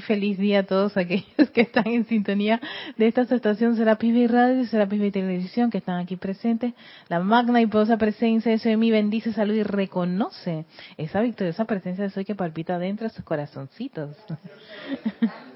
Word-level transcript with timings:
feliz 0.00 0.38
día 0.38 0.60
a 0.60 0.62
todos 0.62 0.96
aquellos 0.96 1.50
que 1.52 1.62
están 1.62 1.86
en 1.86 2.04
sintonía 2.06 2.60
de 2.96 3.06
esta 3.06 3.22
estación 3.22 3.76
Serapis 3.76 4.12
Bay 4.12 4.26
Radio 4.26 4.62
y 4.62 4.66
Serapis 4.66 5.00
Bay 5.00 5.10
Televisión 5.10 5.70
que 5.70 5.78
están 5.78 6.00
aquí 6.00 6.16
presentes. 6.16 6.74
La 7.08 7.20
magna 7.20 7.60
y 7.60 7.66
poderosa 7.66 7.96
presencia 7.96 8.52
de 8.52 8.58
Soy 8.58 8.76
mi 8.76 8.90
bendice, 8.90 9.32
salud 9.32 9.54
y 9.54 9.62
reconoce 9.62 10.64
esa 10.96 11.20
victoriosa 11.20 11.64
presencia 11.64 12.04
de 12.04 12.10
Soy 12.10 12.24
que 12.24 12.34
palpita 12.34 12.78
dentro 12.78 13.08
de 13.08 13.14
sus 13.14 13.24
corazoncitos. 13.24 14.16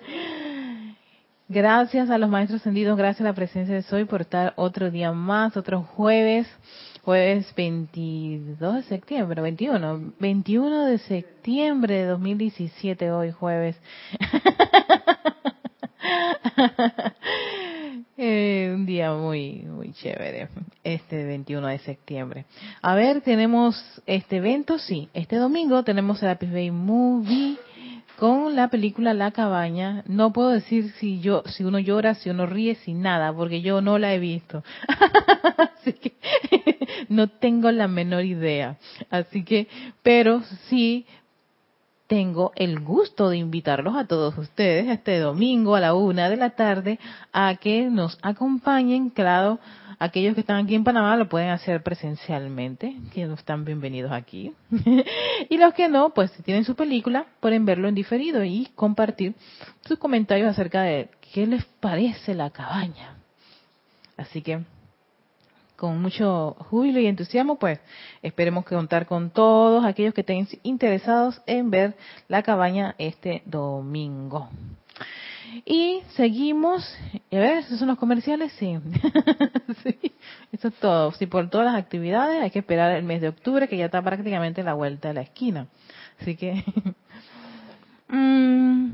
Gracias 1.49 2.09
a 2.09 2.17
los 2.17 2.31
maestros 2.31 2.63
ascendidos, 2.63 2.97
gracias 2.97 3.21
a 3.21 3.25
la 3.25 3.35
presencia 3.35 3.75
de 3.75 3.83
Soy 3.83 4.07
por 4.07 4.23
estar 4.23 4.55
otro 4.57 4.91
día 4.91 5.13
más, 5.13 5.59
otro 5.59 5.83
jueves 5.83 6.47
jueves 7.05 7.55
22 7.55 8.77
de 8.77 8.83
septiembre, 8.85 9.43
21, 9.43 10.15
21 10.19 10.87
de 10.87 10.97
septiembre 10.99 11.97
de 11.97 12.07
2017 12.07 13.13
hoy 13.13 13.31
jueves. 13.31 13.77
eh, 18.17 18.73
un 18.75 18.87
día 18.87 19.13
muy 19.13 19.65
muy 19.65 19.93
chévere, 19.93 20.49
este 20.83 21.27
21 21.27 21.67
de 21.67 21.79
septiembre. 21.81 22.47
A 22.81 22.95
ver, 22.95 23.21
tenemos 23.21 23.77
este 24.07 24.39
evento, 24.39 24.79
sí, 24.79 25.11
este 25.13 25.37
domingo 25.37 25.83
tenemos 25.83 26.23
el 26.23 26.31
Apis 26.31 26.53
Bay 26.53 26.71
Movie 26.71 27.59
con 28.19 28.55
la 28.55 28.69
película 28.69 29.15
La 29.15 29.31
cabaña, 29.31 30.05
no 30.07 30.33
puedo 30.33 30.51
decir 30.51 30.93
si 30.99 31.21
yo, 31.21 31.43
si 31.47 31.65
uno 31.65 31.79
llora, 31.79 32.15
si 32.15 32.31
uno 32.31 32.47
ríe, 32.47 32.75
si 32.77 32.95
nada, 32.95 33.33
porque 33.33 33.61
yo 33.63 33.81
no 33.81 33.99
la 33.99 34.15
he 34.15 34.19
visto. 34.19 34.63
Así 35.59 35.93
que 35.95 36.15
no 37.09 37.29
tengo 37.29 37.71
la 37.71 37.89
menor 37.89 38.25
idea. 38.25 38.79
Así 39.11 39.45
que, 39.45 39.69
pero 40.03 40.43
sí 40.69 41.07
tengo 42.07 42.53
el 42.57 42.81
gusto 42.81 43.31
de 43.31 43.39
invitarlos 43.39 43.97
a 43.97 44.07
todos 44.07 44.37
ustedes 44.37 44.89
este 44.89 45.19
domingo 45.19 45.75
a 45.75 45.81
la 45.81 45.95
una 45.95 46.29
de 46.29 46.37
la 46.37 46.51
tarde 46.51 46.99
a 47.33 47.55
que 47.57 47.89
nos 47.91 48.19
acompañen, 48.23 49.11
claro, 49.11 49.59
aquellos 49.99 50.35
que 50.35 50.41
están 50.41 50.65
aquí 50.65 50.75
en 50.75 50.85
Panamá 50.85 51.17
lo 51.17 51.29
pueden 51.29 51.51
hacer 51.51 51.83
presencialmente, 51.83 52.97
que 53.13 53.25
no 53.27 53.35
están 53.35 53.65
bienvenidos 53.65 54.13
aquí. 54.13 54.53
y 55.49 55.57
los 55.57 55.73
que 55.75 55.89
no, 55.89 56.11
pues 56.11 56.31
si 56.33 56.43
tienen 56.43 56.65
su 56.65 56.75
película, 56.75 57.27
pueden 57.41 57.65
verlo 57.65 57.89
en 57.89 57.95
diferido 57.95 58.45
y 58.45 58.69
compartir 58.75 59.35
sus 59.83 59.99
comentarios 59.99 60.49
acerca 60.49 60.83
de 60.83 61.09
qué 61.33 61.47
les 61.47 61.65
parece 61.81 62.35
la 62.35 62.51
cabaña. 62.51 63.17
Así 64.17 64.43
que 64.43 64.61
con 65.85 66.01
mucho 66.01 66.57
júbilo 66.71 66.99
y 66.99 67.07
entusiasmo, 67.07 67.57
pues 67.57 67.79
esperemos 68.23 68.65
contar 68.65 69.05
con 69.05 69.29
todos 69.29 69.85
aquellos 69.85 70.15
que 70.15 70.23
estén 70.23 70.49
interesados 70.63 71.43
en 71.45 71.71
ver 71.71 71.95
la 72.27 72.43
cabaña 72.43 72.95
este 72.97 73.43
domingo. 73.45 74.49
Y 75.67 76.01
seguimos, 76.17 76.83
a 77.31 77.37
ver, 77.37 77.59
¿esos 77.59 77.79
son 77.79 77.89
los 77.89 77.99
comerciales? 77.99 78.51
Sí. 78.59 78.79
sí. 79.85 80.13
Eso 80.53 80.69
es 80.69 80.75
todo. 80.77 81.13
Sí, 81.13 81.27
por 81.27 81.51
todas 81.51 81.67
las 81.67 81.77
actividades 81.77 82.43
hay 82.43 82.51
que 82.51 82.61
esperar 82.61 82.93
el 82.93 83.05
mes 83.05 83.21
de 83.21 83.29
octubre, 83.29 83.69
que 83.69 83.77
ya 83.77 83.85
está 83.85 84.01
prácticamente 84.01 84.63
la 84.63 84.73
vuelta 84.73 85.09
de 85.09 85.15
la 85.15 85.21
esquina. 85.21 85.67
Así 86.19 86.35
que... 86.35 86.65
mm, 88.09 88.91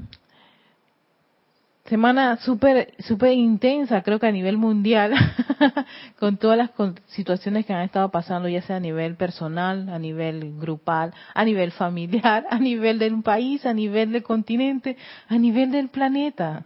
semana 1.91 2.37
súper 2.37 2.95
super 3.01 3.33
intensa, 3.33 4.03
creo 4.03 4.21
que 4.21 4.29
a 4.29 4.33
nivel 4.33 4.57
mundial, 4.57 5.13
con 6.21 6.37
todas 6.37 6.57
las 6.57 6.71
situaciones 7.09 7.67
que 7.67 7.73
han 7.73 7.83
estado 7.83 8.13
pasando, 8.13 8.49
ya 8.49 8.63
sea 8.63 8.77
a 8.77 8.81
nivel 8.81 9.17
personal, 9.17 9.89
a 9.89 9.99
nivel 9.99 10.57
grupal, 10.57 11.13
a 11.35 11.45
nivel 11.45 11.73
familiar, 11.73 12.47
a 12.51 12.59
nivel 12.61 13.01
del 13.01 13.21
país, 13.23 13.67
a 13.67 13.75
nivel 13.75 14.13
del 14.13 14.23
continente, 14.23 14.97
a 15.29 15.37
nivel 15.37 15.73
del 15.73 15.89
planeta. 15.89 16.65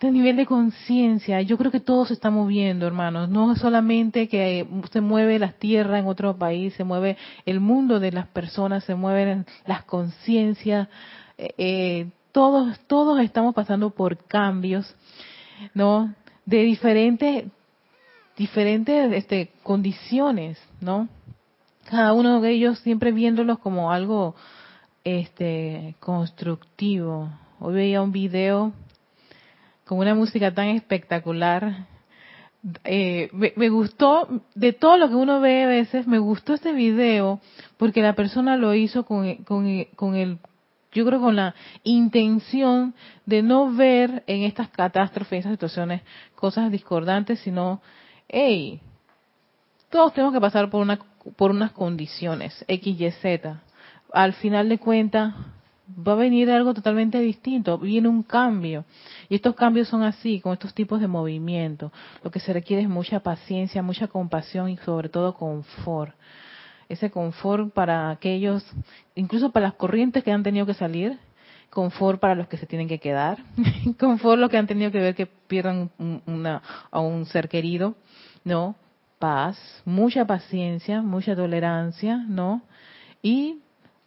A 0.00 0.10
nivel 0.10 0.36
de 0.36 0.44
conciencia, 0.44 1.40
yo 1.40 1.56
creo 1.56 1.72
que 1.72 1.80
todo 1.80 2.04
se 2.04 2.12
está 2.12 2.30
moviendo, 2.30 2.86
hermanos. 2.86 3.30
No 3.30 3.52
es 3.52 3.58
solamente 3.58 4.28
que 4.28 4.66
se 4.92 5.00
mueve 5.00 5.38
la 5.38 5.52
tierra 5.52 5.98
en 5.98 6.06
otro 6.06 6.36
país, 6.36 6.74
se 6.74 6.84
mueve 6.84 7.16
el 7.46 7.60
mundo 7.60 7.98
de 7.98 8.12
las 8.12 8.28
personas, 8.28 8.84
se 8.84 8.94
mueven 8.94 9.46
las 9.64 9.84
conciencias, 9.84 10.88
eh, 11.38 11.54
eh 11.56 12.06
todos, 12.36 12.78
todos 12.80 13.18
estamos 13.20 13.54
pasando 13.54 13.88
por 13.88 14.18
cambios, 14.18 14.94
¿no? 15.72 16.14
De 16.44 16.58
diferentes, 16.64 17.46
diferentes 18.36 19.10
este, 19.14 19.52
condiciones, 19.62 20.58
¿no? 20.82 21.08
Cada 21.88 22.12
uno 22.12 22.42
de 22.42 22.50
ellos 22.50 22.78
siempre 22.80 23.10
viéndolos 23.10 23.58
como 23.60 23.90
algo 23.90 24.34
este, 25.02 25.94
constructivo. 25.98 27.30
Hoy 27.58 27.72
veía 27.72 28.02
un 28.02 28.12
video 28.12 28.74
con 29.86 30.00
una 30.00 30.14
música 30.14 30.52
tan 30.52 30.66
espectacular. 30.66 31.86
Eh, 32.84 33.30
me, 33.32 33.68
gustó, 33.70 34.42
de 34.54 34.74
todo 34.74 34.98
lo 34.98 35.08
que 35.08 35.14
uno 35.14 35.40
ve 35.40 35.64
a 35.64 35.68
veces, 35.68 36.06
me 36.06 36.18
gustó 36.18 36.52
este 36.52 36.74
video 36.74 37.40
porque 37.78 38.02
la 38.02 38.14
persona 38.14 38.58
lo 38.58 38.74
hizo 38.74 39.06
con, 39.06 39.36
con, 39.36 39.84
con 39.96 40.16
el 40.16 40.38
yo 40.96 41.04
creo 41.04 41.20
con 41.20 41.36
la 41.36 41.54
intención 41.84 42.94
de 43.26 43.42
no 43.42 43.70
ver 43.70 44.24
en 44.26 44.44
estas 44.44 44.68
catástrofes, 44.70 45.32
en 45.32 45.38
estas 45.38 45.52
situaciones, 45.52 46.00
cosas 46.34 46.72
discordantes, 46.72 47.38
sino, 47.40 47.82
hey, 48.28 48.80
todos 49.90 50.14
tenemos 50.14 50.32
que 50.32 50.40
pasar 50.40 50.70
por, 50.70 50.80
una, 50.80 50.98
por 51.36 51.50
unas 51.50 51.72
condiciones, 51.72 52.64
X, 52.66 52.98
Y, 52.98 53.10
Z. 53.10 53.60
Al 54.10 54.32
final 54.32 54.70
de 54.70 54.78
cuentas, 54.78 55.34
va 55.86 56.12
a 56.12 56.16
venir 56.16 56.50
algo 56.50 56.72
totalmente 56.72 57.20
distinto, 57.20 57.76
viene 57.76 58.08
un 58.08 58.22
cambio. 58.22 58.86
Y 59.28 59.34
estos 59.34 59.54
cambios 59.54 59.88
son 59.88 60.02
así, 60.02 60.40
con 60.40 60.54
estos 60.54 60.72
tipos 60.72 60.98
de 60.98 61.08
movimiento. 61.08 61.92
Lo 62.24 62.30
que 62.30 62.40
se 62.40 62.54
requiere 62.54 62.82
es 62.82 62.88
mucha 62.88 63.20
paciencia, 63.20 63.82
mucha 63.82 64.08
compasión 64.08 64.70
y 64.70 64.78
sobre 64.78 65.10
todo 65.10 65.34
confort 65.34 66.14
ese 66.88 67.10
confort 67.10 67.72
para 67.72 68.10
aquellos, 68.10 68.64
incluso 69.14 69.50
para 69.50 69.66
las 69.66 69.74
corrientes 69.74 70.22
que 70.22 70.32
han 70.32 70.42
tenido 70.42 70.66
que 70.66 70.74
salir, 70.74 71.18
confort 71.70 72.20
para 72.20 72.34
los 72.34 72.48
que 72.48 72.56
se 72.56 72.66
tienen 72.66 72.88
que 72.88 72.98
quedar, 72.98 73.38
confort 73.98 74.38
los 74.38 74.50
que 74.50 74.56
han 74.56 74.66
tenido 74.66 74.90
que 74.90 75.00
ver 75.00 75.14
que 75.14 75.26
pierdan 75.26 75.90
una, 76.26 76.62
a 76.90 77.00
un 77.00 77.26
ser 77.26 77.48
querido, 77.48 77.94
¿no? 78.44 78.76
Paz, 79.18 79.58
mucha 79.84 80.26
paciencia, 80.26 81.02
mucha 81.02 81.34
tolerancia, 81.34 82.16
¿no? 82.28 82.62
Y 83.22 83.60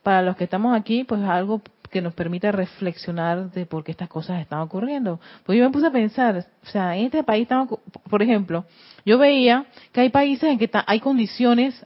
para 0.04 0.22
los 0.22 0.36
que 0.36 0.46
estamos 0.46 0.76
aquí, 0.78 1.04
pues 1.04 1.22
algo 1.24 1.62
que 1.90 2.02
nos 2.02 2.14
permita 2.14 2.52
reflexionar 2.52 3.52
de 3.52 3.66
por 3.66 3.84
qué 3.84 3.92
estas 3.92 4.10
cosas 4.10 4.42
están 4.42 4.60
ocurriendo. 4.60 5.20
Pues 5.46 5.58
yo 5.58 5.66
me 5.66 5.72
puse 5.72 5.88
a 5.88 5.92
pensar, 5.92 6.46
o 6.64 6.66
sea, 6.68 6.96
en 6.96 7.06
este 7.06 7.24
país 7.24 7.44
estamos, 7.44 7.80
por 8.10 8.22
ejemplo, 8.22 8.66
yo 9.06 9.18
veía 9.18 9.66
que 9.92 10.02
hay 10.02 10.10
países 10.10 10.50
en 10.50 10.60
que 10.60 10.70
hay 10.86 11.00
condiciones 11.00 11.86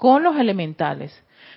con 0.00 0.22
los 0.22 0.36
elementales. 0.38 1.12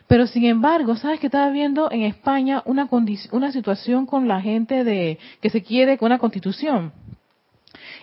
Pero 0.05 0.27
sin 0.27 0.43
embargo, 0.43 0.97
¿sabes 0.97 1.21
que 1.21 1.27
estaba 1.27 1.49
viendo 1.49 1.89
en 1.89 2.01
España 2.01 2.61
una, 2.65 2.89
una 3.31 3.51
situación 3.53 4.05
con 4.05 4.27
la 4.27 4.41
gente 4.41 4.83
de 4.83 5.17
que 5.41 5.49
se 5.49 5.63
quiere 5.63 5.97
con 5.97 6.07
una 6.07 6.19
constitución? 6.19 6.91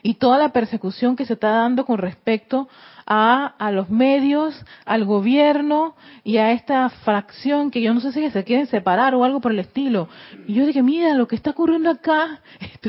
Y 0.03 0.15
toda 0.15 0.39
la 0.39 0.49
persecución 0.49 1.15
que 1.15 1.27
se 1.27 1.35
está 1.35 1.51
dando 1.51 1.85
con 1.85 1.99
respecto 1.99 2.71
a, 3.07 3.55
a 3.59 3.71
los 3.71 3.91
medios, 3.91 4.65
al 4.87 5.05
gobierno 5.05 5.95
y 6.25 6.39
a 6.39 6.53
esta 6.53 6.89
fracción 6.89 7.71
que 7.71 7.83
yo 7.83 7.93
no 7.93 8.01
sé 8.01 8.11
si 8.11 8.31
se 8.31 8.45
quieren 8.45 8.67
separar 8.67 9.15
o 9.15 9.25
algo 9.25 9.43
por 9.43 9.53
el 9.53 9.59
estilo. 9.59 10.09
Y 10.47 10.55
yo 10.55 10.65
dije, 10.65 10.83
mira, 10.83 11.13
lo 11.13 11.29
que 11.29 11.37
está 11.37 11.51
ocurriendo 11.51 11.91
acá, 11.91 12.41
esto 12.61 12.89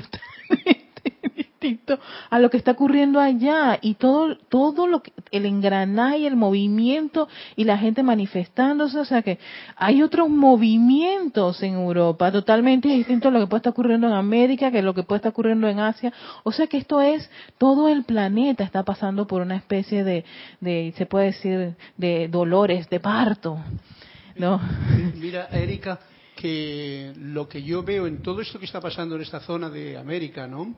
a 2.29 2.39
lo 2.39 2.49
que 2.49 2.57
está 2.57 2.71
ocurriendo 2.71 3.19
allá 3.19 3.77
y 3.81 3.95
todo 3.95 4.35
todo 4.35 4.87
lo 4.87 5.03
que 5.03 5.13
el 5.31 5.45
engranaje, 5.45 6.25
el 6.25 6.35
movimiento 6.35 7.27
y 7.55 7.65
la 7.65 7.77
gente 7.77 8.01
manifestándose, 8.01 8.99
o 8.99 9.05
sea 9.05 9.21
que 9.21 9.37
hay 9.75 10.01
otros 10.01 10.29
movimientos 10.29 11.61
en 11.61 11.75
Europa 11.75 12.31
totalmente 12.31 12.87
distintos 12.89 13.29
a 13.29 13.31
lo 13.31 13.39
que 13.41 13.47
puede 13.47 13.59
estar 13.59 13.71
ocurriendo 13.71 14.07
en 14.07 14.13
América, 14.13 14.71
que 14.71 14.81
lo 14.81 14.93
que 14.93 15.03
puede 15.03 15.17
estar 15.17 15.31
ocurriendo 15.31 15.67
en 15.67 15.79
Asia, 15.79 16.11
o 16.43 16.51
sea 16.51 16.67
que 16.67 16.77
esto 16.77 16.99
es 17.01 17.29
todo 17.57 17.87
el 17.87 18.03
planeta 18.03 18.63
está 18.63 18.83
pasando 18.83 19.27
por 19.27 19.41
una 19.41 19.55
especie 19.55 20.03
de, 20.03 20.25
de 20.59 20.93
se 20.97 21.05
puede 21.05 21.27
decir 21.27 21.75
de 21.97 22.27
dolores 22.27 22.89
de 22.89 22.99
parto, 22.99 23.59
¿no? 24.35 24.59
Mira, 25.15 25.47
Erika, 25.51 25.99
que 26.35 27.13
lo 27.17 27.47
que 27.47 27.61
yo 27.61 27.83
veo 27.83 28.07
en 28.07 28.23
todo 28.23 28.41
esto 28.41 28.57
que 28.57 28.65
está 28.65 28.81
pasando 28.81 29.15
en 29.15 29.21
esta 29.21 29.41
zona 29.41 29.69
de 29.69 29.97
América, 29.97 30.47
¿no? 30.47 30.73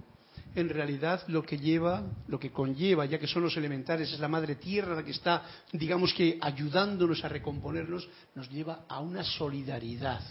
En 0.55 0.69
realidad 0.69 1.23
lo 1.27 1.43
que 1.43 1.57
lleva, 1.57 2.03
lo 2.27 2.39
que 2.39 2.51
conlleva, 2.51 3.05
ya 3.05 3.19
que 3.19 3.27
son 3.27 3.43
los 3.43 3.57
elementales, 3.57 4.11
es 4.11 4.19
la 4.19 4.27
madre 4.27 4.55
tierra 4.55 4.95
la 4.95 5.03
que 5.03 5.11
está, 5.11 5.43
digamos 5.71 6.13
que 6.13 6.37
ayudándonos 6.39 7.23
a 7.23 7.29
recomponernos, 7.29 8.07
nos 8.35 8.49
lleva 8.49 8.85
a 8.87 8.99
una 8.99 9.23
solidaridad, 9.23 10.21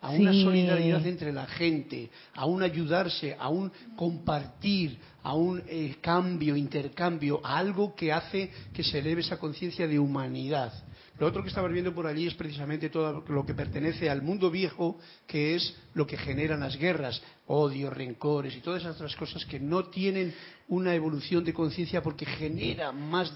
a 0.00 0.10
una 0.10 0.32
solidaridad 0.32 1.06
entre 1.06 1.32
la 1.32 1.46
gente, 1.46 2.10
a 2.34 2.46
un 2.46 2.62
ayudarse, 2.62 3.36
a 3.38 3.48
un 3.48 3.70
compartir, 3.96 4.98
a 5.22 5.34
un 5.34 5.62
eh, 5.66 5.96
cambio, 6.00 6.56
intercambio, 6.56 7.40
a 7.44 7.58
algo 7.58 7.94
que 7.94 8.12
hace 8.12 8.50
que 8.72 8.84
se 8.84 8.98
eleve 8.98 9.20
esa 9.20 9.38
conciencia 9.38 9.86
de 9.86 9.98
humanidad. 9.98 10.72
Lo 11.18 11.26
otro 11.26 11.42
que 11.42 11.48
estaba 11.48 11.66
viendo 11.68 11.92
por 11.92 12.06
allí 12.06 12.28
es 12.28 12.34
precisamente 12.34 12.90
todo 12.90 13.24
lo 13.28 13.44
que 13.44 13.54
pertenece 13.54 14.08
al 14.08 14.22
mundo 14.22 14.50
viejo, 14.50 14.98
que 15.26 15.56
es 15.56 15.76
lo 15.94 16.06
que 16.06 16.16
generan 16.16 16.60
las 16.60 16.76
guerras, 16.76 17.20
odio, 17.46 17.90
rencores 17.90 18.56
y 18.56 18.60
todas 18.60 18.82
esas 18.82 18.96
otras 18.96 19.16
cosas 19.16 19.44
que 19.44 19.58
no 19.58 19.86
tienen 19.86 20.32
una 20.68 20.94
evolución 20.94 21.44
de 21.44 21.52
conciencia 21.52 22.02
porque 22.02 22.24
genera 22.24 22.92
más 22.92 23.32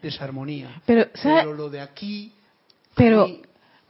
desarmonía. 0.00 0.80
Pero, 0.86 1.08
lo 1.54 1.68
de 1.68 1.80
aquí... 1.80 2.32
Pero... 2.94 3.26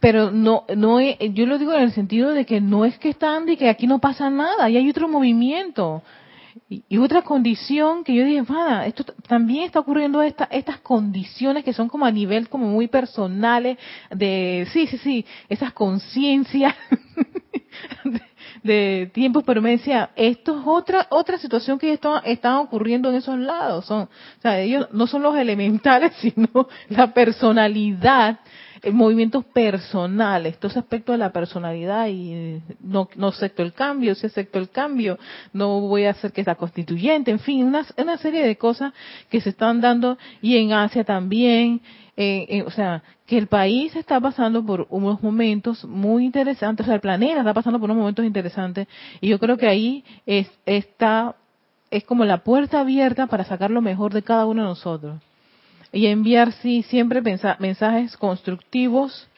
pero 0.01 0.31
no 0.31 0.65
no 0.75 1.01
yo 1.01 1.47
lo 1.47 1.59
digo 1.59 1.75
en 1.75 1.83
el 1.83 1.93
sentido 1.93 2.31
de 2.31 2.47
que 2.47 2.61
no 2.61 2.85
es 2.85 2.99
que 2.99 3.11
están 3.11 3.49
y 3.49 3.57
que 3.57 3.69
aquí 3.69 3.87
no 3.87 4.01
pasa 4.01 4.31
nada 4.31 4.71
y 4.71 4.77
hay 4.77 4.89
otro 4.89 5.07
movimiento 5.07 6.03
y, 6.69 6.99
otra 6.99 7.23
condición 7.23 8.05
que 8.05 8.15
yo 8.15 8.25
dije, 8.25 8.43
esto 8.87 9.05
también 9.27 9.65
está 9.65 9.81
ocurriendo 9.81 10.23
esta, 10.23 10.45
estas 10.45 10.79
condiciones 10.81 11.65
que 11.65 11.73
son 11.73 11.89
como 11.89 12.05
a 12.05 12.11
nivel 12.11 12.49
como 12.49 12.67
muy 12.67 12.89
personales 12.89 13.79
de, 14.11 14.67
sí, 14.73 14.87
sí, 14.87 14.99
sí, 14.99 15.27
esas 15.49 15.73
conciencias 15.73 16.75
de, 18.63 19.11
tiempos, 19.13 19.45
pero 19.45 19.63
me 19.63 19.71
decía, 19.71 20.11
esto 20.17 20.59
es 20.59 20.63
otra, 20.67 21.07
otra 21.11 21.39
situación 21.39 21.79
que 21.79 21.93
está, 21.93 22.19
están 22.21 22.57
ocurriendo 22.57 23.09
en 23.09 23.17
esos 23.17 23.39
lados. 23.39 23.87
Son, 23.87 24.03
o 24.03 24.41
sea, 24.41 24.61
ellos 24.61 24.89
no 24.93 25.07
son 25.07 25.23
los 25.23 25.37
elementales, 25.37 26.13
sino 26.21 26.69
la 26.89 27.13
personalidad 27.15 28.41
movimientos 28.91 29.45
personales, 29.45 30.59
todo 30.59 30.71
ese 30.71 30.81
aspecto 30.81 31.13
de 31.13 31.19
la 31.19 31.33
personalidad 31.33 32.09
y 32.09 32.61
no, 32.81 33.09
no 33.15 33.29
acepto 33.29 33.63
el 33.63 33.73
cambio, 33.73 34.15
si 34.15 34.27
acepto 34.27 34.59
el 34.59 34.71
cambio, 34.71 35.19
no 35.53 35.81
voy 35.81 36.05
a 36.05 36.11
hacer 36.11 36.33
que 36.33 36.43
sea 36.43 36.57
constituyente, 36.57 37.31
en 37.31 37.39
fin, 37.39 37.65
una, 37.65 37.87
una 37.97 38.19
serie 38.19 38.45
de 38.45 38.57
cosas 38.57 38.93
que 39.31 39.41
se 39.41 39.51
están 39.51 39.81
dando 39.81 40.19
y 40.41 40.57
en 40.57 40.73
Asia 40.73 41.05
también, 41.05 41.81
eh, 42.17 42.47
eh, 42.49 42.63
o 42.67 42.71
sea, 42.71 43.03
que 43.27 43.39
el 43.39 43.47
país 43.47 43.95
está 43.95 44.21
pasando 44.21 44.67
por 44.67 44.87
unos 44.91 45.23
momentos 45.23 45.85
muy 45.85 46.25
interesantes, 46.25 46.85
o 46.85 46.87
sea, 46.87 46.97
el 46.97 47.01
planeta 47.01 47.39
está 47.39 47.55
pasando 47.55 47.79
por 47.79 47.89
unos 47.89 48.01
momentos 48.01 48.25
interesantes 48.25 48.89
y 49.21 49.29
yo 49.29 49.39
creo 49.39 49.57
que 49.57 49.69
ahí 49.69 50.05
es, 50.27 50.51
está, 50.67 51.37
es 51.91 52.03
como 52.03 52.25
la 52.25 52.39
puerta 52.39 52.81
abierta 52.81 53.29
para 53.29 53.45
sacar 53.45 53.71
lo 53.71 53.81
mejor 53.81 54.13
de 54.13 54.23
cada 54.23 54.45
uno 54.45 54.63
de 54.63 54.69
nosotros 54.69 55.21
y 55.93 56.07
enviar 56.07 56.53
sí 56.53 56.83
siempre 56.83 57.21
mensajes 57.21 58.17
constructivos, 58.17 59.29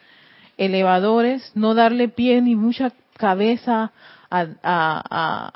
elevadores, 0.56 1.50
no 1.54 1.74
darle 1.74 2.08
pie 2.08 2.40
ni 2.40 2.54
mucha 2.54 2.92
cabeza 3.16 3.92
a, 4.30 5.52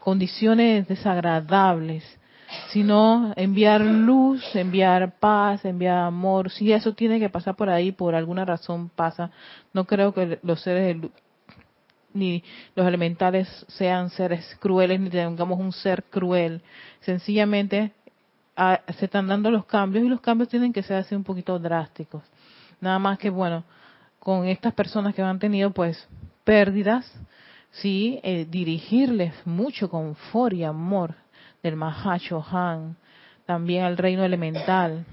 condiciones 0.00 0.86
desagradables, 0.86 2.04
sino 2.68 3.32
enviar 3.36 3.80
luz, 3.80 4.44
enviar 4.54 5.18
paz, 5.18 5.64
enviar 5.64 5.98
amor. 5.98 6.50
Si 6.50 6.70
eso 6.72 6.92
tiene 6.92 7.18
que 7.18 7.30
pasar 7.30 7.56
por 7.56 7.70
ahí, 7.70 7.90
por 7.90 8.14
alguna 8.14 8.44
razón 8.44 8.90
pasa. 8.90 9.30
No 9.72 9.86
creo 9.86 10.12
que 10.12 10.38
los 10.42 10.60
seres 10.60 10.98
ni 12.12 12.42
los 12.74 12.86
elementales 12.86 13.48
sean 13.68 14.10
seres 14.10 14.56
crueles, 14.60 15.00
ni 15.00 15.08
tengamos 15.08 15.58
un 15.58 15.72
ser 15.72 16.04
cruel. 16.04 16.62
Sencillamente 17.00 17.92
se 18.56 19.04
están 19.04 19.26
dando 19.26 19.50
los 19.50 19.66
cambios 19.66 20.04
y 20.04 20.08
los 20.08 20.20
cambios 20.20 20.48
tienen 20.48 20.72
que 20.72 20.82
ser 20.82 20.96
así 20.96 21.14
un 21.14 21.24
poquito 21.24 21.58
drásticos. 21.58 22.22
Nada 22.80 22.98
más 22.98 23.18
que, 23.18 23.30
bueno, 23.30 23.64
con 24.18 24.46
estas 24.46 24.72
personas 24.74 25.14
que 25.14 25.22
han 25.22 25.38
tenido 25.38 25.70
pues 25.70 26.08
pérdidas, 26.44 27.10
sí, 27.70 28.18
eh, 28.22 28.46
dirigirles 28.48 29.34
mucho 29.46 29.90
confort 29.90 30.54
y 30.54 30.64
amor 30.64 31.14
del 31.62 31.76
Mahacho 31.76 32.44
Han, 32.50 32.96
también 33.44 33.84
al 33.84 33.96
reino 33.96 34.24
elemental. 34.24 35.04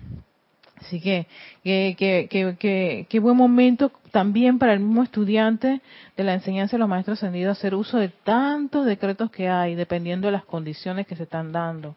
Así 0.79 0.99
que, 0.99 1.27
qué 1.63 3.19
buen 3.21 3.37
momento 3.37 3.91
también 4.11 4.59
para 4.59 4.73
el 4.73 4.79
mismo 4.79 5.03
estudiante 5.03 5.81
de 6.17 6.23
la 6.23 6.33
enseñanza 6.33 6.75
de 6.75 6.79
los 6.79 6.89
maestros 6.89 7.19
ascendidos 7.19 7.57
hacer 7.57 7.73
uso 7.73 7.97
de 7.97 8.09
tantos 8.09 8.85
decretos 8.85 9.31
que 9.31 9.47
hay, 9.47 9.75
dependiendo 9.75 10.27
de 10.27 10.33
las 10.33 10.45
condiciones 10.45 11.07
que 11.07 11.15
se 11.15 11.23
están 11.23 11.51
dando. 11.51 11.95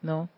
¿No? 0.00 0.28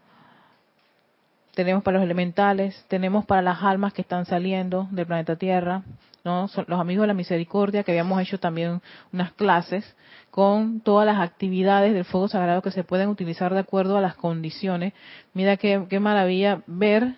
Tenemos 1.54 1.82
para 1.82 1.98
los 1.98 2.04
elementales, 2.04 2.84
tenemos 2.88 3.24
para 3.24 3.42
las 3.42 3.62
almas 3.62 3.92
que 3.92 4.02
están 4.02 4.26
saliendo 4.26 4.88
del 4.90 5.06
planeta 5.06 5.36
Tierra, 5.36 5.82
¿no? 6.24 6.48
Son 6.48 6.64
los 6.68 6.80
amigos 6.80 7.02
de 7.02 7.08
la 7.08 7.14
misericordia, 7.14 7.82
que 7.82 7.92
habíamos 7.92 8.20
hecho 8.20 8.38
también 8.38 8.80
unas 9.12 9.32
clases 9.32 9.96
con 10.30 10.80
todas 10.80 11.06
las 11.06 11.20
actividades 11.20 11.94
del 11.94 12.04
fuego 12.04 12.28
sagrado 12.28 12.62
que 12.62 12.70
se 12.70 12.82
pueden 12.82 13.08
utilizar 13.08 13.54
de 13.54 13.60
acuerdo 13.60 13.96
a 13.96 14.00
las 14.00 14.16
condiciones. 14.16 14.92
Mira 15.32 15.56
qué, 15.56 15.84
qué 15.88 16.00
maravilla 16.00 16.62
ver, 16.66 17.14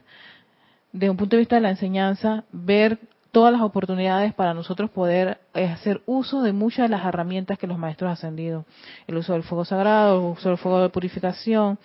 desde 0.93 1.11
un 1.11 1.17
punto 1.17 1.37
de 1.37 1.41
vista 1.41 1.57
de 1.57 1.63
la 1.63 1.71
enseñanza, 1.71 2.45
ver 2.53 2.99
todas 3.37 3.53
las 3.53 3.61
oportunidades 3.61 4.33
para 4.35 4.55
nosotros 4.55 4.91
poder 4.91 5.39
eh, 5.55 5.67
hacer 5.67 6.01
uso 6.07 6.43
de 6.43 6.53
muchas 6.53 6.85
de 6.85 6.97
las 6.97 7.05
herramientas 7.05 7.59
que 7.59 7.67
los 7.67 7.79
maestros 7.79 8.09
han 8.09 8.13
ascendido. 8.15 8.65
El 9.07 9.19
uso 9.19 9.35
del 9.35 9.43
fuego 9.43 9.65
sagrado, 9.65 10.19
el 10.19 10.39
uso 10.39 10.49
del 10.49 10.59
fuego 10.59 10.81
de 10.81 10.89
purificación, 10.89 11.79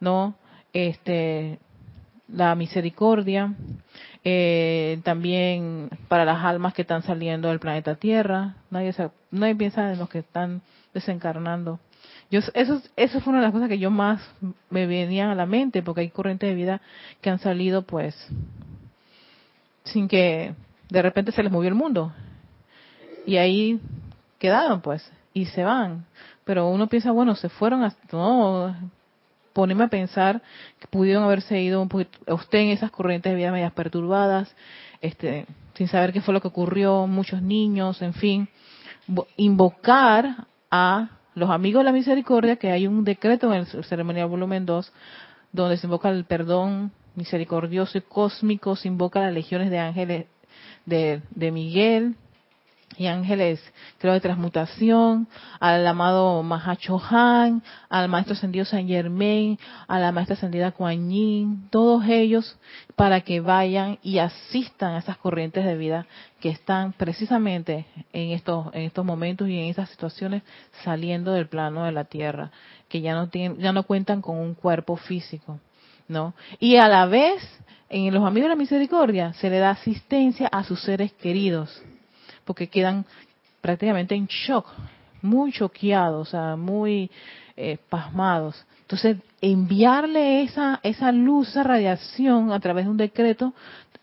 ¿no? 0.00 0.34
Este, 0.72 1.58
la 2.34 2.54
misericordia, 2.54 3.54
eh, 4.24 5.00
también 5.04 5.90
para 6.08 6.24
las 6.24 6.44
almas 6.44 6.74
que 6.74 6.82
están 6.82 7.02
saliendo 7.02 7.48
del 7.48 7.60
planeta 7.60 7.94
Tierra. 7.94 8.56
Nadie, 8.70 8.94
nadie 9.30 9.54
piensa 9.54 9.92
en 9.92 9.98
los 9.98 10.08
que 10.08 10.20
están 10.20 10.62
desencarnando. 10.92 11.78
Yo, 12.30 12.40
eso, 12.54 12.82
eso 12.96 13.20
fue 13.20 13.32
una 13.32 13.40
de 13.40 13.46
las 13.46 13.52
cosas 13.52 13.68
que 13.68 13.78
yo 13.78 13.90
más 13.90 14.20
me 14.70 14.86
venían 14.86 15.30
a 15.30 15.34
la 15.34 15.46
mente, 15.46 15.82
porque 15.82 16.00
hay 16.00 16.10
corrientes 16.10 16.48
de 16.48 16.54
vida 16.54 16.80
que 17.20 17.30
han 17.30 17.38
salido, 17.38 17.82
pues, 17.82 18.14
sin 19.84 20.08
que 20.08 20.54
de 20.88 21.02
repente 21.02 21.32
se 21.32 21.42
les 21.42 21.52
movió 21.52 21.68
el 21.68 21.74
mundo. 21.74 22.12
Y 23.26 23.36
ahí 23.36 23.80
quedaron, 24.38 24.80
pues, 24.80 25.10
y 25.32 25.46
se 25.46 25.64
van. 25.64 26.06
Pero 26.44 26.68
uno 26.68 26.88
piensa, 26.88 27.10
bueno, 27.10 27.34
se 27.34 27.48
fueron, 27.48 27.84
hasta, 27.84 28.16
no, 28.16 28.74
ponerme 29.54 29.84
a 29.84 29.88
pensar 29.88 30.42
que 30.78 30.86
pudieron 30.88 31.22
haberse 31.22 31.62
ido 31.62 31.80
un 31.80 31.88
poquito, 31.88 32.18
usted 32.34 32.58
en 32.58 32.68
esas 32.70 32.90
corrientes 32.90 33.32
de 33.32 33.36
vida 33.36 33.52
medias 33.52 33.72
perturbadas, 33.72 34.54
este, 35.00 35.46
sin 35.74 35.88
saber 35.88 36.12
qué 36.12 36.20
fue 36.20 36.34
lo 36.34 36.42
que 36.42 36.48
ocurrió, 36.48 37.06
muchos 37.06 37.40
niños, 37.40 38.02
en 38.02 38.12
fin, 38.12 38.48
invocar 39.36 40.46
a 40.70 41.08
los 41.34 41.50
amigos 41.50 41.80
de 41.80 41.84
la 41.84 41.92
misericordia, 41.92 42.56
que 42.56 42.70
hay 42.70 42.86
un 42.86 43.04
decreto 43.04 43.52
en 43.52 43.60
el 43.60 43.84
ceremonial 43.84 44.28
volumen 44.28 44.66
2, 44.66 44.92
donde 45.52 45.76
se 45.76 45.86
invoca 45.86 46.10
el 46.10 46.24
perdón 46.24 46.90
misericordioso 47.14 47.96
y 47.96 48.00
cósmico, 48.02 48.74
se 48.76 48.88
invoca 48.88 49.20
las 49.20 49.32
legiones 49.32 49.70
de 49.70 49.78
ángeles 49.78 50.26
de, 50.84 51.22
de 51.30 51.50
Miguel, 51.52 52.16
y 52.96 53.06
ángeles, 53.06 53.60
creo, 53.98 54.12
de 54.12 54.20
transmutación, 54.20 55.26
al 55.60 55.86
amado 55.86 56.42
Mahacho 56.42 57.00
Han, 57.10 57.62
al 57.88 58.08
maestro 58.08 58.34
ascendido 58.34 58.64
San 58.64 58.86
Germain, 58.86 59.58
a 59.88 59.98
la 59.98 60.12
maestra 60.12 60.34
ascendida 60.34 60.72
Kuan 60.72 61.10
Yin, 61.10 61.68
todos 61.70 62.04
ellos 62.06 62.56
para 62.96 63.22
que 63.22 63.40
vayan 63.40 63.98
y 64.02 64.18
asistan 64.18 64.92
a 64.92 64.98
esas 64.98 65.16
corrientes 65.16 65.64
de 65.64 65.76
vida 65.76 66.06
que 66.40 66.50
están 66.50 66.92
precisamente 66.92 67.86
en 68.12 68.30
estos, 68.30 68.72
en 68.74 68.82
estos 68.82 69.04
momentos 69.04 69.48
y 69.48 69.58
en 69.58 69.66
esas 69.66 69.88
situaciones 69.90 70.42
saliendo 70.84 71.32
del 71.32 71.48
plano 71.48 71.84
de 71.84 71.92
la 71.92 72.04
tierra, 72.04 72.50
que 72.88 73.00
ya 73.00 73.14
no 73.14 73.28
tienen, 73.28 73.58
ya 73.58 73.72
no 73.72 73.84
cuentan 73.84 74.20
con 74.20 74.38
un 74.38 74.54
cuerpo 74.54 74.96
físico, 74.96 75.58
¿no? 76.06 76.34
Y 76.60 76.76
a 76.76 76.88
la 76.88 77.06
vez, 77.06 77.42
en 77.88 78.12
los 78.12 78.24
amigos 78.24 78.46
de 78.46 78.54
la 78.54 78.56
misericordia, 78.56 79.32
se 79.34 79.50
le 79.50 79.58
da 79.58 79.70
asistencia 79.70 80.48
a 80.48 80.62
sus 80.64 80.80
seres 80.82 81.12
queridos 81.12 81.82
porque 82.44 82.68
quedan 82.68 83.04
prácticamente 83.60 84.14
en 84.14 84.26
shock, 84.26 84.66
muy 85.22 85.52
choqueados, 85.52 86.28
o 86.28 86.30
sea, 86.30 86.56
muy 86.56 87.10
eh, 87.56 87.78
pasmados. 87.88 88.64
Entonces, 88.82 89.16
enviarle 89.40 90.42
esa, 90.42 90.80
esa 90.82 91.10
luz, 91.12 91.48
esa 91.48 91.62
radiación 91.62 92.52
a 92.52 92.60
través 92.60 92.84
de 92.84 92.90
un 92.90 92.96
decreto 92.96 93.54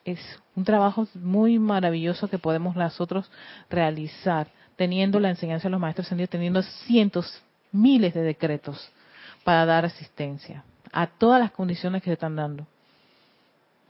es 0.03 0.19
un 0.55 0.63
trabajo 0.63 1.07
muy 1.13 1.59
maravilloso 1.59 2.29
que 2.29 2.39
podemos 2.39 2.75
nosotros 2.75 3.29
realizar, 3.69 4.47
teniendo 4.75 5.19
la 5.19 5.29
enseñanza 5.29 5.67
de 5.67 5.71
los 5.71 5.79
maestros 5.79 6.07
ascendidos, 6.07 6.31
teniendo 6.31 6.61
cientos, 6.63 7.41
miles 7.71 8.13
de 8.13 8.23
decretos 8.23 8.91
para 9.43 9.65
dar 9.65 9.85
asistencia 9.85 10.63
a 10.91 11.07
todas 11.07 11.39
las 11.39 11.51
condiciones 11.51 12.01
que 12.01 12.09
se 12.09 12.13
están 12.13 12.35
dando. 12.35 12.65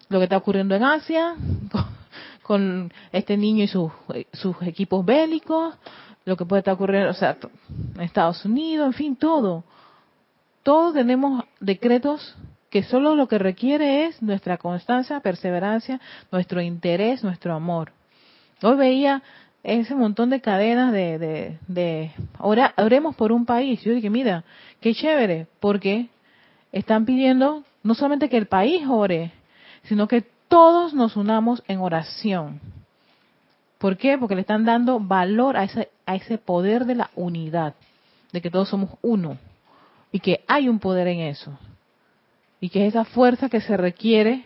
Lo 0.10 0.20
que 0.20 0.26
está 0.26 0.38
ocurriendo 0.38 0.76
en 0.76 0.84
Asia, 0.84 1.36
con 2.42 2.92
este 3.12 3.38
niño 3.38 3.64
y 3.64 3.68
sus, 3.68 3.92
sus 4.34 4.56
equipos 4.64 5.06
bélicos, 5.06 5.76
lo 6.26 6.38
que 6.38 6.46
puede 6.46 6.60
estar 6.60 6.74
ocurriendo, 6.74 7.10
o 7.10 7.14
sea, 7.14 7.38
en 7.96 8.02
Estados 8.02 8.46
Unidos, 8.46 8.88
en 8.88 8.94
fin, 8.94 9.16
todo. 9.16 9.64
Todos 10.64 10.94
tenemos 10.94 11.44
decretos 11.60 12.36
que 12.70 12.84
solo 12.84 13.16
lo 13.16 13.28
que 13.28 13.38
requiere 13.38 14.06
es 14.06 14.22
nuestra 14.22 14.58
constancia, 14.58 15.20
perseverancia, 15.20 16.00
nuestro 16.32 16.62
interés, 16.62 17.24
nuestro 17.24 17.54
amor. 17.54 17.92
Hoy 18.62 18.78
veía 18.78 19.24
ese 19.64 19.94
montón 19.94 20.30
de 20.30 20.42
cadenas 20.42 20.94
de, 20.94 21.20
de, 21.20 21.60
de 21.68 22.12
oremos 22.40 23.16
por 23.16 23.32
un 23.32 23.46
país. 23.46 23.82
Yo 23.84 23.94
dije, 23.94 24.10
mira, 24.10 24.44
qué 24.80 24.94
chévere, 24.94 25.48
porque 25.60 26.10
están 26.72 27.06
pidiendo 27.06 27.64
no 27.84 27.96
solamente 27.96 28.30
que 28.30 28.38
el 28.38 28.48
país 28.48 28.84
ore, 28.88 29.32
sino 29.84 30.08
que 30.08 30.24
todos 30.52 30.94
nos 30.94 31.16
unamos 31.16 31.64
en 31.70 31.80
oración. 31.80 32.60
¿Por 33.78 33.96
qué? 33.96 34.18
Porque 34.18 34.36
le 34.36 34.42
están 34.42 34.66
dando 34.66 35.00
valor 35.00 35.56
a 35.56 35.64
ese, 35.64 35.90
a 36.06 36.16
ese 36.16 36.38
poder 36.38 36.84
de 36.84 36.96
la 36.96 37.10
unidad, 37.16 37.74
de 38.34 38.42
que 38.42 38.52
todos 38.52 38.68
somos 38.68 38.90
uno 39.02 39.38
y 40.12 40.20
que 40.20 40.44
hay 40.50 40.68
un 40.68 40.80
poder 40.80 41.08
en 41.08 41.22
eso. 41.22 41.58
Y 42.60 42.68
que 42.68 42.86
es 42.86 42.90
esa 42.94 43.06
fuerza 43.06 43.48
que 43.48 43.62
se 43.62 43.78
requiere 43.78 44.44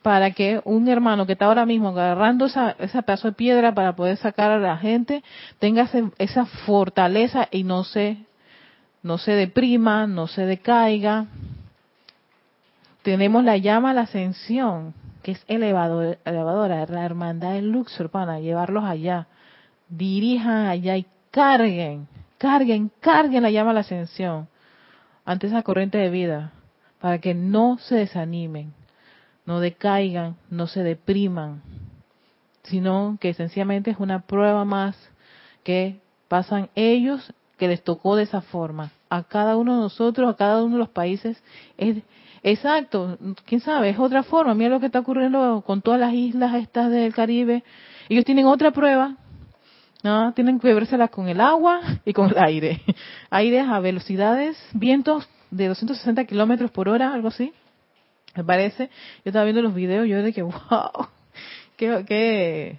para 0.00 0.30
que 0.30 0.60
un 0.64 0.86
hermano 0.86 1.26
que 1.26 1.32
está 1.32 1.46
ahora 1.46 1.66
mismo 1.66 1.88
agarrando 1.88 2.46
esa, 2.46 2.76
esa 2.78 3.02
pedazo 3.02 3.26
de 3.26 3.34
piedra 3.34 3.74
para 3.74 3.96
poder 3.96 4.18
sacar 4.18 4.52
a 4.52 4.60
la 4.60 4.76
gente 4.76 5.24
tenga 5.58 5.90
esa 6.18 6.46
fortaleza 6.46 7.48
y 7.50 7.64
no 7.64 7.82
se, 7.82 8.18
no 9.02 9.18
se 9.18 9.32
deprima, 9.32 10.06
no 10.06 10.28
se 10.28 10.46
decaiga. 10.46 11.26
Tenemos 13.02 13.42
la 13.42 13.56
llama 13.56 13.90
a 13.90 13.94
la 13.94 14.02
ascensión, 14.02 14.94
que 15.26 15.32
es 15.32 15.44
elevador, 15.48 16.18
elevadora, 16.24 16.86
la 16.86 17.04
hermandad 17.04 17.54
del 17.54 17.72
Luxor, 17.72 18.10
para 18.10 18.38
llevarlos 18.38 18.84
allá. 18.84 19.26
Dirijan 19.88 20.66
allá 20.66 20.96
y 20.96 21.06
carguen, 21.32 22.06
carguen, 22.38 22.92
carguen 23.00 23.42
la 23.42 23.50
llama 23.50 23.72
a 23.72 23.74
la 23.74 23.80
ascensión 23.80 24.46
ante 25.24 25.48
esa 25.48 25.64
corriente 25.64 25.98
de 25.98 26.10
vida, 26.10 26.52
para 27.00 27.18
que 27.18 27.34
no 27.34 27.78
se 27.78 27.96
desanimen 27.96 28.72
no 29.46 29.60
decaigan, 29.60 30.36
no 30.50 30.66
se 30.66 30.82
depriman, 30.82 31.62
sino 32.64 33.16
que 33.20 33.32
sencillamente 33.32 33.92
es 33.92 33.98
una 33.98 34.26
prueba 34.26 34.64
más 34.64 34.96
que 35.62 36.00
pasan 36.28 36.68
ellos 36.74 37.32
que 37.56 37.68
les 37.68 37.82
tocó 37.82 38.16
de 38.16 38.24
esa 38.24 38.42
forma. 38.42 38.90
A 39.08 39.22
cada 39.22 39.56
uno 39.56 39.76
de 39.76 39.80
nosotros, 39.82 40.28
a 40.28 40.36
cada 40.36 40.62
uno 40.62 40.74
de 40.74 40.78
los 40.80 40.88
países, 40.88 41.42
es 41.76 42.02
exacto, 42.42 43.18
quién 43.44 43.60
sabe, 43.60 43.90
es 43.90 43.98
otra 43.98 44.22
forma. 44.22 44.54
Mira 44.54 44.70
lo 44.70 44.80
que 44.80 44.86
está 44.86 45.00
ocurriendo 45.00 45.62
con 45.66 45.82
todas 45.82 46.00
las 46.00 46.12
islas 46.12 46.54
estas 46.54 46.90
del 46.90 47.14
Caribe. 47.14 47.62
Ellos 48.08 48.24
tienen 48.24 48.46
otra 48.46 48.70
prueba, 48.70 49.16
¿no? 50.02 50.32
Tienen 50.34 50.58
que 50.58 50.74
verselas 50.74 51.10
con 51.10 51.28
el 51.28 51.40
agua 51.40 51.80
y 52.04 52.12
con 52.12 52.30
el 52.30 52.38
aire. 52.38 52.82
Aires 53.30 53.66
a 53.68 53.80
velocidades, 53.80 54.56
vientos 54.72 55.28
de 55.50 55.68
260 55.68 56.24
kilómetros 56.24 56.70
por 56.70 56.88
hora, 56.88 57.12
algo 57.12 57.28
así 57.28 57.52
me 58.36 58.44
parece. 58.44 58.88
Yo 59.24 59.30
estaba 59.30 59.44
viendo 59.44 59.62
los 59.62 59.74
videos, 59.74 60.06
yo 60.08 60.22
de 60.22 60.32
que, 60.32 60.42
wow, 60.42 61.08
qué, 61.76 62.04
qué, 62.06 62.78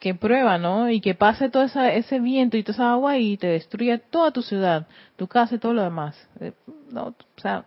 qué 0.00 0.14
prueba, 0.14 0.58
¿no? 0.58 0.90
Y 0.90 1.00
que 1.00 1.14
pase 1.14 1.50
todo 1.50 1.62
ese 1.62 2.20
viento 2.20 2.56
y 2.56 2.64
toda 2.64 2.74
esa 2.74 2.92
agua 2.92 3.18
y 3.18 3.36
te 3.36 3.46
destruya 3.46 3.98
toda 3.98 4.32
tu 4.32 4.42
ciudad, 4.42 4.86
tu 5.16 5.28
casa 5.28 5.54
y 5.54 5.58
todo 5.58 5.74
lo 5.74 5.82
demás. 5.82 6.16
Eh, 6.40 6.52
no, 6.90 7.08
o 7.08 7.40
sea, 7.40 7.66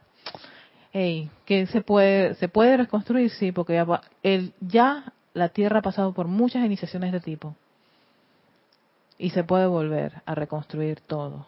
hey, 0.91 1.29
que 1.45 1.67
se 1.67 1.81
puede, 1.81 2.35
se 2.35 2.49
puede 2.49 2.75
reconstruir, 2.75 3.29
sí, 3.29 3.51
porque 3.51 3.73
ya, 3.73 4.01
el, 4.23 4.51
ya 4.59 5.13
la 5.33 5.49
Tierra 5.49 5.79
ha 5.79 5.83
pasado 5.83 6.13
por 6.13 6.27
muchas 6.27 6.65
iniciaciones 6.65 7.11
de 7.11 7.19
tipo. 7.19 7.55
Y 9.19 9.29
se 9.29 9.43
puede 9.43 9.67
volver 9.67 10.21
a 10.25 10.35
reconstruir 10.35 10.99
todo. 11.01 11.45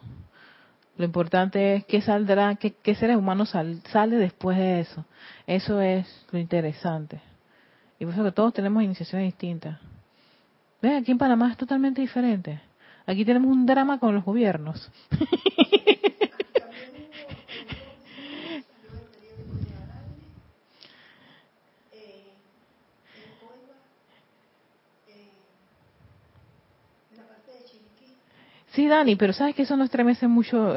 Lo 0.96 1.04
importante 1.04 1.74
es 1.74 1.84
qué 1.84 2.00
saldrá, 2.00 2.54
qué, 2.54 2.94
seres 2.94 3.16
humanos 3.16 3.50
sale 3.50 4.16
después 4.16 4.56
de 4.56 4.80
eso. 4.80 5.04
Eso 5.46 5.80
es 5.80 6.06
lo 6.30 6.38
interesante. 6.38 7.20
Y 7.98 8.04
por 8.04 8.14
eso 8.14 8.24
que 8.24 8.32
todos 8.32 8.54
tenemos 8.54 8.82
iniciaciones 8.82 9.26
distintas. 9.26 9.78
¿Ves? 10.82 11.02
Aquí 11.02 11.12
en 11.12 11.18
Panamá 11.18 11.50
es 11.50 11.56
totalmente 11.56 12.00
diferente. 12.00 12.60
Aquí 13.06 13.24
tenemos 13.24 13.50
un 13.50 13.66
drama 13.66 13.98
con 13.98 14.14
los 14.14 14.24
gobiernos. 14.24 14.90
Sí, 28.76 28.86
Dani, 28.88 29.16
pero 29.16 29.32
sabes 29.32 29.54
que 29.54 29.62
eso 29.62 29.74
no 29.74 29.84
estremece 29.84 30.26
mucho 30.26 30.74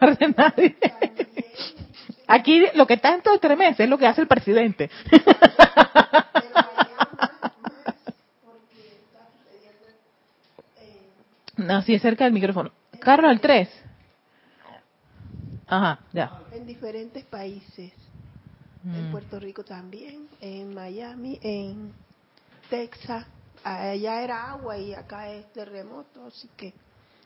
más 0.00 0.18
de 0.18 0.28
nadie. 0.36 0.76
Aquí 2.26 2.62
lo 2.74 2.86
que 2.86 2.98
tanto 2.98 3.32
estremece 3.32 3.84
es 3.84 3.88
lo 3.88 3.96
que 3.96 4.06
hace 4.06 4.20
el 4.20 4.26
presidente. 4.26 4.90
Así 11.68 11.94
es 11.94 12.02
cerca 12.02 12.24
del 12.24 12.32
micrófono. 12.32 12.70
Carlos, 13.00 13.32
el 13.32 13.40
3. 13.40 13.68
Ajá, 15.66 16.00
ya. 16.12 16.40
En 16.52 16.66
diferentes 16.66 17.24
países. 17.24 17.92
En 18.84 19.08
mm. 19.08 19.12
Puerto 19.12 19.40
Rico 19.40 19.64
también, 19.64 20.28
en 20.40 20.74
Miami, 20.74 21.38
en 21.42 21.92
Texas. 22.70 23.26
Allá 23.64 24.22
era 24.22 24.52
agua 24.52 24.78
y 24.78 24.94
acá 24.94 25.30
es 25.30 25.52
terremoto, 25.52 26.26
así 26.26 26.48
que 26.56 26.72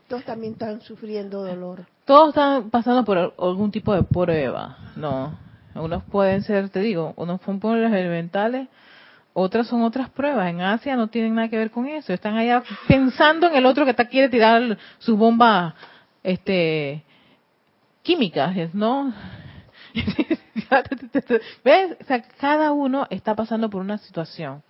todos 0.09 0.25
también 0.25 0.55
están 0.55 0.81
sufriendo 0.81 1.45
dolor. 1.45 1.87
Todos 2.05 2.31
están 2.31 2.71
pasando 2.71 3.05
por 3.05 3.19
algún 3.39 3.71
tipo 3.71 3.95
de 3.95 4.03
prueba, 4.03 4.79
¿no? 4.97 5.39
Unos 5.75 6.03
pueden 6.05 6.43
ser, 6.43 6.69
te 6.69 6.81
digo, 6.81 7.15
unos 7.17 7.41
son 7.43 7.61
pruebas 7.61 7.93
elementales, 7.93 8.69
otras 9.33 9.67
son 9.67 9.83
otras 9.83 10.11
pruebas. 10.11 10.51
En 10.51 10.61
Asia 10.61 10.97
no 10.97 11.09
tienen 11.09 11.35
nada 11.35 11.49
que 11.49 11.57
ver 11.57 11.71
con 11.71 11.87
eso. 11.87 12.13
Están 12.13 12.37
allá 12.37 12.63
pensando 12.89 13.47
en 13.47 13.57
el 13.57 13.67
otro 13.67 13.85
que 13.85 13.91
está, 13.93 14.07
quiere 14.07 14.29
tirar 14.29 14.77
su 14.99 15.17
bomba 15.17 15.75
este, 16.23 17.05
químicas, 18.03 18.75
¿no? 18.75 19.13
¿Ves? 21.65 21.97
O 22.01 22.05
sea, 22.05 22.23
cada 22.41 22.73
uno 22.73 23.07
está 23.11 23.35
pasando 23.35 23.69
por 23.71 23.81
una 23.81 23.99
situación. 23.99 24.63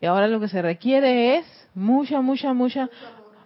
Y 0.00 0.06
ahora 0.06 0.28
lo 0.28 0.40
que 0.40 0.48
se 0.48 0.62
requiere 0.62 1.36
es 1.38 1.68
mucha, 1.74 2.20
mucha, 2.20 2.52
mucha 2.52 2.88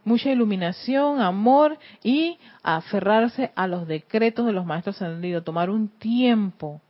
mucha 0.04 0.30
iluminación, 0.30 1.20
amor 1.20 1.78
y 2.02 2.38
aferrarse 2.62 3.52
a 3.54 3.66
los 3.66 3.86
decretos 3.86 4.46
de 4.46 4.52
los 4.52 4.66
maestros 4.66 5.00
ascendidos, 5.00 5.44
tomar 5.44 5.70
un 5.70 5.88
tiempo. 5.88 6.80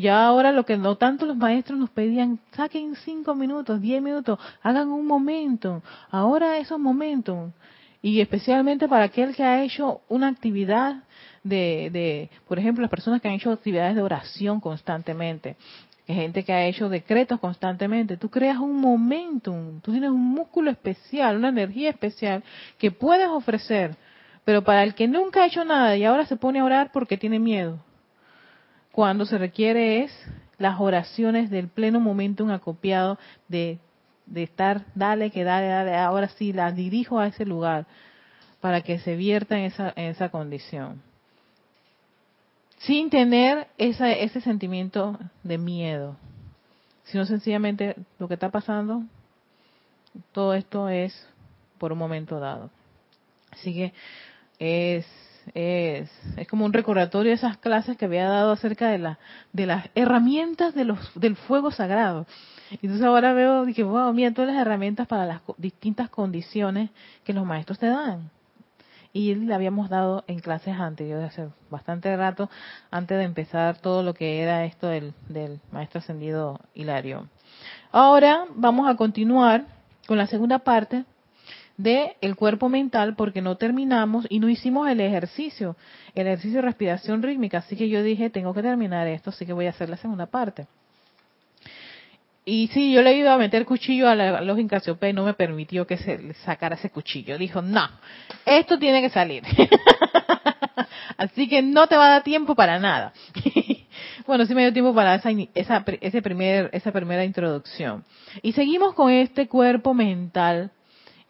Ya 0.00 0.24
ahora 0.24 0.50
lo 0.50 0.64
que 0.64 0.76
no 0.76 0.96
tanto 0.96 1.26
los 1.26 1.36
maestros 1.36 1.78
nos 1.78 1.90
pedían, 1.90 2.38
saquen 2.52 2.96
cinco 3.04 3.34
minutos, 3.34 3.80
diez 3.80 4.02
minutos, 4.02 4.38
hagan 4.62 4.88
un 4.88 5.06
momento. 5.06 5.82
Ahora 6.10 6.58
esos 6.58 6.78
momentos. 6.78 7.52
Y 8.02 8.20
especialmente 8.20 8.88
para 8.88 9.04
aquel 9.04 9.36
que 9.36 9.44
ha 9.44 9.62
hecho 9.62 10.00
una 10.08 10.28
actividad 10.28 11.04
de, 11.44 11.90
de, 11.92 12.30
por 12.48 12.58
ejemplo, 12.58 12.80
las 12.80 12.90
personas 12.90 13.20
que 13.20 13.28
han 13.28 13.34
hecho 13.34 13.52
actividades 13.52 13.94
de 13.94 14.02
oración 14.02 14.60
constantemente 14.60 15.56
gente 16.14 16.44
que 16.44 16.52
ha 16.52 16.66
hecho 16.66 16.88
decretos 16.88 17.40
constantemente. 17.40 18.16
Tú 18.16 18.28
creas 18.30 18.58
un 18.58 18.80
momentum, 18.80 19.80
tú 19.80 19.92
tienes 19.92 20.10
un 20.10 20.24
músculo 20.24 20.70
especial, 20.70 21.36
una 21.36 21.48
energía 21.48 21.90
especial 21.90 22.42
que 22.78 22.90
puedes 22.90 23.28
ofrecer. 23.28 23.96
Pero 24.44 24.62
para 24.64 24.82
el 24.82 24.94
que 24.94 25.06
nunca 25.06 25.42
ha 25.42 25.46
hecho 25.46 25.64
nada 25.64 25.96
y 25.96 26.04
ahora 26.04 26.26
se 26.26 26.36
pone 26.36 26.60
a 26.60 26.64
orar 26.64 26.90
porque 26.92 27.16
tiene 27.16 27.38
miedo, 27.38 27.78
cuando 29.00 29.24
se 29.24 29.38
requiere 29.38 30.02
es 30.02 30.12
las 30.58 30.78
oraciones 30.78 31.48
del 31.48 31.68
pleno 31.68 32.00
momentum 32.00 32.50
acopiado 32.50 33.18
de, 33.48 33.78
de 34.26 34.42
estar, 34.42 34.84
dale, 34.94 35.30
que 35.30 35.42
dale, 35.42 35.68
dale, 35.68 35.96
ahora 35.96 36.28
sí, 36.28 36.52
la 36.52 36.70
dirijo 36.70 37.18
a 37.18 37.28
ese 37.28 37.46
lugar 37.46 37.86
para 38.60 38.82
que 38.82 38.98
se 38.98 39.16
vierta 39.16 39.58
en 39.58 39.64
esa, 39.64 39.94
en 39.96 40.10
esa 40.10 40.28
condición 40.28 41.00
sin 42.80 43.08
tener 43.08 43.68
ese 43.78 44.42
sentimiento 44.42 45.18
de 45.44 45.56
miedo, 45.56 46.18
sino 47.04 47.24
sencillamente 47.24 47.96
lo 48.18 48.28
que 48.28 48.34
está 48.34 48.50
pasando, 48.50 49.02
todo 50.32 50.52
esto 50.52 50.90
es 50.90 51.26
por 51.78 51.90
un 51.90 51.98
momento 51.98 52.38
dado. 52.38 52.68
Así 53.50 53.72
que 53.72 53.94
es, 54.58 55.06
es, 55.54 56.10
es 56.36 56.48
como 56.48 56.64
un 56.64 56.72
recordatorio 56.72 57.30
de 57.30 57.36
esas 57.36 57.56
clases 57.58 57.96
que 57.96 58.04
había 58.04 58.28
dado 58.28 58.52
acerca 58.52 58.88
de, 58.88 58.98
la, 58.98 59.18
de 59.52 59.66
las 59.66 59.88
herramientas 59.94 60.74
de 60.74 60.84
los, 60.84 60.98
del 61.14 61.36
fuego 61.36 61.70
sagrado. 61.70 62.26
Entonces 62.70 63.02
ahora 63.02 63.32
veo 63.32 63.66
que, 63.74 63.82
wow, 63.82 64.12
mira 64.12 64.32
todas 64.32 64.52
las 64.52 64.60
herramientas 64.60 65.06
para 65.06 65.26
las 65.26 65.40
distintas 65.58 66.08
condiciones 66.08 66.90
que 67.24 67.32
los 67.32 67.44
maestros 67.44 67.78
te 67.78 67.86
dan 67.86 68.30
y 69.12 69.34
le 69.34 69.54
habíamos 69.54 69.88
dado 69.88 70.24
en 70.26 70.38
clases 70.38 70.78
anteriores, 70.78 71.32
hace 71.32 71.48
bastante 71.68 72.16
rato, 72.16 72.48
antes 72.90 73.18
de 73.18 73.24
empezar 73.24 73.78
todo 73.78 74.02
lo 74.02 74.14
que 74.14 74.40
era 74.40 74.64
esto 74.64 74.86
del, 74.86 75.14
del 75.28 75.60
maestro 75.72 75.98
ascendido 75.98 76.60
Hilario. 76.74 77.28
Ahora 77.90 78.44
vamos 78.54 78.88
a 78.88 78.96
continuar 78.96 79.64
con 80.06 80.16
la 80.16 80.26
segunda 80.26 80.60
parte 80.60 81.04
de 81.82 82.16
el 82.20 82.36
cuerpo 82.36 82.68
mental 82.68 83.14
porque 83.16 83.42
no 83.42 83.56
terminamos 83.56 84.26
y 84.28 84.40
no 84.40 84.48
hicimos 84.48 84.88
el 84.88 85.00
ejercicio, 85.00 85.76
el 86.14 86.26
ejercicio 86.26 86.56
de 86.56 86.62
respiración 86.62 87.22
rítmica, 87.22 87.58
así 87.58 87.76
que 87.76 87.88
yo 87.88 88.02
dije, 88.02 88.30
tengo 88.30 88.54
que 88.54 88.62
terminar 88.62 89.06
esto, 89.06 89.30
así 89.30 89.46
que 89.46 89.52
voy 89.52 89.66
a 89.66 89.70
hacer 89.70 89.88
la 89.88 89.96
segunda 89.96 90.26
parte. 90.26 90.66
Y 92.44 92.68
sí, 92.68 92.92
yo 92.92 93.02
le 93.02 93.16
iba 93.16 93.34
a 93.34 93.38
meter 93.38 93.64
cuchillo 93.64 94.08
a 94.08 94.14
la 94.14 94.40
los 94.40 94.58
Casiopea 94.66 95.10
y 95.10 95.12
no 95.12 95.24
me 95.24 95.34
permitió 95.34 95.86
que 95.86 95.98
se 95.98 96.32
sacara 96.34 96.74
ese 96.74 96.90
cuchillo. 96.90 97.36
Dijo, 97.36 97.60
no, 97.60 97.88
esto 98.46 98.78
tiene 98.78 99.02
que 99.02 99.10
salir. 99.10 99.44
Así 101.18 101.48
que 101.48 101.60
no 101.62 101.86
te 101.86 101.96
va 101.96 102.06
a 102.06 102.10
dar 102.10 102.22
tiempo 102.22 102.54
para 102.54 102.78
nada. 102.78 103.12
Bueno, 104.26 104.46
sí 104.46 104.54
me 104.54 104.62
dio 104.62 104.72
tiempo 104.72 104.94
para 104.94 105.16
esa, 105.16 105.30
esa, 105.54 105.84
ese 106.00 106.22
primer, 106.22 106.70
esa 106.72 106.92
primera 106.92 107.24
introducción. 107.24 108.04
Y 108.42 108.52
seguimos 108.52 108.94
con 108.94 109.10
este 109.10 109.48
cuerpo 109.48 109.92
mental. 109.92 110.70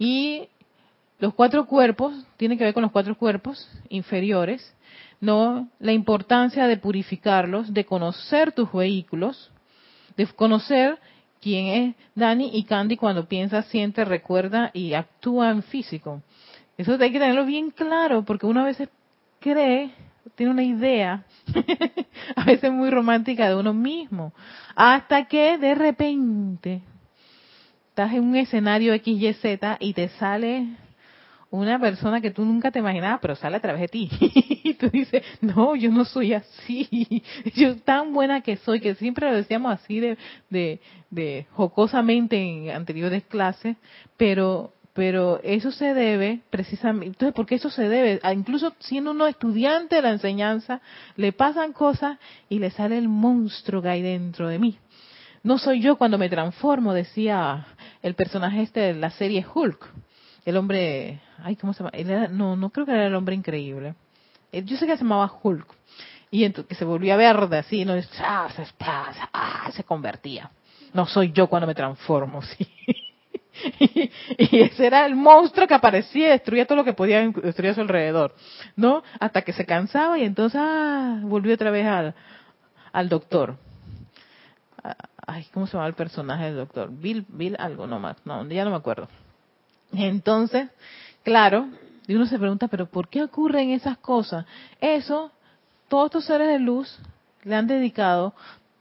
Y 0.00 0.48
los 1.18 1.34
cuatro 1.34 1.66
cuerpos, 1.66 2.14
tiene 2.38 2.56
que 2.56 2.64
ver 2.64 2.72
con 2.72 2.82
los 2.82 2.90
cuatro 2.90 3.14
cuerpos 3.18 3.68
inferiores, 3.90 4.74
¿no? 5.20 5.68
La 5.78 5.92
importancia 5.92 6.66
de 6.66 6.78
purificarlos, 6.78 7.74
de 7.74 7.84
conocer 7.84 8.52
tus 8.52 8.72
vehículos, 8.72 9.52
de 10.16 10.26
conocer 10.28 10.98
quién 11.38 11.66
es 11.66 11.94
Dani 12.14 12.50
y 12.54 12.64
Candy 12.64 12.96
cuando 12.96 13.28
piensa, 13.28 13.60
siente, 13.64 14.06
recuerda 14.06 14.70
y 14.72 14.94
actúa 14.94 15.50
en 15.50 15.62
físico. 15.62 16.22
Eso 16.78 16.92
hay 16.92 17.12
que 17.12 17.18
tenerlo 17.18 17.44
bien 17.44 17.70
claro, 17.70 18.24
porque 18.24 18.46
uno 18.46 18.62
a 18.62 18.64
veces 18.64 18.88
cree, 19.38 19.90
tiene 20.34 20.50
una 20.50 20.62
idea, 20.62 21.26
a 22.36 22.44
veces 22.44 22.72
muy 22.72 22.88
romántica 22.88 23.46
de 23.50 23.54
uno 23.54 23.74
mismo, 23.74 24.32
hasta 24.74 25.26
que 25.26 25.58
de 25.58 25.74
repente 25.74 26.80
estás 28.00 28.16
en 28.16 28.24
un 28.24 28.36
escenario 28.36 28.94
XYZ 28.94 29.76
y 29.78 29.92
te 29.92 30.08
sale 30.08 30.68
una 31.50 31.78
persona 31.78 32.22
que 32.22 32.30
tú 32.30 32.46
nunca 32.46 32.70
te 32.70 32.78
imaginabas, 32.78 33.18
pero 33.20 33.36
sale 33.36 33.58
a 33.58 33.60
través 33.60 33.82
de 33.82 33.88
ti. 33.88 34.08
y 34.64 34.72
tú 34.72 34.88
dices, 34.88 35.22
no, 35.42 35.76
yo 35.76 35.90
no 35.90 36.06
soy 36.06 36.32
así. 36.32 37.22
Yo 37.54 37.76
tan 37.76 38.14
buena 38.14 38.40
que 38.40 38.56
soy, 38.56 38.80
que 38.80 38.94
siempre 38.94 39.28
lo 39.28 39.36
decíamos 39.36 39.74
así 39.74 40.00
de, 40.00 40.16
de, 40.48 40.80
de 41.10 41.46
jocosamente 41.52 42.40
en 42.40 42.70
anteriores 42.70 43.24
clases, 43.24 43.76
pero 44.16 44.72
pero 44.94 45.40
eso 45.44 45.70
se 45.70 45.94
debe 45.94 46.40
precisamente, 46.50 47.06
entonces, 47.06 47.34
¿por 47.34 47.46
qué 47.46 47.54
eso 47.54 47.70
se 47.70 47.88
debe? 47.88 48.20
incluso 48.34 48.74
siendo 48.80 49.12
uno 49.12 49.26
estudiante 49.26 49.96
de 49.96 50.02
la 50.02 50.10
enseñanza, 50.10 50.80
le 51.16 51.32
pasan 51.32 51.72
cosas 51.72 52.18
y 52.48 52.58
le 52.58 52.70
sale 52.70 52.98
el 52.98 53.08
monstruo 53.08 53.82
que 53.82 53.88
hay 53.88 54.02
dentro 54.02 54.48
de 54.48 54.58
mí. 54.58 54.78
No 55.42 55.58
soy 55.58 55.80
yo 55.80 55.96
cuando 55.96 56.18
me 56.18 56.28
transformo, 56.28 56.92
decía 56.92 57.66
el 58.02 58.14
personaje 58.14 58.62
este 58.62 58.80
de 58.80 58.94
la 58.94 59.10
serie 59.10 59.44
Hulk, 59.52 59.86
el 60.44 60.56
hombre, 60.56 61.20
ay, 61.42 61.56
¿cómo 61.56 61.72
se 61.72 61.82
llama? 61.82 62.28
no, 62.28 62.56
no 62.56 62.70
creo 62.70 62.84
que 62.84 62.92
era 62.92 63.06
el 63.06 63.14
hombre 63.14 63.34
increíble. 63.34 63.94
Eh, 64.52 64.62
yo 64.64 64.76
sé 64.76 64.86
que 64.86 64.96
se 64.96 65.02
llamaba 65.02 65.32
Hulk. 65.42 65.66
Y 66.30 66.44
entonces, 66.44 66.68
que 66.68 66.74
se 66.76 66.84
volvía 66.84 67.16
verde 67.16 67.58
así, 67.58 67.84
no 67.84 67.94
ah, 68.20 68.48
se, 68.54 68.66
ah, 68.80 69.70
se 69.72 69.84
convertía. 69.84 70.50
No 70.92 71.06
soy 71.06 71.32
yo 71.32 71.48
cuando 71.48 71.66
me 71.66 71.74
transformo, 71.74 72.42
sí. 72.56 72.68
y, 74.38 74.60
ese 74.60 74.86
era 74.86 75.06
el 75.06 75.16
monstruo 75.16 75.66
que 75.66 75.74
aparecía 75.74 76.28
y 76.28 76.30
destruía 76.30 76.66
todo 76.66 76.76
lo 76.76 76.84
que 76.84 76.92
podía 76.92 77.28
destruir 77.28 77.72
a 77.72 77.74
su 77.74 77.80
alrededor, 77.80 78.34
¿no? 78.76 79.02
Hasta 79.18 79.42
que 79.42 79.52
se 79.52 79.66
cansaba 79.66 80.18
y 80.18 80.24
entonces 80.24 80.60
ah, 80.62 81.18
volvió 81.22 81.54
otra 81.54 81.70
vez 81.70 81.86
al, 81.86 82.14
al 82.92 83.08
doctor. 83.08 83.56
Ay, 85.32 85.46
¿cómo 85.54 85.68
se 85.68 85.74
llama 85.74 85.86
el 85.86 85.94
personaje 85.94 86.46
del 86.46 86.56
doctor? 86.56 86.90
Bill, 86.90 87.24
Bill 87.28 87.54
algo 87.60 87.86
nomás, 87.86 88.16
no, 88.24 88.44
ya 88.48 88.64
no 88.64 88.70
me 88.70 88.76
acuerdo. 88.76 89.06
Entonces, 89.92 90.68
claro, 91.22 91.68
y 92.08 92.16
uno 92.16 92.26
se 92.26 92.36
pregunta, 92.36 92.66
pero 92.66 92.86
¿por 92.86 93.06
qué 93.06 93.22
ocurren 93.22 93.70
esas 93.70 93.96
cosas? 93.98 94.44
Eso, 94.80 95.30
todos 95.88 96.06
estos 96.06 96.24
seres 96.24 96.48
de 96.48 96.58
luz 96.58 96.98
le 97.44 97.54
han 97.54 97.68
dedicado 97.68 98.34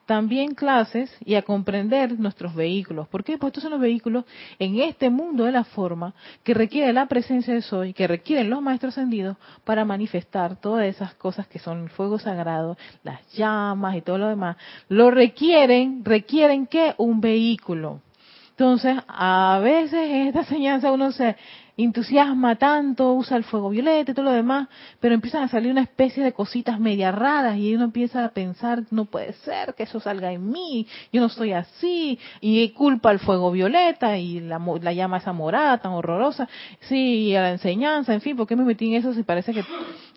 también 0.10 0.56
clases 0.56 1.16
y 1.24 1.36
a 1.36 1.44
comprender 1.44 2.20
nuestros 2.20 2.56
vehículos. 2.56 3.08
¿Por 3.10 3.24
qué? 3.24 3.38
Pues 3.38 3.51
estos 3.51 3.62
son 3.62 3.74
los 3.74 3.80
vehículos 3.80 4.25
en 4.58 4.80
este 4.80 5.12
mundo 5.12 5.44
de 5.44 5.51
la 5.51 5.63
forma 5.63 6.16
que 6.44 6.56
requiere 6.56 6.92
la 6.94 7.06
presencia 7.06 7.54
de 7.54 7.62
Soy, 7.62 7.94
que 7.94 8.08
requieren 8.08 8.50
los 8.50 8.60
maestros 8.60 8.98
ascendidos 8.98 9.38
para 9.63 9.86
manifestar 9.86 10.60
todas 10.60 10.88
esas 10.88 11.13
cosas 11.13 11.46
que 11.46 11.60
son 11.60 11.84
el 11.84 11.89
fuego 11.92 12.18
sagrado, 12.18 12.75
las 13.04 13.22
llamas 13.34 13.98
y 13.98 14.01
todo 14.01 14.18
lo 14.18 14.30
demás. 14.30 14.58
Lo 14.88 15.12
requieren, 15.12 16.04
requieren 16.04 16.66
que 16.66 16.96
un 16.98 17.22
vehículo. 17.22 18.01
Entonces, 18.50 18.98
a 19.08 19.60
veces 19.62 20.10
en 20.10 20.28
esta 20.30 20.39
enseñanza 20.39 20.92
uno 20.92 21.12
se 21.12 21.36
entusiasma 21.83 22.55
tanto, 22.55 23.13
usa 23.13 23.38
el 23.38 23.43
fuego 23.43 23.69
violeta 23.69 24.12
y 24.12 24.13
todo 24.13 24.25
lo 24.25 24.31
demás, 24.31 24.67
pero 25.00 25.15
empiezan 25.15 25.43
a 25.43 25.48
salir 25.48 25.71
una 25.71 25.81
especie 25.81 26.24
de 26.24 26.33
cositas 26.33 26.79
media 26.79 27.12
raras 27.12 27.57
y 27.57 27.74
uno 27.74 27.86
empieza 27.86 28.25
a 28.25 28.29
pensar, 28.29 28.83
no 28.92 29.05
puede 29.05 29.33
ser 29.33 29.74
que 29.75 29.83
eso 29.83 30.00
salga 30.00 30.31
en 30.31 30.50
mí, 30.50 30.87
yo 31.11 31.22
no 31.22 31.29
soy 31.29 31.53
así, 31.53 32.20
y 32.42 32.70
culpa 32.70 33.09
al 33.09 33.20
fuego 33.20 33.51
violeta 33.51 34.18
y 34.18 34.39
la, 34.39 34.59
la 34.81 34.94
llama 34.94 35.18
esa 35.18 35.33
morada 35.33 35.77
tan 35.77 35.94
horrorosa, 35.94 36.48
sí, 36.81 37.29
y 37.29 37.35
a 37.35 37.42
la 37.42 37.51
enseñanza, 37.51 38.13
en 38.13 38.22
fin, 38.22 38.35
¿por 38.35 38.48
qué 38.48 38.55
me 38.55 38.63
metí 38.63 38.87
en 38.87 38.96
eso 38.96 39.13
si 39.13 39.24
parece 39.24 39.53
que 39.53 39.63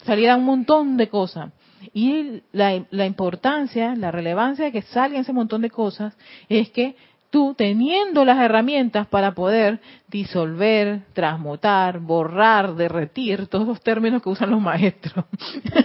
saliera 0.05 0.37
un 0.37 0.44
montón 0.44 0.96
de 0.96 1.09
cosas? 1.09 1.53
Y 1.92 2.42
la, 2.53 2.85
la 2.90 3.07
importancia, 3.07 3.94
la 3.96 4.11
relevancia 4.11 4.64
de 4.64 4.72
que 4.72 4.83
salgan 4.83 5.22
ese 5.22 5.33
montón 5.33 5.62
de 5.62 5.70
cosas 5.70 6.16
es 6.48 6.70
que 6.70 6.96
tú 7.33 7.55
teniendo 7.57 8.27
las 8.27 8.38
herramientas 8.38 9.07
para 9.07 9.33
poder 9.33 9.81
disolver, 10.07 11.01
transmutar, 11.14 11.99
borrar, 11.99 12.75
derretir, 12.75 13.47
todos 13.47 13.66
los 13.66 13.81
términos 13.81 14.23
que 14.23 14.29
usan 14.29 14.51
los 14.51 14.61
maestros, 14.61 15.25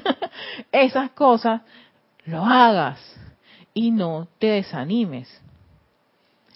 esas 0.73 1.11
cosas, 1.11 1.61
lo 2.25 2.45
hagas 2.45 2.99
y 3.73 3.91
no 3.91 4.27
te 4.39 4.47
desanimes. 4.47 5.41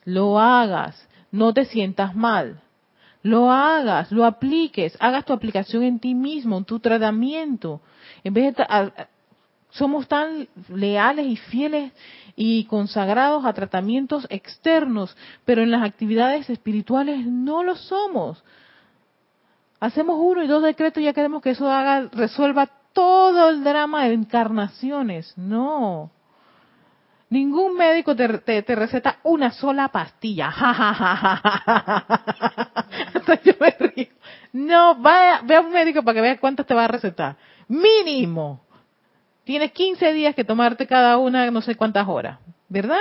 Lo 0.04 0.38
hagas, 0.38 1.08
no 1.32 1.54
te 1.54 1.64
sientas 1.64 2.14
mal. 2.14 2.60
Lo 3.24 3.50
hagas, 3.50 4.12
lo 4.12 4.26
apliques, 4.26 4.98
hagas 5.00 5.24
tu 5.24 5.32
aplicación 5.32 5.84
en 5.84 6.00
ti 6.00 6.14
mismo, 6.16 6.58
en 6.58 6.66
tu 6.66 6.82
tratamiento. 6.82 7.80
En 8.26 8.34
vez 8.34 8.58
de 8.58 8.66
somos 9.70 10.08
tan 10.08 10.50
leales 10.68 11.28
y 11.28 11.38
fieles 11.38 11.94
y 12.36 12.66
consagrados 12.66 13.46
a 13.46 13.54
tratamientos 13.54 14.28
externos, 14.30 15.16
pero 15.46 15.62
en 15.62 15.72
las 15.72 15.84
actividades 15.84 16.50
espirituales 16.50 17.26
no 17.26 17.64
lo 17.64 17.76
somos. 17.76 18.44
Hacemos 19.80 20.18
uno 20.20 20.44
y 20.44 20.48
dos 20.48 20.62
decretos 20.62 21.02
y 21.02 21.06
ya 21.06 21.14
queremos 21.14 21.42
que 21.42 21.52
eso 21.52 21.72
haga, 21.72 22.10
resuelva 22.14 22.70
todo 22.94 23.50
el 23.50 23.64
drama 23.64 24.06
de 24.06 24.14
encarnaciones. 24.14 25.36
No. 25.38 26.12
Ningún 27.32 27.76
médico 27.78 28.16
te, 28.16 28.62
te, 28.62 28.76
receta 28.76 29.18
una 29.24 29.52
sola 29.52 29.88
pastilla. 29.88 30.52
Yo 33.46 33.54
me 33.60 33.72
río. 33.80 34.08
No, 34.52 34.96
vaya, 34.96 35.40
ve 35.46 35.56
a 35.56 35.62
un 35.62 35.72
médico 35.72 36.04
para 36.04 36.16
que 36.16 36.22
vea 36.22 36.38
cuántas 36.40 36.66
te 36.66 36.74
va 36.74 36.84
a 36.84 36.90
recetar. 36.90 37.38
Mínimo. 37.70 38.60
Tienes 39.44 39.72
15 39.72 40.14
días 40.14 40.36
que 40.36 40.44
tomarte 40.44 40.88
cada 40.88 41.18
una 41.18 41.50
no 41.50 41.62
sé 41.62 41.76
cuántas 41.76 42.08
horas, 42.08 42.40
¿verdad? 42.70 43.00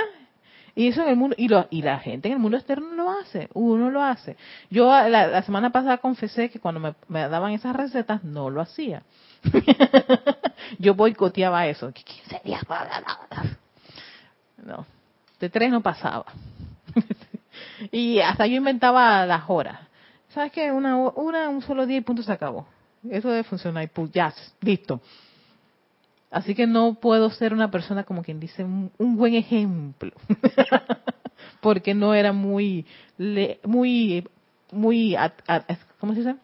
Y 0.73 0.87
eso 0.87 1.01
en 1.03 1.09
el 1.09 1.15
mundo, 1.15 1.35
y, 1.37 1.47
lo, 1.47 1.67
y 1.69 1.81
la 1.81 1.99
gente 1.99 2.29
en 2.29 2.35
el 2.35 2.39
mundo 2.39 2.57
externo 2.57 2.93
lo 2.93 3.11
hace, 3.11 3.49
uno 3.53 3.89
lo 3.89 4.01
hace. 4.01 4.37
Yo 4.69 4.87
la, 4.87 5.41
semana 5.43 5.69
pasada 5.69 5.97
confesé 5.97 6.49
que 6.49 6.59
cuando 6.59 6.95
me, 7.07 7.19
daban 7.27 7.51
esas 7.51 7.75
recetas 7.75 8.23
no 8.23 8.49
lo 8.49 8.61
hacía. 8.61 9.03
yo 10.79 10.95
boicoteaba 10.95 11.67
eso. 11.67 11.91
15 11.91 12.41
días 12.45 12.61
No, 14.63 14.85
de 15.39 15.49
tres 15.49 15.71
no 15.71 15.81
pasaba. 15.81 16.25
y 17.91 18.19
hasta 18.19 18.47
yo 18.47 18.55
inventaba 18.55 19.25
las 19.25 19.43
horas. 19.47 19.79
¿Sabes 20.29 20.53
qué? 20.53 20.71
Una, 20.71 20.95
una, 20.95 21.49
un 21.49 21.61
solo 21.61 21.85
día 21.85 21.97
y 21.97 22.01
punto 22.01 22.23
se 22.23 22.31
acabó. 22.31 22.65
Eso 23.09 23.29
debe 23.29 23.43
funcionar 23.43 23.83
y 23.83 23.87
pues 23.87 24.11
ya, 24.11 24.33
listo. 24.61 25.01
Así 26.31 26.55
que 26.55 26.65
no 26.65 26.93
puedo 26.93 27.29
ser 27.29 27.53
una 27.53 27.69
persona 27.69 28.05
como 28.05 28.23
quien 28.23 28.39
dice 28.39 28.63
un, 28.63 28.91
buen 29.17 29.33
ejemplo, 29.33 30.13
porque 31.61 31.93
no 31.93 32.13
era 32.13 32.31
muy, 32.31 32.85
muy, 33.65 34.25
muy, 34.71 35.17
¿cómo 35.99 36.13
se 36.13 36.19
dice? 36.19 36.35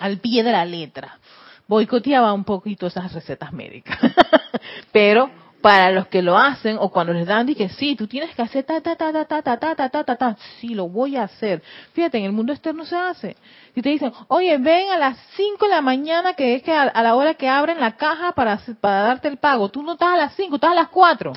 Al 0.00 0.18
pie 0.18 0.42
de 0.42 0.50
la 0.50 0.64
letra. 0.64 1.20
Boicoteaba 1.68 2.32
un 2.32 2.44
poquito 2.44 2.88
esas 2.88 3.12
recetas 3.12 3.52
médicas, 3.52 3.98
pero 4.92 5.30
para 5.66 5.90
los 5.90 6.06
que 6.06 6.22
lo 6.22 6.38
hacen 6.38 6.76
o 6.78 6.90
cuando 6.90 7.12
les 7.12 7.26
dan 7.26 7.52
que 7.52 7.68
sí, 7.70 7.96
tú 7.96 8.06
tienes 8.06 8.32
que 8.36 8.42
hacer 8.42 8.62
ta 8.62 8.80
ta 8.80 8.94
ta 8.94 9.12
ta 9.12 9.24
ta 9.24 9.42
ta 9.42 9.56
ta 9.56 9.74
ta 9.74 9.88
ta 9.88 10.04
ta 10.04 10.14
ta, 10.14 10.36
sí 10.60 10.76
lo 10.76 10.88
voy 10.88 11.16
a 11.16 11.24
hacer. 11.24 11.60
Fíjate, 11.92 12.18
en 12.18 12.24
el 12.24 12.30
mundo 12.30 12.52
externo 12.52 12.84
se 12.84 12.94
hace. 12.94 13.36
Si 13.74 13.82
te 13.82 13.88
dicen, 13.88 14.12
oye, 14.28 14.58
ven 14.58 14.90
a 14.90 14.96
las 14.96 15.18
5 15.34 15.64
de 15.64 15.70
la 15.72 15.82
mañana 15.82 16.34
que 16.34 16.54
es 16.54 16.62
que 16.62 16.72
a, 16.72 17.02
la 17.02 17.16
hora 17.16 17.34
que 17.34 17.48
abren 17.48 17.80
la 17.80 17.96
caja 17.96 18.30
para, 18.30 18.60
para 18.80 19.00
darte 19.08 19.26
el 19.26 19.38
pago, 19.38 19.68
tú 19.68 19.82
no 19.82 19.94
estás 19.94 20.10
a 20.10 20.16
las 20.16 20.36
5, 20.36 20.54
estás 20.54 20.70
a 20.70 20.74
las 20.74 20.88
4. 20.90 21.32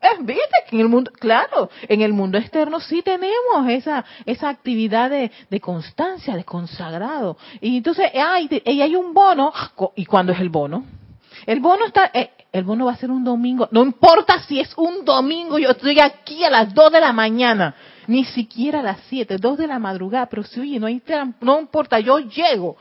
Eh, 0.00 0.06
viste 0.20 0.56
que 0.68 0.76
en 0.76 0.82
el 0.82 0.88
mundo, 0.88 1.10
claro, 1.10 1.68
en 1.88 2.00
el 2.00 2.12
mundo 2.12 2.38
externo 2.38 2.78
sí 2.78 3.02
tenemos 3.02 3.68
esa 3.68 4.04
esa 4.24 4.50
actividad 4.50 5.10
de, 5.10 5.32
de 5.50 5.60
constancia, 5.60 6.36
de 6.36 6.44
consagrado. 6.44 7.36
Y 7.60 7.78
entonces, 7.78 8.08
ay, 8.14 8.48
y 8.66 8.80
hay 8.82 8.94
un 8.94 9.12
bono, 9.14 9.52
¿y 9.96 10.04
cuándo 10.06 10.30
es 10.30 10.38
el 10.38 10.48
bono? 10.48 10.99
El 11.46 11.60
bono 11.60 11.86
está, 11.86 12.10
eh, 12.12 12.30
el 12.52 12.64
bono 12.64 12.86
va 12.86 12.92
a 12.92 12.96
ser 12.96 13.10
un 13.10 13.24
domingo. 13.24 13.68
No 13.70 13.82
importa 13.82 14.42
si 14.42 14.60
es 14.60 14.72
un 14.76 15.04
domingo, 15.04 15.58
yo 15.58 15.70
estoy 15.70 16.00
aquí 16.00 16.44
a 16.44 16.50
las 16.50 16.74
2 16.74 16.92
de 16.92 17.00
la 17.00 17.12
mañana, 17.12 17.74
ni 18.06 18.24
siquiera 18.24 18.80
a 18.80 18.82
las 18.82 19.00
7, 19.08 19.36
2 19.38 19.58
de 19.58 19.66
la 19.66 19.78
madrugada, 19.78 20.26
pero 20.26 20.42
si 20.42 20.60
oye, 20.60 20.80
no, 20.80 20.86
hay, 20.86 21.02
no 21.40 21.60
importa, 21.60 22.00
yo 22.00 22.18
llego. 22.18 22.76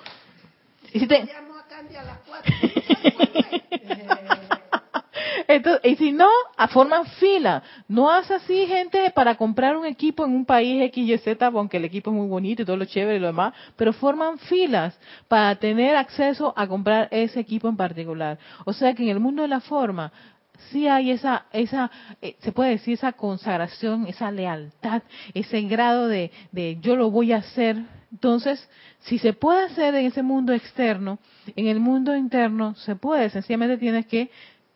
Y 0.93 0.99
si 0.99 1.07
te... 1.07 1.29
Y 5.83 5.95
si 5.95 6.11
no, 6.11 6.29
forman 6.69 7.05
fila. 7.05 7.63
No 7.87 8.11
hace 8.11 8.35
así 8.35 8.65
gente 8.67 9.11
para 9.11 9.35
comprar 9.35 9.75
un 9.77 9.85
equipo 9.85 10.25
en 10.25 10.31
un 10.31 10.45
país 10.45 10.81
X, 10.83 11.09
Y, 11.09 11.17
Z, 11.17 11.45
aunque 11.45 11.77
el 11.77 11.85
equipo 11.85 12.11
es 12.11 12.17
muy 12.17 12.27
bonito 12.27 12.61
y 12.61 12.65
todo 12.65 12.77
lo 12.77 12.85
chévere 12.85 13.17
y 13.17 13.19
lo 13.19 13.27
demás, 13.27 13.53
pero 13.75 13.93
forman 13.93 14.37
filas 14.39 14.97
para 15.27 15.55
tener 15.55 15.95
acceso 15.95 16.53
a 16.55 16.67
comprar 16.67 17.07
ese 17.11 17.39
equipo 17.39 17.67
en 17.69 17.77
particular. 17.77 18.37
O 18.65 18.73
sea 18.73 18.93
que 18.93 19.03
en 19.03 19.09
el 19.09 19.19
mundo 19.19 19.41
de 19.41 19.47
la 19.47 19.59
forma, 19.59 20.11
sí 20.71 20.87
hay 20.87 21.11
esa, 21.11 21.45
esa, 21.51 21.89
eh, 22.21 22.35
se 22.39 22.51
puede 22.51 22.71
decir 22.71 22.95
esa 22.95 23.13
consagración, 23.13 24.07
esa 24.07 24.31
lealtad, 24.31 25.03
ese 25.33 25.61
grado 25.61 26.07
de, 26.07 26.31
de 26.51 26.77
yo 26.81 26.95
lo 26.95 27.11
voy 27.11 27.33
a 27.33 27.37
hacer. 27.37 27.77
Entonces, 28.11 28.67
si 29.01 29.19
se 29.19 29.33
puede 29.33 29.65
hacer 29.65 29.95
en 29.95 30.05
ese 30.05 30.23
mundo 30.23 30.53
externo, 30.53 31.19
en 31.55 31.67
el 31.67 31.79
mundo 31.79 32.15
interno 32.15 32.75
se 32.75 32.95
puede, 32.95 33.29
sencillamente 33.29 33.77
tienes 33.77 34.07
que 34.07 34.29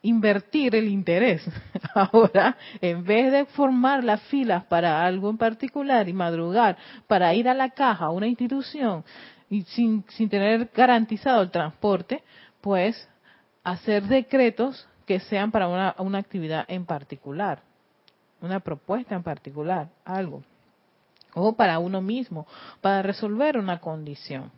invertir 0.03 0.75
el 0.75 0.87
interés. 0.87 1.43
Ahora, 1.95 2.55
en 2.79 3.03
vez 3.03 3.31
de 3.31 3.45
formar 3.45 4.03
las 4.03 4.21
filas 4.23 4.63
para 4.65 5.03
algo 5.03 5.29
en 5.29 5.37
particular 5.37 6.07
y 6.07 6.13
madrugar 6.13 6.77
para 7.07 7.33
ir 7.33 7.49
a 7.49 7.53
la 7.53 7.71
caja, 7.71 8.05
a 8.05 8.11
una 8.11 8.27
institución, 8.27 9.03
y 9.49 9.63
sin, 9.63 10.05
sin 10.09 10.29
tener 10.29 10.69
garantizado 10.73 11.41
el 11.41 11.51
transporte, 11.51 12.23
pues 12.61 13.09
hacer 13.63 14.03
decretos 14.03 14.87
que 15.05 15.19
sean 15.19 15.51
para 15.51 15.67
una, 15.67 15.95
una 15.97 16.19
actividad 16.19 16.65
en 16.67 16.85
particular, 16.85 17.61
una 18.41 18.59
propuesta 18.59 19.15
en 19.15 19.23
particular, 19.23 19.89
algo. 20.05 20.43
O 21.35 21.53
para 21.53 21.79
uno 21.79 22.01
mismo, 22.01 22.45
para 22.81 23.01
resolver 23.01 23.57
una 23.57 23.79
condición. 23.79 24.51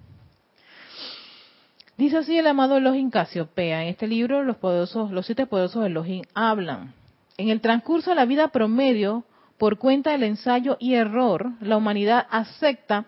Dice 1.97 2.17
así 2.17 2.38
el 2.38 2.47
amado 2.47 2.75
Elohim 2.75 3.10
Casiopea. 3.10 3.84
En 3.84 3.88
este 3.88 4.08
libro 4.08 4.43
los 4.43 4.58
poderosos, 4.58 5.12
los 5.12 5.25
siete 5.25 5.45
poderosos 5.45 5.86
Elohim 5.86 6.23
hablan. 6.34 6.93
En 7.38 7.49
el 7.49 7.62
transcurso 7.62 8.10
de 8.10 8.17
la 8.17 8.25
vida 8.25 8.49
promedio, 8.49 9.23
por 9.58 9.77
cuenta 9.77 10.12
del 10.12 10.23
ensayo 10.23 10.75
y 10.77 10.95
error, 10.95 11.53
la 11.62 11.77
humanidad 11.77 12.27
acepta 12.29 13.05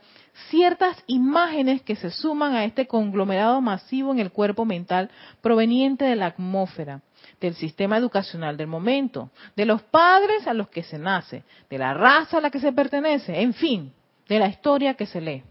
ciertas 0.50 1.04
imágenes 1.08 1.82
que 1.82 1.98
se 1.98 2.12
suman 2.12 2.56
a 2.56 2.64
este 2.64 2.88
conglomerado 2.88 3.60
masivo 3.60 4.14
en 4.14 4.20
el 4.20 4.32
cuerpo 4.32 4.64
mental 4.64 5.10
proveniente 5.42 6.06
de 6.06 6.16
la 6.16 6.28
atmósfera, 6.28 7.02
del 7.42 7.56
sistema 7.56 7.98
educacional 7.98 8.56
del 8.56 8.68
momento, 8.68 9.32
de 9.58 9.66
los 9.66 9.82
padres 9.82 10.48
a 10.48 10.54
los 10.54 10.70
que 10.70 10.84
se 10.84 10.98
nace, 10.98 11.44
de 11.70 11.78
la 11.78 11.94
raza 11.94 12.38
a 12.38 12.42
la 12.42 12.52
que 12.52 12.62
se 12.62 12.72
pertenece, 12.72 13.42
en 13.42 13.54
fin, 13.54 13.92
de 14.30 14.40
la 14.40 14.48
historia 14.48 14.94
que 14.94 15.08
se 15.08 15.20
lee. 15.20 15.44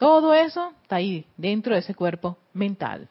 Todo 0.00 0.32
eso 0.32 0.72
está 0.82 0.96
ahí, 0.96 1.26
dentro 1.36 1.74
de 1.74 1.80
ese 1.80 1.94
cuerpo 1.94 2.38
mental. 2.54 3.06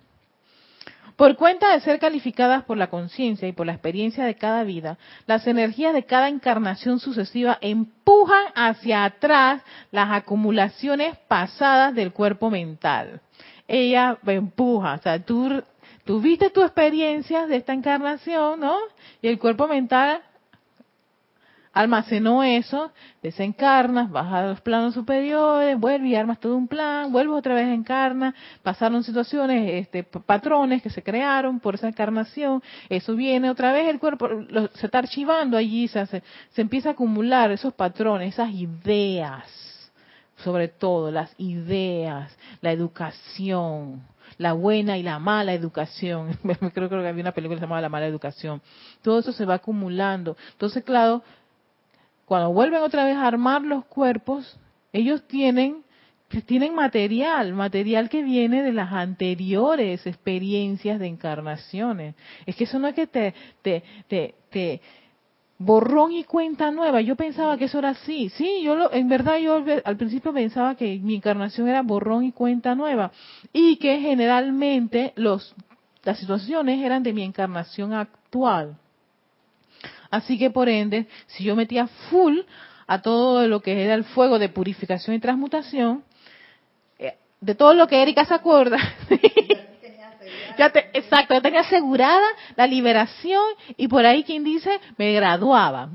Por 1.15 1.36
cuenta 1.36 1.71
de 1.71 1.82
ser 1.82 1.99
calificadas 1.99 2.63
por 2.63 2.78
la 2.78 2.89
conciencia 2.89 3.47
y 3.47 3.52
por 3.52 3.67
la 3.67 3.73
experiencia 3.73 4.25
de 4.25 4.34
cada 4.34 4.63
vida, 4.63 4.97
las 5.28 5.45
energías 5.45 5.93
de 5.93 6.06
cada 6.06 6.30
encarnación 6.30 6.99
sucesiva 6.99 7.60
empujan 7.62 8.45
hacia 8.56 9.06
atrás 9.06 9.62
las 9.91 10.10
acumulaciones 10.10 11.15
pasadas 11.28 11.93
del 11.93 12.12
cuerpo 12.12 12.49
mental. 12.49 13.21
Ella 13.67 14.17
empuja, 14.25 14.95
o 14.95 15.02
sea, 15.04 15.23
tú 15.23 15.62
tuviste 16.06 16.49
tu 16.49 16.63
experiencia 16.63 17.45
de 17.45 17.58
esta 17.58 17.73
encarnación, 17.73 18.62
¿no? 18.62 18.78
Y 19.21 19.28
el 19.28 19.38
cuerpo 19.38 19.67
mental 19.67 20.21
almacenó 21.73 22.43
eso, 22.43 22.91
desencarnas, 23.21 24.10
bajas 24.10 24.34
a 24.34 24.47
los 24.47 24.62
planos 24.62 24.93
superiores, 24.93 25.79
vuelve 25.79 26.10
y 26.10 26.15
armas 26.15 26.39
todo 26.39 26.55
un 26.55 26.67
plan, 26.67 27.12
vuelves 27.12 27.38
otra 27.38 27.55
vez 27.55 27.67
encarna, 27.67 28.34
pasaron 28.63 29.03
situaciones, 29.03 29.73
este, 29.73 30.03
patrones 30.03 30.82
que 30.82 30.89
se 30.89 31.03
crearon 31.03 31.60
por 31.60 31.75
esa 31.75 31.88
encarnación, 31.88 32.63
eso 32.89 33.15
viene 33.15 33.49
otra 33.49 33.71
vez, 33.71 33.88
el 33.88 33.99
cuerpo 33.99 34.27
se 34.73 34.86
está 34.86 34.99
archivando 34.99 35.58
allí, 35.58 35.88
se, 35.88 36.05
se 36.05 36.62
empieza 36.62 36.89
a 36.89 36.91
acumular 36.93 37.51
esos 37.51 37.73
patrones, 37.73 38.34
esas 38.34 38.51
ideas, 38.51 39.91
sobre 40.38 40.69
todo 40.69 41.12
las 41.12 41.34
ideas, 41.38 42.36
la 42.62 42.71
educación, 42.71 44.01
la 44.38 44.53
buena 44.53 44.97
y 44.97 45.03
la 45.03 45.19
mala 45.19 45.53
educación. 45.53 46.38
creo, 46.73 46.89
creo 46.89 46.89
que 46.89 47.08
había 47.08 47.21
una 47.21 47.34
película 47.34 47.60
llamaba 47.60 47.82
La 47.82 47.89
mala 47.89 48.08
educación. 48.08 48.62
Todo 49.01 49.19
eso 49.19 49.32
se 49.32 49.45
va 49.45 49.55
acumulando. 49.55 50.38
Entonces, 50.53 50.84
claro, 50.84 51.23
cuando 52.30 52.54
vuelven 52.54 52.84
otra 52.84 53.06
vez 53.06 53.15
a 53.15 53.26
armar 53.26 53.63
los 53.63 53.86
cuerpos, 53.86 54.60
ellos 54.94 55.28
tienen 55.28 55.84
tienen 56.46 56.76
material, 56.76 57.56
material 57.56 58.08
que 58.08 58.22
viene 58.22 58.62
de 58.62 58.72
las 58.72 58.94
anteriores 58.94 60.06
experiencias 60.06 61.00
de 61.00 61.08
encarnaciones. 61.08 62.13
Es 62.46 62.56
que 62.56 62.65
eso 62.65 62.78
no 62.78 62.88
es 62.88 62.94
que 62.94 63.08
te, 63.08 63.34
te, 63.63 63.82
te, 64.08 64.36
te 64.52 64.80
borrón 65.58 66.12
y 66.12 66.24
cuenta 66.24 66.70
nueva. 66.70 67.02
Yo 67.02 67.15
pensaba 67.15 67.58
que 67.58 67.65
eso 67.65 67.80
era 67.80 67.89
así. 67.89 68.30
Sí, 68.30 68.62
yo 68.62 68.76
lo, 68.76 68.94
en 68.94 69.10
verdad 69.10 69.39
yo 69.39 69.65
al 69.84 69.98
principio 69.98 70.32
pensaba 70.32 70.76
que 70.76 71.00
mi 71.00 71.15
encarnación 71.15 71.68
era 71.68 71.82
borrón 71.82 72.24
y 72.24 72.32
cuenta 72.32 72.76
nueva 72.76 73.12
y 73.52 73.78
que 73.78 74.00
generalmente 74.00 75.13
los 75.15 75.56
las 76.04 76.20
situaciones 76.20 76.80
eran 76.80 77.02
de 77.02 77.12
mi 77.12 77.24
encarnación 77.24 77.94
actual. 77.94 78.78
Así 80.12 80.38
que 80.38 80.50
por 80.50 80.69
ende, 80.69 81.08
si 81.28 81.43
yo 81.43 81.56
metía 81.56 81.88
full 82.10 82.39
a 82.88 83.02
todo 83.02 83.48
lo 83.48 83.62
que 83.62 83.84
era 83.84 83.93
el 83.93 84.04
fuego 84.04 84.39
de 84.39 84.50
purificación 84.50 85.15
y 85.15 85.19
transmutación, 85.19 86.04
eh, 86.98 87.15
de 87.39 87.56
todo 87.56 87.76
lo 87.76 87.88
que 87.88 88.02
Erika 88.02 88.26
se 88.26 88.34
acuerda, 88.34 88.78
ya 90.58 90.72
te, 90.72 90.89
exacto, 90.93 91.36
ya 91.36 91.41
tenía 91.41 91.60
asegurada 91.60 92.26
la 92.56 92.65
liberación 92.65 93.43
y 93.78 93.88
por 93.88 94.04
ahí 94.08 94.24
quien 94.24 94.43
dice 94.43 94.82
me 94.98 95.13
graduaba. 95.13 95.89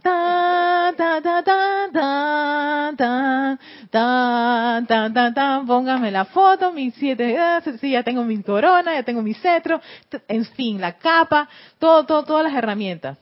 póngame 5.67 6.13
la 6.13 6.27
foto, 6.27 6.73
mis 6.73 6.95
siete, 6.95 7.37
sí, 7.81 7.91
ya 7.91 8.05
tengo 8.05 8.23
mi 8.23 8.41
corona, 8.41 8.95
ya 8.95 9.03
tengo 9.03 9.21
mi 9.23 9.35
cetro, 9.35 9.81
en 10.29 10.45
fin, 10.45 10.81
la 10.81 10.93
capa, 10.93 11.49
todo, 11.81 12.07
todo, 12.07 12.23
todas 12.23 12.45
las 12.45 12.55
herramientas 12.55 13.19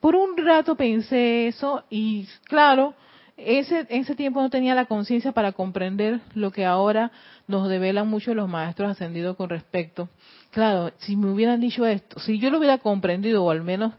por 0.00 0.16
un 0.16 0.36
rato 0.36 0.76
pensé 0.76 1.48
eso 1.48 1.84
y 1.90 2.28
claro, 2.44 2.94
ese, 3.36 3.86
ese 3.90 4.14
tiempo 4.14 4.40
no 4.40 4.50
tenía 4.50 4.74
la 4.74 4.86
conciencia 4.86 5.32
para 5.32 5.52
comprender 5.52 6.20
lo 6.34 6.50
que 6.50 6.64
ahora 6.64 7.10
nos 7.46 7.68
develan 7.68 8.08
mucho 8.08 8.34
los 8.34 8.48
maestros 8.48 8.90
ascendidos 8.90 9.36
con 9.36 9.50
respecto. 9.50 10.08
Claro, 10.50 10.92
si 10.98 11.16
me 11.16 11.30
hubieran 11.30 11.60
dicho 11.60 11.84
esto, 11.86 12.18
si 12.20 12.38
yo 12.38 12.50
lo 12.50 12.58
hubiera 12.58 12.78
comprendido 12.78 13.44
o 13.44 13.50
al 13.50 13.62
menos 13.62 13.92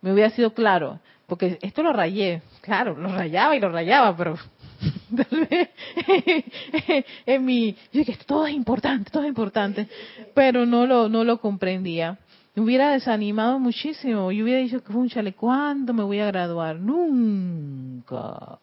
me 0.00 0.12
hubiera 0.12 0.30
sido 0.30 0.54
claro, 0.54 1.00
porque 1.26 1.58
esto 1.62 1.82
lo 1.82 1.92
rayé, 1.92 2.42
claro, 2.60 2.96
lo 2.96 3.08
rayaba 3.08 3.56
y 3.56 3.60
lo 3.60 3.70
rayaba, 3.70 4.16
pero 4.16 4.36
tal 5.16 5.46
vez 5.48 5.70
en 7.26 7.44
mi, 7.44 7.72
yo 7.92 7.98
dije, 8.00 8.16
todo 8.26 8.46
es 8.46 8.54
importante, 8.54 9.10
todo 9.10 9.22
es 9.24 9.28
importante, 9.28 9.88
pero 10.34 10.66
no 10.66 10.86
lo, 10.86 11.08
no 11.08 11.24
lo 11.24 11.40
comprendía. 11.40 12.18
Me 12.54 12.62
hubiera 12.62 12.90
desanimado 12.90 13.58
muchísimo. 13.58 14.30
Yo 14.30 14.44
hubiera 14.44 14.60
dicho, 14.60 14.80
chale, 15.08 15.32
¿cuándo 15.32 15.92
me 15.92 16.04
voy 16.04 16.20
a 16.20 16.26
graduar? 16.26 16.76
Nunca. 16.76 18.58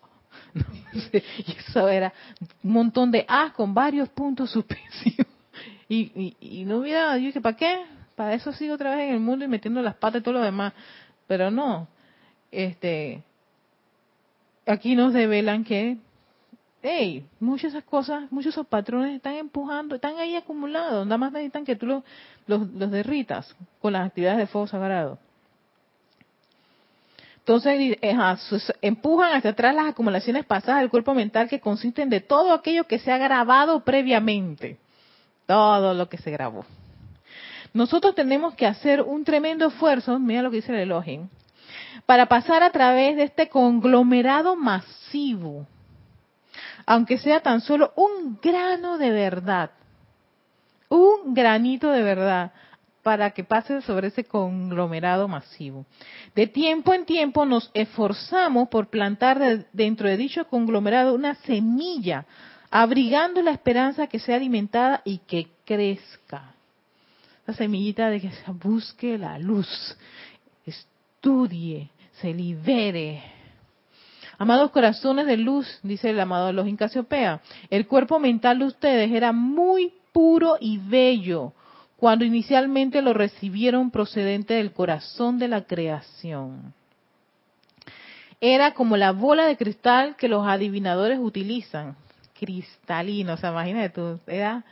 y 1.13 1.51
eso 1.57 1.89
era 1.89 2.13
un 2.63 2.71
montón 2.71 3.11
de 3.11 3.25
A 3.27 3.51
con 3.53 3.73
varios 3.73 4.09
puntos 4.09 4.51
suspensivos. 4.51 5.27
Y, 5.89 6.35
y, 6.39 6.63
no 6.63 6.77
hubiera, 6.77 7.17
yo 7.17 7.25
dije, 7.25 7.41
¿para 7.41 7.57
qué? 7.57 7.83
Para 8.15 8.33
eso 8.33 8.53
sigo 8.53 8.75
otra 8.75 8.95
vez 8.95 9.09
en 9.09 9.15
el 9.15 9.19
mundo 9.19 9.43
y 9.43 9.49
metiendo 9.49 9.81
las 9.81 9.95
patas 9.95 10.21
y 10.21 10.23
todo 10.23 10.35
lo 10.35 10.41
demás. 10.41 10.71
Pero 11.27 11.51
no. 11.51 11.89
Este, 12.49 13.21
aquí 14.65 14.95
nos 14.95 15.11
develan 15.11 15.65
que 15.65 15.97
hey, 16.81 17.25
muchas 17.39 17.73
esas 17.73 17.83
cosas, 17.83 18.31
muchos 18.31 18.53
esos 18.53 18.67
patrones 18.67 19.15
están 19.15 19.35
empujando, 19.35 19.95
están 19.95 20.17
ahí 20.17 20.35
acumulados, 20.35 21.05
nada 21.05 21.17
más 21.17 21.31
necesitan 21.31 21.65
que 21.65 21.75
tú 21.75 22.03
los, 22.51 22.91
derritas 22.91 23.55
con 23.81 23.93
las 23.93 24.07
actividades 24.07 24.39
de 24.39 24.47
fuego 24.47 24.67
sagrado. 24.67 25.17
Entonces 27.39 27.97
empujan 28.81 29.33
hacia 29.33 29.49
atrás 29.49 29.73
las 29.73 29.87
acumulaciones 29.87 30.45
pasadas 30.45 30.81
del 30.81 30.91
cuerpo 30.91 31.15
mental 31.15 31.49
que 31.49 31.59
consisten 31.59 32.09
de 32.09 32.21
todo 32.21 32.53
aquello 32.53 32.83
que 32.83 32.99
se 32.99 33.11
ha 33.11 33.17
grabado 33.17 33.83
previamente. 33.83 34.77
Todo 35.47 35.93
lo 35.93 36.07
que 36.07 36.17
se 36.17 36.29
grabó. 36.29 36.65
Nosotros 37.73 38.13
tenemos 38.13 38.53
que 38.53 38.67
hacer 38.67 39.01
un 39.01 39.23
tremendo 39.23 39.67
esfuerzo, 39.67 40.19
mira 40.19 40.43
lo 40.43 40.51
que 40.51 40.57
dice 40.57 40.71
el 40.73 40.81
Elohim, 40.81 41.29
para 42.05 42.27
pasar 42.27 42.61
a 42.63 42.69
través 42.71 43.15
de 43.15 43.23
este 43.23 43.49
conglomerado 43.49 44.55
masivo 44.55 45.65
aunque 46.85 47.17
sea 47.17 47.41
tan 47.41 47.61
solo 47.61 47.93
un 47.95 48.39
grano 48.41 48.97
de 48.97 49.11
verdad, 49.11 49.71
un 50.91 51.33
granito 51.33 51.89
de 51.89 52.03
verdad, 52.03 52.51
para 53.01 53.31
que 53.31 53.43
pase 53.43 53.81
sobre 53.81 54.09
ese 54.09 54.25
conglomerado 54.25 55.27
masivo. 55.27 55.85
De 56.35 56.45
tiempo 56.45 56.93
en 56.93 57.05
tiempo 57.05 57.45
nos 57.45 57.71
esforzamos 57.73 58.67
por 58.69 58.89
plantar 58.89 59.65
dentro 59.73 60.07
de 60.07 60.17
dicho 60.17 60.45
conglomerado 60.47 61.15
una 61.15 61.35
semilla, 61.35 62.25
abrigando 62.69 63.41
la 63.41 63.51
esperanza 63.51 64.07
que 64.07 64.19
sea 64.19 64.35
alimentada 64.35 65.01
y 65.03 65.19
que 65.19 65.47
crezca. 65.65 66.53
La 67.47 67.53
semillita 67.55 68.09
de 68.09 68.21
que 68.21 68.31
se 68.31 68.51
busque 68.51 69.17
la 69.17 69.39
luz. 69.39 69.97
Es 70.65 70.85
estudie, 71.21 71.89
se 72.13 72.33
libere. 72.33 73.21
Amados 74.39 74.71
corazones 74.71 75.27
de 75.27 75.37
luz, 75.37 75.67
dice 75.83 76.09
el 76.09 76.19
amado 76.19 76.51
los 76.51 76.67
Incasiopea, 76.67 77.41
el 77.69 77.85
cuerpo 77.85 78.19
mental 78.19 78.57
de 78.57 78.65
ustedes 78.65 79.11
era 79.11 79.31
muy 79.31 79.93
puro 80.11 80.57
y 80.59 80.77
bello 80.77 81.53
cuando 81.97 82.25
inicialmente 82.25 83.01
lo 83.01 83.13
recibieron 83.13 83.91
procedente 83.91 84.55
del 84.55 84.71
corazón 84.71 85.37
de 85.37 85.47
la 85.47 85.65
creación. 85.65 86.73
Era 88.39 88.73
como 88.73 88.97
la 88.97 89.11
bola 89.11 89.45
de 89.45 89.55
cristal 89.55 90.15
que 90.15 90.27
los 90.27 90.47
adivinadores 90.47 91.19
utilizan, 91.19 91.95
cristalino, 92.39 93.33
o 93.33 93.37
sea, 93.37 93.51
imagínate 93.51 94.01
era 94.25 94.63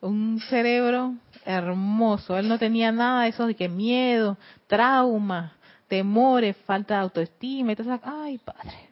un 0.00 0.40
cerebro 0.48 1.16
hermoso, 1.44 2.38
él 2.38 2.48
no 2.48 2.58
tenía 2.58 2.90
nada 2.92 3.24
de 3.24 3.28
eso 3.28 3.46
de 3.46 3.54
que 3.54 3.68
miedo, 3.68 4.38
trauma, 4.66 5.52
temores, 5.86 6.56
falta 6.64 6.94
de 6.94 7.00
autoestima, 7.00 7.72
entonces, 7.72 8.00
ay 8.02 8.38
padre, 8.38 8.88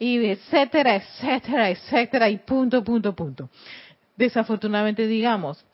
y 0.00 0.24
etcétera, 0.26 0.96
etcétera, 0.96 1.70
etcétera, 1.70 2.28
y 2.28 2.38
punto, 2.38 2.82
punto, 2.82 3.14
punto. 3.14 3.48
Desafortunadamente, 4.22 5.08
digamos, 5.08 5.64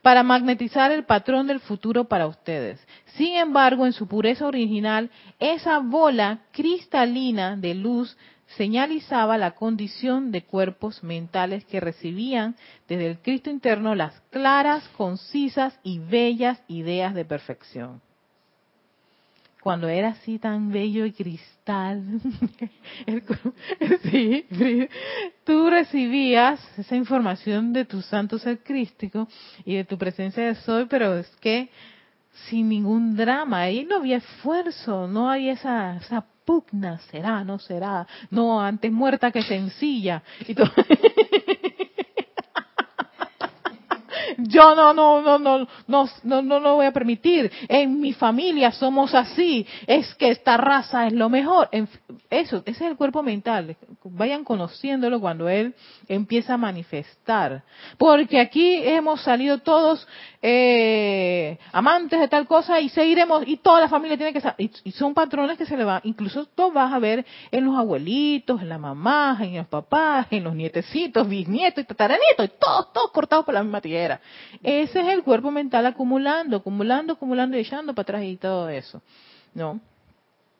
para 0.00 0.22
magnetizar 0.22 0.90
el 0.92 1.04
patrón 1.04 1.46
del 1.46 1.60
futuro 1.60 2.04
para 2.04 2.26
ustedes. 2.26 2.80
Sin 3.18 3.34
embargo, 3.36 3.84
en 3.84 3.92
su 3.92 4.08
pureza 4.08 4.46
original, 4.46 5.10
esa 5.38 5.78
bola 5.80 6.38
cristalina 6.50 7.54
de 7.54 7.74
luz 7.74 8.16
señalizaba 8.56 9.36
la 9.36 9.50
condición 9.50 10.32
de 10.32 10.42
cuerpos 10.42 11.04
mentales 11.04 11.66
que 11.66 11.80
recibían 11.80 12.56
desde 12.88 13.08
el 13.10 13.18
Cristo 13.18 13.50
interno 13.50 13.94
las 13.94 14.18
claras, 14.30 14.88
concisas 14.96 15.78
y 15.82 15.98
bellas 15.98 16.62
ideas 16.66 17.12
de 17.12 17.26
perfección 17.26 18.00
cuando 19.62 19.88
era 19.88 20.10
así 20.10 20.38
tan 20.38 20.70
bello 20.70 21.04
y 21.04 21.12
cristal, 21.12 22.02
sí, 24.10 24.46
tú 25.44 25.70
recibías 25.70 26.60
esa 26.78 26.96
información 26.96 27.72
de 27.72 27.84
tu 27.84 28.02
santo 28.02 28.38
ser 28.38 28.62
crístico 28.62 29.28
y 29.64 29.76
de 29.76 29.84
tu 29.84 29.98
presencia 29.98 30.46
de 30.46 30.54
soy, 30.56 30.86
pero 30.86 31.16
es 31.16 31.28
que 31.36 31.70
sin 32.48 32.68
ningún 32.68 33.16
drama, 33.16 33.62
ahí 33.62 33.84
no 33.84 33.96
había 33.96 34.18
esfuerzo, 34.18 35.08
no 35.08 35.28
hay 35.28 35.48
esa, 35.48 35.96
esa 35.96 36.24
pugna, 36.44 36.98
será, 37.10 37.44
no 37.44 37.58
será, 37.58 38.06
no, 38.30 38.60
antes 38.60 38.90
muerta 38.90 39.30
que 39.30 39.42
sencilla. 39.42 40.22
Y 40.46 40.54
todo. 40.54 40.70
yo 44.38 44.76
no, 44.76 44.94
no, 44.94 45.20
no, 45.20 45.38
no, 45.38 45.66
no, 45.88 46.08
no, 46.22 46.42
no 46.42 46.60
lo 46.60 46.76
voy 46.76 46.86
a 46.86 46.92
permitir. 46.92 47.50
En 47.68 48.00
mi 48.00 48.12
familia 48.12 48.70
somos 48.70 49.12
así. 49.12 49.66
Es 49.86 50.14
que 50.14 50.30
esta 50.30 50.56
raza 50.56 51.08
es 51.08 51.12
lo 51.12 51.28
mejor. 51.28 51.68
Eso, 52.30 52.58
ese 52.58 52.70
es 52.70 52.80
el 52.82 52.96
cuerpo 52.96 53.22
mental. 53.22 53.76
Vayan 54.04 54.44
conociéndolo 54.44 55.20
cuando 55.20 55.48
él 55.48 55.74
empieza 56.06 56.54
a 56.54 56.56
manifestar. 56.56 57.64
Porque 57.98 58.38
aquí 58.38 58.76
hemos 58.76 59.22
salido 59.22 59.58
todos 59.58 60.06
eh, 60.40 61.58
amantes 61.72 62.20
de 62.20 62.28
tal 62.28 62.46
cosa 62.46 62.80
y 62.80 62.88
seguiremos, 62.90 63.42
y 63.46 63.56
toda 63.56 63.80
la 63.80 63.88
familia 63.88 64.16
tiene 64.16 64.32
que 64.32 64.40
ser, 64.40 64.54
y, 64.56 64.70
son 64.92 65.12
patrones 65.12 65.58
que 65.58 65.66
se 65.66 65.76
le 65.76 65.82
van, 65.82 66.00
incluso 66.04 66.46
tú 66.46 66.70
vas 66.70 66.92
a 66.92 66.98
ver 67.00 67.26
en 67.50 67.64
los 67.64 67.76
abuelitos, 67.76 68.62
en 68.62 68.68
la 68.68 68.78
mamá, 68.78 69.36
en 69.40 69.56
los 69.56 69.66
papás, 69.66 70.28
en 70.30 70.44
los 70.44 70.54
nietecitos, 70.54 71.28
bisnietos 71.28 71.82
y 71.82 71.86
tataranietos, 71.86 72.46
y 72.46 72.48
todos, 72.60 72.92
todos 72.92 73.10
cortados 73.10 73.44
por 73.44 73.54
la 73.54 73.62
misma 73.62 73.80
tierra. 73.80 74.20
Ese 74.62 75.00
es 75.00 75.08
el 75.08 75.22
cuerpo 75.22 75.50
mental 75.50 75.86
acumulando, 75.86 76.56
acumulando, 76.56 77.14
acumulando 77.14 77.56
y 77.56 77.60
echando 77.60 77.94
para 77.94 78.02
atrás 78.02 78.22
y 78.24 78.36
todo 78.36 78.68
eso. 78.68 79.02
¿No? 79.54 79.80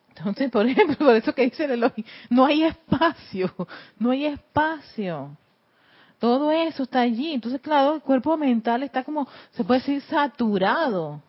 Entonces, 0.09 0.51
por 0.51 0.65
ejemplo, 0.67 0.97
por 0.97 1.15
eso 1.15 1.33
que 1.33 1.43
dice 1.43 1.65
el 1.65 1.91
no 2.29 2.45
hay 2.45 2.63
espacio, 2.63 3.53
no 3.97 4.11
hay 4.11 4.25
espacio. 4.25 5.37
Todo 6.19 6.51
eso 6.51 6.83
está 6.83 7.01
allí. 7.01 7.33
Entonces, 7.33 7.61
claro, 7.61 7.95
el 7.95 8.01
cuerpo 8.01 8.35
mental 8.37 8.83
está 8.83 9.03
como, 9.03 9.27
se 9.51 9.63
puede 9.63 9.79
decir, 9.79 10.01
saturado, 10.01 11.21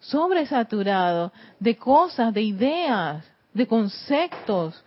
sobresaturado 0.00 1.32
de 1.60 1.76
cosas, 1.76 2.32
de 2.32 2.42
ideas, 2.42 3.24
de 3.52 3.66
conceptos, 3.66 4.82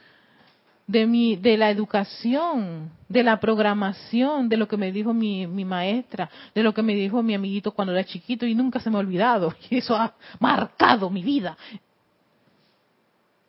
de 0.87 1.05
mi, 1.05 1.35
de 1.35 1.57
la 1.57 1.69
educación, 1.69 2.91
de 3.09 3.21
la 3.21 3.39
programación, 3.39 4.47
de 4.47 4.57
lo 4.57 4.67
que 4.67 4.77
me 4.77 4.91
dijo 4.91 5.13
mi, 5.13 5.45
mi 5.45 5.65
maestra, 5.65 6.29
de 6.55 6.63
lo 6.63 6.73
que 6.73 6.81
me 6.81 6.95
dijo 6.95 7.21
mi 7.21 7.35
amiguito 7.35 7.73
cuando 7.73 7.93
era 7.93 8.05
chiquito 8.05 8.45
y 8.45 8.55
nunca 8.55 8.79
se 8.79 8.89
me 8.89 8.95
ha 8.95 8.99
olvidado. 8.99 9.53
Y 9.69 9.77
eso 9.77 9.95
ha 9.95 10.13
marcado 10.39 11.09
mi 11.09 11.21
vida. 11.21 11.57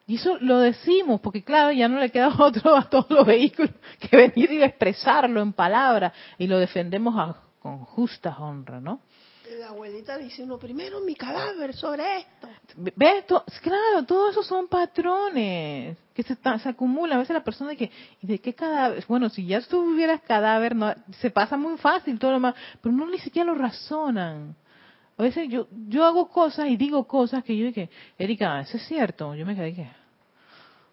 Y 0.09 0.17
eso 0.17 0.39
lo 0.41 0.59
decimos, 0.59 1.21
porque 1.21 1.45
claro, 1.45 1.71
ya 1.71 1.87
no 1.87 2.01
le 2.01 2.11
queda 2.11 2.35
otro 2.39 2.77
a 2.77 2.89
todos 2.89 3.11
los 3.11 3.25
vehículos 3.25 3.73
que 4.01 4.17
venir 4.17 4.51
y 4.51 4.63
expresarlo 4.63 5.41
en 5.41 5.53
palabras, 5.53 6.13
y 6.39 6.47
lo 6.47 6.59
defendemos 6.59 7.37
con 7.61 7.85
justa 7.85 8.37
honra, 8.39 8.81
¿no? 8.81 9.01
La 9.57 9.69
abuelita 9.69 10.19
dice 10.19 10.43
uno 10.43 10.59
primero 10.59 11.01
mi 11.01 11.15
cadáver 11.15 11.75
sobre 11.75 12.19
esto. 12.19 12.49
¿Ves? 12.77 13.25
Claro, 13.63 14.05
todos 14.07 14.33
esos 14.33 14.47
son 14.47 14.69
patrones 14.69 15.97
que 16.13 16.23
se, 16.23 16.37
se 16.37 16.69
acumulan. 16.69 17.17
A 17.17 17.21
veces 17.21 17.35
la 17.35 17.43
persona 17.43 17.73
¿y 17.73 17.91
de 18.21 18.39
qué 18.41 18.55
cadáver? 18.55 19.05
Bueno, 19.09 19.31
si 19.31 19.47
ya 19.47 19.61
tú 19.63 19.89
vivieras 19.91 20.21
cadáver, 20.21 20.77
no, 20.77 20.95
se 21.21 21.31
pasa 21.31 21.57
muy 21.57 21.79
fácil 21.79 22.19
todo 22.19 22.33
lo 22.33 22.41
más, 22.41 22.55
pero 22.83 22.95
no 22.95 23.09
ni 23.09 23.19
siquiera 23.19 23.51
lo 23.51 23.59
razonan. 23.59 24.55
A 25.17 25.23
veces 25.23 25.49
yo, 25.49 25.67
yo 25.89 26.05
hago 26.05 26.29
cosas 26.29 26.69
y 26.69 26.77
digo 26.77 27.05
cosas 27.09 27.43
que 27.43 27.57
yo 27.57 27.67
dije, 27.67 27.89
Erika, 28.19 28.61
eso 28.61 28.77
es 28.77 28.87
cierto. 28.87 29.35
Yo 29.35 29.47
me 29.47 29.57
quedé 29.57 29.75
que, 29.75 29.91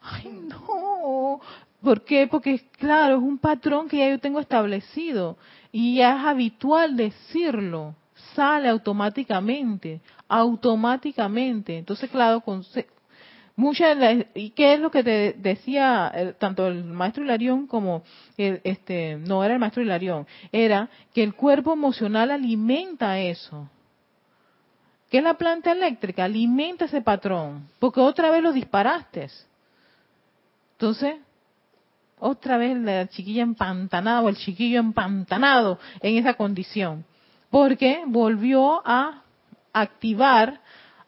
ay 0.01 0.29
no. 0.29 1.41
¿Por 1.81 2.05
qué? 2.05 2.27
Porque 2.27 2.69
claro, 2.77 3.17
es 3.17 3.21
un 3.21 3.37
patrón 3.37 3.89
que 3.89 3.97
ya 3.97 4.09
yo 4.09 4.19
tengo 4.19 4.39
establecido 4.39 5.37
y 5.71 5.97
ya 5.97 6.17
es 6.17 6.25
habitual 6.25 6.95
decirlo. 6.95 7.95
Sale 8.35 8.69
automáticamente, 8.69 10.01
automáticamente. 10.27 11.77
Entonces, 11.77 12.09
claro, 12.09 12.41
con, 12.41 12.63
muchas 13.55 13.97
y 14.33 14.49
qué 14.49 14.73
es 14.73 14.79
lo 14.79 14.91
que 14.91 15.03
te 15.03 15.33
decía 15.37 16.35
tanto 16.39 16.67
el 16.67 16.83
maestro 16.83 17.23
Hilarión 17.23 17.67
como 17.67 18.03
el, 18.37 18.59
este 18.65 19.15
no 19.15 19.45
era 19.45 19.53
el 19.53 19.61
maestro 19.61 19.81
Hilarión 19.81 20.27
era 20.51 20.89
que 21.13 21.23
el 21.23 21.33
cuerpo 21.35 21.71
emocional 21.71 22.31
alimenta 22.31 23.17
eso 23.17 23.69
¿Qué 25.09 25.19
es 25.19 25.23
la 25.23 25.35
planta 25.35 25.71
eléctrica? 25.71 26.25
Alimenta 26.25 26.85
ese 26.85 27.01
patrón, 27.01 27.69
porque 27.79 27.99
otra 27.99 28.31
vez 28.31 28.41
lo 28.41 28.51
disparaste. 28.51 29.29
Entonces, 30.73 31.15
otra 32.19 32.57
vez 32.57 32.77
la 32.77 33.07
chiquilla 33.07 33.43
empantanada 33.43 34.21
o 34.21 34.29
el 34.29 34.35
chiquillo 34.35 34.79
empantanado 34.79 35.79
en 36.01 36.17
esa 36.17 36.33
condición, 36.33 37.05
porque 37.55 38.03
volvió 38.05 38.85
a 38.85 39.23
activar, 39.71 40.59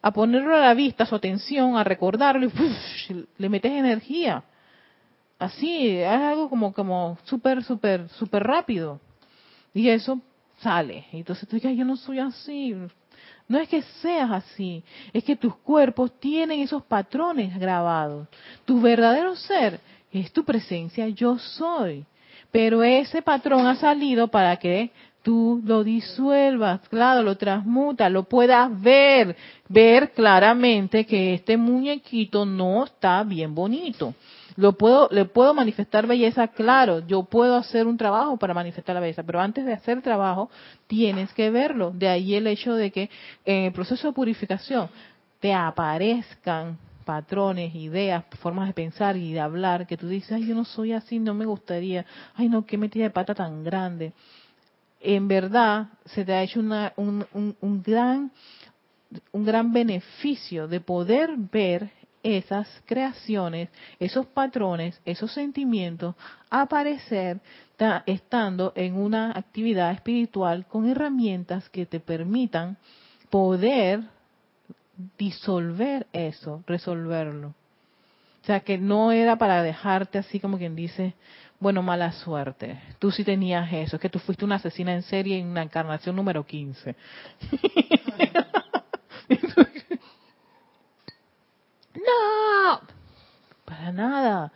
a 0.02 0.12
ponerlo 0.14 0.56
a 0.56 0.62
la 0.62 0.74
vista, 0.74 1.06
su 1.06 1.14
atención, 1.14 1.76
a 1.76 1.84
recordarlo 1.84 2.48
y 2.48 3.26
le 3.38 3.50
metes 3.50 3.70
energía. 3.70 4.46
Así, 5.38 5.98
es 5.98 6.08
algo 6.08 6.50
como 6.50 6.72
como 6.72 7.18
súper, 7.26 7.66
súper, 7.66 8.08
súper 8.12 8.44
rápido. 8.44 9.02
Y 9.74 9.90
eso 9.90 10.22
sale. 10.60 11.06
Entonces 11.12 11.50
tú 11.50 11.58
dices, 11.58 11.76
yo 11.76 11.84
no 11.84 11.98
soy 11.98 12.20
así, 12.20 12.74
no 13.50 13.60
es 13.60 13.68
que 13.68 13.82
seas 13.82 14.32
así, 14.32 14.86
es 15.12 15.26
que 15.26 15.36
tus 15.36 15.54
cuerpos 15.54 16.18
tienen 16.18 16.62
esos 16.62 16.82
patrones 16.82 17.60
grabados. 17.60 18.26
Tu 18.64 18.80
verdadero 18.80 19.36
ser 19.36 19.82
es 20.14 20.32
tu 20.32 20.46
presencia, 20.46 21.10
yo 21.10 21.38
soy. 21.38 22.06
Pero 22.54 22.84
ese 22.84 23.22
patrón 23.22 23.68
ha 23.68 23.76
salido 23.76 24.30
para 24.30 24.56
que 24.56 24.92
tú 25.28 25.62
lo 25.66 25.84
disuelvas, 25.84 26.80
claro, 26.88 27.22
lo 27.22 27.36
transmutas, 27.36 28.10
lo 28.10 28.24
puedas 28.24 28.70
ver, 28.82 29.36
ver 29.68 30.12
claramente 30.12 31.06
que 31.06 31.34
este 31.34 31.58
muñequito 31.58 32.46
no 32.46 32.86
está 32.86 33.24
bien 33.24 33.54
bonito 33.54 34.14
lo 34.56 34.72
puedo, 34.74 35.10
le 35.12 35.26
puedo 35.26 35.54
manifestar 35.54 36.08
belleza, 36.08 36.48
claro, 36.48 37.06
yo 37.06 37.24
puedo 37.24 37.58
hacer 37.58 37.86
un 37.86 37.98
trabajo 37.98 38.38
para 38.38 38.56
manifestar 38.56 38.96
la 38.96 39.02
belleza, 39.02 39.22
pero 39.22 39.42
antes 39.42 39.66
de 39.66 39.74
hacer 39.74 39.98
el 39.98 40.04
trabajo 40.04 40.50
tienes 40.88 41.32
que 41.34 41.52
verlo. 41.52 41.92
De 41.92 42.08
ahí 42.08 42.34
el 42.34 42.48
hecho 42.48 42.74
de 42.74 42.90
que 42.90 43.10
en 43.46 43.66
el 43.66 43.72
proceso 43.74 44.08
de 44.08 44.14
purificación 44.14 44.90
te 45.40 45.54
aparezcan 45.54 46.80
patrones, 47.06 47.76
ideas, 47.76 48.24
formas 48.40 48.68
de 48.68 48.74
pensar 48.74 49.16
y 49.16 49.32
de 49.32 49.40
hablar 49.40 49.86
que 49.86 49.96
tú 49.96 50.08
dices, 50.08 50.32
ay, 50.32 50.48
yo 50.48 50.56
no 50.56 50.66
soy 50.66 50.92
así, 50.94 51.20
no 51.20 51.36
me 51.36 51.46
gustaría, 51.46 52.06
ay, 52.34 52.50
no, 52.50 52.66
qué 52.66 52.80
metida 52.80 53.04
de 53.04 53.12
pata 53.12 53.36
tan 53.36 53.64
grande. 53.64 54.14
En 55.10 55.30
verdad, 55.30 55.88
se 56.04 56.26
te 56.26 56.34
ha 56.34 56.44
hecho 56.44 56.60
una, 56.60 56.92
un, 56.98 57.82
gran 57.82 58.30
un 59.32 59.46
gran 59.46 59.72
beneficio 59.72 60.68
de 60.68 60.82
poder 60.82 61.38
ver 61.38 61.90
esas 62.22 62.68
creaciones, 62.86 63.70
esos 64.02 64.26
patrones, 64.26 65.00
esos 65.06 65.32
sentimientos 65.32 66.14
aparecer 66.50 67.40
estando 68.06 68.74
en 68.76 68.98
una 68.98 69.32
actividad 69.32 69.94
espiritual 69.94 70.66
con 70.66 70.90
herramientas 70.90 71.70
que 71.70 71.86
te 71.86 72.02
permitan 72.02 72.76
poder 73.30 74.02
disolver 75.18 76.06
eso, 76.12 76.66
resolverlo. 76.68 77.54
O 78.44 78.46
sea, 78.46 78.60
que 78.60 78.78
no 78.78 79.14
era 79.14 79.38
para 79.38 79.64
dejarte 79.64 80.18
así 80.18 80.42
como 80.42 80.58
quien 80.58 80.76
dice, 80.76 81.14
bueno, 81.60 81.82
mala 81.82 82.12
suerte. 82.12 82.80
Tú 83.00 83.12
sí 83.12 83.24
tenías 83.24 83.72
eso, 83.74 83.96
es 83.96 84.02
que 84.02 84.10
tú 84.10 84.20
fuiste 84.20 84.46
una 84.46 84.56
asesina 84.56 84.94
en 84.94 85.02
serie 85.02 85.40
en 85.40 85.48
una 85.48 85.64
encarnación 85.64 86.16
número 86.16 86.46
15. 86.46 86.96
no, 91.96 92.82
para 93.66 93.92
nada. 93.92 94.52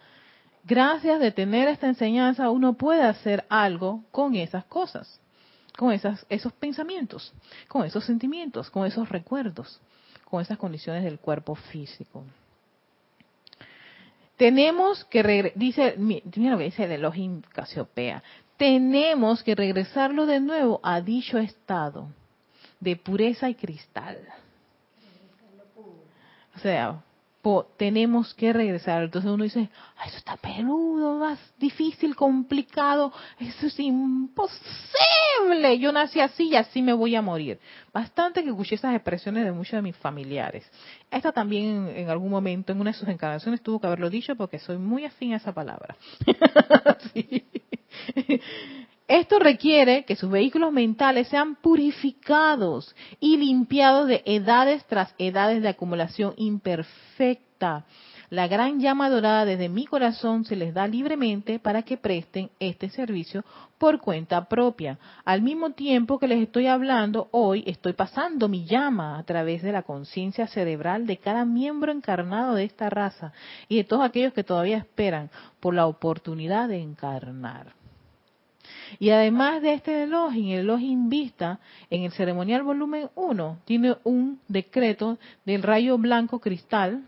Gracias 0.63 1.19
de 1.19 1.31
tener 1.31 1.67
esta 1.67 1.87
enseñanza, 1.87 2.51
uno 2.51 2.73
puede 2.73 3.01
hacer 3.01 3.45
algo 3.49 4.03
con 4.11 4.35
esas 4.35 4.63
cosas, 4.65 5.19
con 5.75 5.91
esas, 5.91 6.23
esos 6.29 6.53
pensamientos, 6.53 7.33
con 7.67 7.83
esos 7.83 8.05
sentimientos, 8.05 8.69
con 8.69 8.85
esos 8.85 9.09
recuerdos, 9.09 9.81
con 10.23 10.39
esas 10.39 10.59
condiciones 10.59 11.03
del 11.03 11.17
cuerpo 11.17 11.55
físico. 11.55 12.23
Tenemos 14.41 15.05
que 15.05 15.53
dice, 15.53 15.93
mira 15.99 16.23
lo 16.53 16.57
que 16.57 16.63
dice 16.63 16.85
el 16.85 16.93
Elohim 16.93 17.43
Casiopea, 17.53 18.23
tenemos 18.57 19.43
que 19.43 19.53
regresarlo 19.53 20.25
de 20.25 20.39
nuevo 20.39 20.79
a 20.81 20.99
dicho 20.99 21.37
estado 21.37 22.07
de 22.79 22.95
pureza 22.95 23.51
y 23.51 23.53
cristal. 23.53 24.17
O 26.55 26.57
sea, 26.57 27.03
tenemos 27.77 28.33
que 28.33 28.53
regresar. 28.53 29.03
Entonces 29.03 29.29
uno 29.29 29.43
dice, 29.43 29.69
eso 30.05 30.17
está 30.17 30.37
peludo, 30.37 31.17
más 31.17 31.39
difícil, 31.57 32.15
complicado, 32.15 33.11
eso 33.39 33.67
es 33.67 33.79
imposible. 33.79 35.79
Yo 35.79 35.91
nací 35.91 36.19
así 36.19 36.49
y 36.49 36.55
así 36.55 36.81
me 36.81 36.93
voy 36.93 37.15
a 37.15 37.21
morir. 37.21 37.59
Bastante 37.93 38.43
que 38.43 38.49
escuché 38.49 38.75
esas 38.75 38.95
expresiones 38.95 39.45
de 39.45 39.51
muchos 39.51 39.73
de 39.73 39.81
mis 39.81 39.97
familiares. 39.97 40.69
Esta 41.09 41.31
también 41.31 41.91
en, 41.95 42.09
algún 42.09 42.29
momento, 42.29 42.71
en 42.71 42.79
una 42.79 42.91
de 42.91 42.97
sus 42.97 43.07
encarnaciones, 43.07 43.61
tuvo 43.61 43.79
que 43.79 43.87
haberlo 43.87 44.09
dicho 44.09 44.35
porque 44.35 44.59
soy 44.59 44.77
muy 44.77 45.05
afín 45.05 45.33
a 45.33 45.37
esa 45.37 45.53
palabra. 45.53 45.95
Esto 49.11 49.39
requiere 49.39 50.05
que 50.05 50.15
sus 50.15 50.31
vehículos 50.31 50.71
mentales 50.71 51.27
sean 51.27 51.55
purificados 51.55 52.95
y 53.19 53.35
limpiados 53.35 54.07
de 54.07 54.23
edades 54.23 54.85
tras 54.85 55.13
edades 55.17 55.61
de 55.61 55.67
acumulación 55.67 56.33
imperfecta. 56.37 57.83
La 58.29 58.47
gran 58.47 58.79
llama 58.79 59.09
dorada 59.09 59.43
desde 59.43 59.67
mi 59.67 59.85
corazón 59.85 60.45
se 60.45 60.55
les 60.55 60.73
da 60.73 60.87
libremente 60.87 61.59
para 61.59 61.81
que 61.81 61.97
presten 61.97 62.51
este 62.61 62.89
servicio 62.89 63.43
por 63.77 63.99
cuenta 63.99 64.47
propia. 64.47 64.97
Al 65.25 65.41
mismo 65.41 65.71
tiempo 65.71 66.17
que 66.17 66.29
les 66.29 66.41
estoy 66.41 66.67
hablando, 66.67 67.27
hoy 67.31 67.65
estoy 67.67 67.91
pasando 67.91 68.47
mi 68.47 68.63
llama 68.63 69.19
a 69.19 69.23
través 69.23 69.61
de 69.61 69.73
la 69.73 69.83
conciencia 69.83 70.47
cerebral 70.47 71.05
de 71.05 71.17
cada 71.17 71.43
miembro 71.43 71.91
encarnado 71.91 72.55
de 72.55 72.63
esta 72.63 72.89
raza 72.89 73.33
y 73.67 73.75
de 73.75 73.83
todos 73.83 74.05
aquellos 74.05 74.31
que 74.31 74.45
todavía 74.45 74.77
esperan 74.77 75.29
por 75.59 75.73
la 75.73 75.85
oportunidad 75.85 76.69
de 76.69 76.79
encarnar. 76.79 77.80
Y 78.99 79.09
además 79.09 79.61
de 79.61 79.73
este 79.73 80.03
elogio, 80.03 80.55
el 80.55 80.61
elogio 80.61 80.97
Vista, 81.05 81.59
en 81.89 82.03
el 82.03 82.11
ceremonial 82.11 82.63
volumen 82.63 83.09
1, 83.15 83.59
tiene 83.65 83.95
un 84.03 84.39
decreto 84.47 85.17
del 85.45 85.63
rayo 85.63 85.97
blanco 85.97 86.39
cristal. 86.39 87.03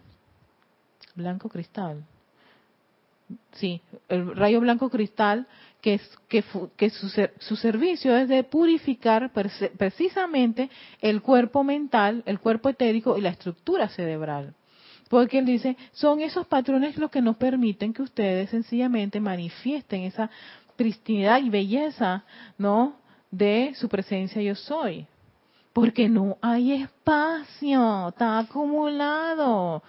Blanco 1.15 1.49
cristal. 1.49 2.03
Sí, 3.53 3.81
el 4.09 4.35
rayo 4.35 4.59
blanco 4.59 4.89
cristal, 4.89 5.47
que, 5.81 5.99
que, 6.27 6.43
que 6.77 6.89
su, 6.89 7.09
su 7.39 7.55
servicio 7.55 8.15
es 8.15 8.29
de 8.29 8.43
purificar 8.43 9.31
precisamente 9.31 10.69
el 11.01 11.21
cuerpo 11.21 11.63
mental, 11.63 12.23
el 12.25 12.39
cuerpo 12.39 12.69
etérico 12.69 13.17
y 13.17 13.21
la 13.21 13.29
estructura 13.29 13.89
cerebral. 13.89 14.53
Porque 15.09 15.39
él 15.39 15.45
dice, 15.45 15.77
son 15.91 16.21
esos 16.21 16.47
patrones 16.47 16.97
los 16.97 17.11
que 17.11 17.21
nos 17.21 17.37
permiten 17.37 17.93
que 17.93 18.01
ustedes 18.01 18.49
sencillamente 18.49 19.19
manifiesten 19.19 20.01
esa 20.01 20.31
pristinidad 20.75 21.39
y 21.39 21.49
belleza, 21.49 22.23
¿no? 22.57 22.95
De 23.31 23.73
su 23.75 23.89
presencia 23.89 24.41
yo 24.41 24.55
soy. 24.55 25.07
Porque 25.73 26.07
no 26.07 26.37
hay 26.41 26.73
espacio, 26.73 28.09
está 28.09 28.39
acumulado, 28.39 29.81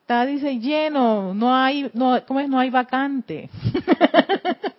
está, 0.00 0.24
dice, 0.24 0.58
lleno, 0.58 1.34
no 1.34 1.54
hay, 1.54 1.90
no, 1.92 2.18
¿cómo 2.26 2.40
es? 2.40 2.48
No 2.48 2.58
hay 2.58 2.70
vacante. 2.70 3.50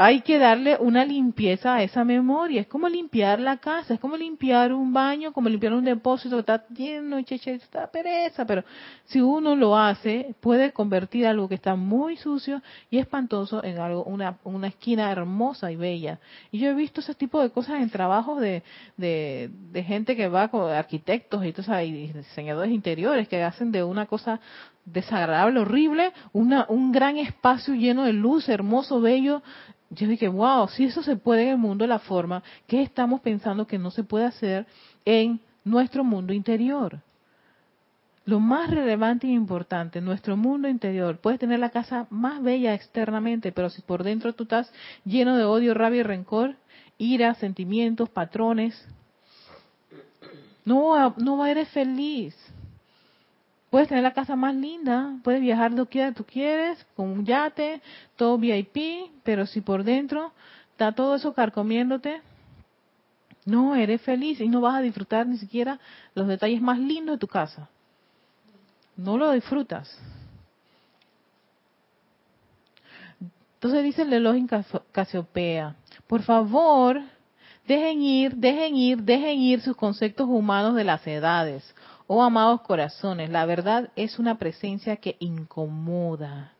hay 0.00 0.20
que 0.20 0.38
darle 0.38 0.76
una 0.78 1.04
limpieza 1.04 1.74
a 1.74 1.82
esa 1.82 2.04
memoria. 2.04 2.60
Es 2.60 2.68
como 2.68 2.88
limpiar 2.88 3.40
la 3.40 3.56
casa, 3.56 3.94
es 3.94 4.00
como 4.00 4.16
limpiar 4.16 4.72
un 4.72 4.92
baño, 4.92 5.32
como 5.32 5.48
limpiar 5.48 5.72
un 5.72 5.84
depósito 5.84 6.36
que 6.36 6.40
está 6.40 6.64
lleno, 6.68 7.20
cheche, 7.22 7.54
está 7.54 7.90
pereza. 7.90 8.46
Pero 8.46 8.62
si 9.06 9.20
uno 9.20 9.56
lo 9.56 9.76
hace, 9.76 10.36
puede 10.38 10.70
convertir 10.70 11.26
algo 11.26 11.48
que 11.48 11.56
está 11.56 11.74
muy 11.74 12.16
sucio 12.16 12.62
y 12.90 12.98
espantoso 12.98 13.64
en 13.64 13.80
algo, 13.80 14.04
una, 14.04 14.38
una 14.44 14.68
esquina 14.68 15.10
hermosa 15.10 15.72
y 15.72 15.76
bella. 15.76 16.20
Y 16.52 16.60
yo 16.60 16.70
he 16.70 16.74
visto 16.74 17.00
ese 17.00 17.14
tipo 17.14 17.42
de 17.42 17.50
cosas 17.50 17.82
en 17.82 17.90
trabajos 17.90 18.40
de, 18.40 18.62
de, 18.96 19.82
gente 19.82 20.14
que 20.14 20.28
va 20.28 20.46
con 20.46 20.70
arquitectos 20.70 21.44
y, 21.44 21.48
y 21.48 22.12
diseñadores 22.12 22.70
interiores 22.70 23.26
que 23.26 23.42
hacen 23.42 23.72
de 23.72 23.82
una 23.82 24.06
cosa 24.06 24.38
desagradable, 24.92 25.60
horrible, 25.60 26.12
una, 26.32 26.66
un 26.68 26.92
gran 26.92 27.16
espacio 27.16 27.74
lleno 27.74 28.04
de 28.04 28.12
luz, 28.12 28.48
hermoso, 28.48 29.00
bello, 29.00 29.42
yo 29.90 30.06
dije, 30.06 30.28
wow, 30.28 30.68
si 30.68 30.84
eso 30.84 31.02
se 31.02 31.16
puede 31.16 31.44
en 31.44 31.48
el 31.48 31.58
mundo 31.58 31.84
de 31.84 31.88
la 31.88 31.98
forma, 31.98 32.42
¿qué 32.66 32.82
estamos 32.82 33.20
pensando 33.20 33.66
que 33.66 33.78
no 33.78 33.90
se 33.90 34.04
puede 34.04 34.26
hacer 34.26 34.66
en 35.04 35.40
nuestro 35.64 36.04
mundo 36.04 36.32
interior? 36.32 37.00
Lo 38.26 38.40
más 38.40 38.70
relevante 38.70 39.26
e 39.26 39.30
importante, 39.30 40.02
nuestro 40.02 40.36
mundo 40.36 40.68
interior. 40.68 41.18
Puedes 41.18 41.40
tener 41.40 41.58
la 41.58 41.70
casa 41.70 42.06
más 42.10 42.42
bella 42.42 42.74
externamente, 42.74 43.52
pero 43.52 43.70
si 43.70 43.80
por 43.80 44.02
dentro 44.02 44.34
tú 44.34 44.42
estás 44.42 44.70
lleno 45.06 45.36
de 45.38 45.44
odio, 45.44 45.72
rabia 45.72 46.00
y 46.00 46.02
rencor, 46.02 46.56
ira, 46.98 47.34
sentimientos, 47.34 48.10
patrones, 48.10 48.86
no, 50.66 51.14
no 51.16 51.46
eres 51.46 51.70
feliz. 51.70 52.36
Puedes 53.70 53.88
tener 53.88 54.02
la 54.02 54.14
casa 54.14 54.34
más 54.34 54.54
linda, 54.54 55.18
puedes 55.22 55.42
viajar 55.42 55.72
que 55.86 56.12
tú 56.12 56.24
quieres, 56.24 56.86
con 56.96 57.08
un 57.10 57.26
yate, 57.26 57.82
todo 58.16 58.38
VIP, 58.38 59.10
pero 59.22 59.44
si 59.46 59.60
por 59.60 59.84
dentro 59.84 60.32
está 60.70 60.92
todo 60.92 61.14
eso 61.16 61.34
carcomiéndote, 61.34 62.22
no 63.44 63.74
eres 63.74 64.00
feliz 64.00 64.40
y 64.40 64.48
no 64.48 64.62
vas 64.62 64.76
a 64.76 64.80
disfrutar 64.80 65.26
ni 65.26 65.36
siquiera 65.36 65.78
los 66.14 66.26
detalles 66.28 66.62
más 66.62 66.78
lindos 66.78 67.16
de 67.16 67.18
tu 67.18 67.26
casa. 67.26 67.68
No 68.96 69.18
lo 69.18 69.32
disfrutas. 69.32 70.00
Entonces 73.54 73.82
dice 73.82 74.02
el 74.02 74.12
elogio 74.12 74.46
Casiopea, 74.92 75.74
por 76.06 76.22
favor, 76.22 77.02
dejen 77.66 78.00
ir, 78.00 78.34
dejen 78.34 78.76
ir, 78.76 79.02
dejen 79.02 79.38
ir 79.40 79.60
sus 79.60 79.76
conceptos 79.76 80.26
humanos 80.28 80.74
de 80.74 80.84
las 80.84 81.06
edades 81.06 81.74
Oh, 82.10 82.22
amados 82.22 82.62
corazones, 82.62 83.28
la 83.28 83.44
verdad 83.44 83.90
es 83.94 84.18
una 84.18 84.38
presencia 84.38 84.96
que 84.96 85.16
incomoda. 85.18 86.54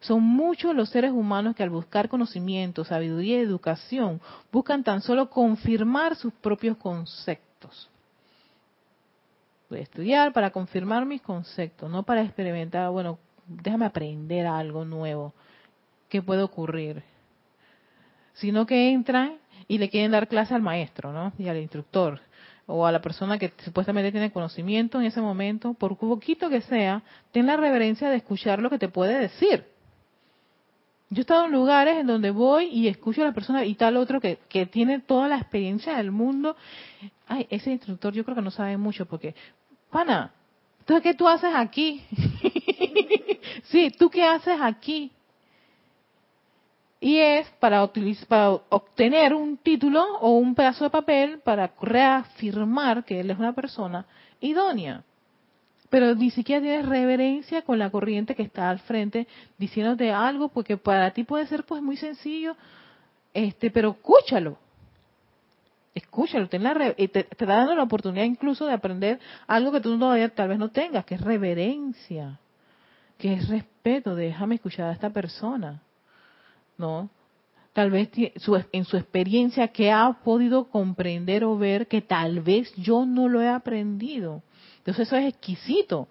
Son 0.00 0.22
muchos 0.22 0.74
los 0.74 0.88
seres 0.88 1.12
humanos 1.12 1.54
que 1.54 1.62
al 1.62 1.68
buscar 1.68 2.08
conocimiento, 2.08 2.86
sabiduría 2.86 3.36
y 3.36 3.42
educación 3.42 4.22
buscan 4.50 4.82
tan 4.82 5.02
solo 5.02 5.28
confirmar 5.28 6.16
sus 6.16 6.32
propios 6.32 6.78
conceptos. 6.78 7.90
Voy 9.68 9.80
a 9.80 9.82
estudiar 9.82 10.32
para 10.32 10.50
confirmar 10.50 11.04
mis 11.04 11.20
conceptos, 11.20 11.90
no 11.90 12.02
para 12.02 12.22
experimentar, 12.22 12.90
bueno, 12.90 13.18
déjame 13.46 13.84
aprender 13.84 14.46
algo 14.46 14.86
nuevo. 14.86 15.34
¿Qué 16.08 16.22
puede 16.22 16.42
ocurrir? 16.42 17.02
Sino 18.32 18.64
que 18.64 18.90
entran 18.90 19.36
y 19.68 19.76
le 19.76 19.90
quieren 19.90 20.12
dar 20.12 20.28
clase 20.28 20.54
al 20.54 20.62
maestro, 20.62 21.12
¿no? 21.12 21.34
Y 21.38 21.48
al 21.48 21.58
instructor 21.58 22.22
o 22.66 22.86
a 22.86 22.92
la 22.92 23.00
persona 23.00 23.38
que 23.38 23.52
supuestamente 23.64 24.10
tiene 24.12 24.32
conocimiento 24.32 25.00
en 25.00 25.06
ese 25.06 25.20
momento, 25.20 25.74
por 25.74 25.96
poquito 25.96 26.48
que 26.48 26.60
sea, 26.62 27.02
ten 27.32 27.46
la 27.46 27.56
reverencia 27.56 28.08
de 28.08 28.16
escuchar 28.16 28.60
lo 28.60 28.70
que 28.70 28.78
te 28.78 28.88
puede 28.88 29.18
decir. 29.18 29.66
Yo 31.10 31.20
he 31.20 31.20
estado 31.20 31.44
en 31.44 31.52
lugares 31.52 31.98
en 31.98 32.06
donde 32.06 32.30
voy 32.30 32.64
y 32.66 32.88
escucho 32.88 33.22
a 33.22 33.26
la 33.26 33.32
persona 33.32 33.64
y 33.64 33.74
tal 33.74 33.96
otro 33.96 34.20
que, 34.20 34.38
que 34.48 34.66
tiene 34.66 35.00
toda 35.00 35.28
la 35.28 35.36
experiencia 35.36 35.96
del 35.96 36.10
mundo. 36.10 36.56
Ay, 37.26 37.46
ese 37.50 37.70
instructor 37.70 38.12
yo 38.14 38.24
creo 38.24 38.34
que 38.34 38.42
no 38.42 38.50
sabe 38.50 38.76
mucho 38.76 39.06
porque, 39.06 39.34
pana, 39.90 40.32
¿tú 40.86 41.00
qué 41.02 41.14
tú 41.14 41.28
haces 41.28 41.52
aquí? 41.54 42.02
sí, 43.64 43.92
¿tú 43.98 44.08
qué 44.08 44.24
haces 44.24 44.58
aquí? 44.60 45.12
Y 47.04 47.18
es 47.18 47.46
para, 47.60 47.84
obtener 47.84 49.34
un 49.34 49.58
título 49.58 50.02
o 50.22 50.38
un 50.38 50.54
pedazo 50.54 50.84
de 50.84 50.90
papel 50.90 51.38
para 51.40 51.70
reafirmar 51.82 53.04
que 53.04 53.20
él 53.20 53.30
es 53.30 53.38
una 53.38 53.52
persona 53.52 54.06
idónea. 54.40 55.04
Pero 55.90 56.14
ni 56.14 56.30
siquiera 56.30 56.62
tienes 56.62 56.86
reverencia 56.88 57.60
con 57.60 57.78
la 57.78 57.90
corriente 57.90 58.34
que 58.34 58.42
está 58.42 58.70
al 58.70 58.78
frente 58.78 59.28
diciéndote 59.58 60.10
algo, 60.12 60.48
porque 60.48 60.78
para 60.78 61.10
ti 61.10 61.24
puede 61.24 61.46
ser 61.46 61.64
pues 61.64 61.82
muy 61.82 61.98
sencillo, 61.98 62.56
este, 63.34 63.70
pero 63.70 63.90
escúchalo. 63.90 64.56
Escúchalo, 65.94 66.48
ten 66.48 66.62
la 66.62 66.72
re- 66.72 66.94
te, 66.94 67.08
te 67.08 67.20
está 67.20 67.44
dando 67.44 67.74
la 67.74 67.82
oportunidad 67.82 68.24
incluso 68.24 68.64
de 68.64 68.72
aprender 68.72 69.20
algo 69.46 69.72
que 69.72 69.80
tú 69.82 69.98
todavía 69.98 70.34
tal 70.34 70.48
vez 70.48 70.58
no 70.58 70.70
tengas, 70.70 71.04
que 71.04 71.16
es 71.16 71.20
reverencia, 71.20 72.40
que 73.18 73.34
es 73.34 73.46
respeto, 73.50 74.14
déjame 74.14 74.54
escuchar 74.54 74.86
a 74.88 74.92
esta 74.92 75.10
persona, 75.10 75.82
¿no? 76.78 77.10
Tal 77.72 77.90
vez 77.90 78.10
en 78.14 78.84
su 78.84 78.96
experiencia 78.96 79.68
que 79.68 79.90
ha 79.90 80.20
podido 80.22 80.70
comprender 80.70 81.44
o 81.44 81.58
ver 81.58 81.88
que 81.88 82.00
tal 82.00 82.40
vez 82.40 82.72
yo 82.76 83.04
no 83.04 83.28
lo 83.28 83.42
he 83.42 83.48
aprendido. 83.48 84.42
Entonces 84.78 85.08
eso 85.08 85.16
es 85.16 85.26
exquisito. 85.26 86.08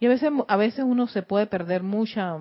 Y 0.00 0.06
a 0.06 0.08
veces, 0.08 0.30
a 0.48 0.56
veces 0.56 0.84
uno 0.84 1.06
se 1.06 1.22
puede 1.22 1.46
perder 1.46 1.82
mucha, 1.82 2.36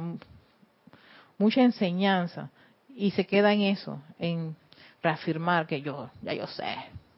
mucha 1.38 1.62
enseñanza 1.62 2.50
y 2.96 3.12
se 3.12 3.28
queda 3.28 3.54
en 3.54 3.62
eso, 3.62 4.02
en 4.18 4.56
reafirmar 5.04 5.68
que 5.68 5.82
yo, 5.82 6.10
ya 6.22 6.34
yo 6.34 6.48
sé, 6.48 6.76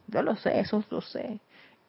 yo 0.07 0.21
lo 0.23 0.35
sé, 0.35 0.59
eso 0.59 0.83
lo 0.89 1.01
sé. 1.01 1.39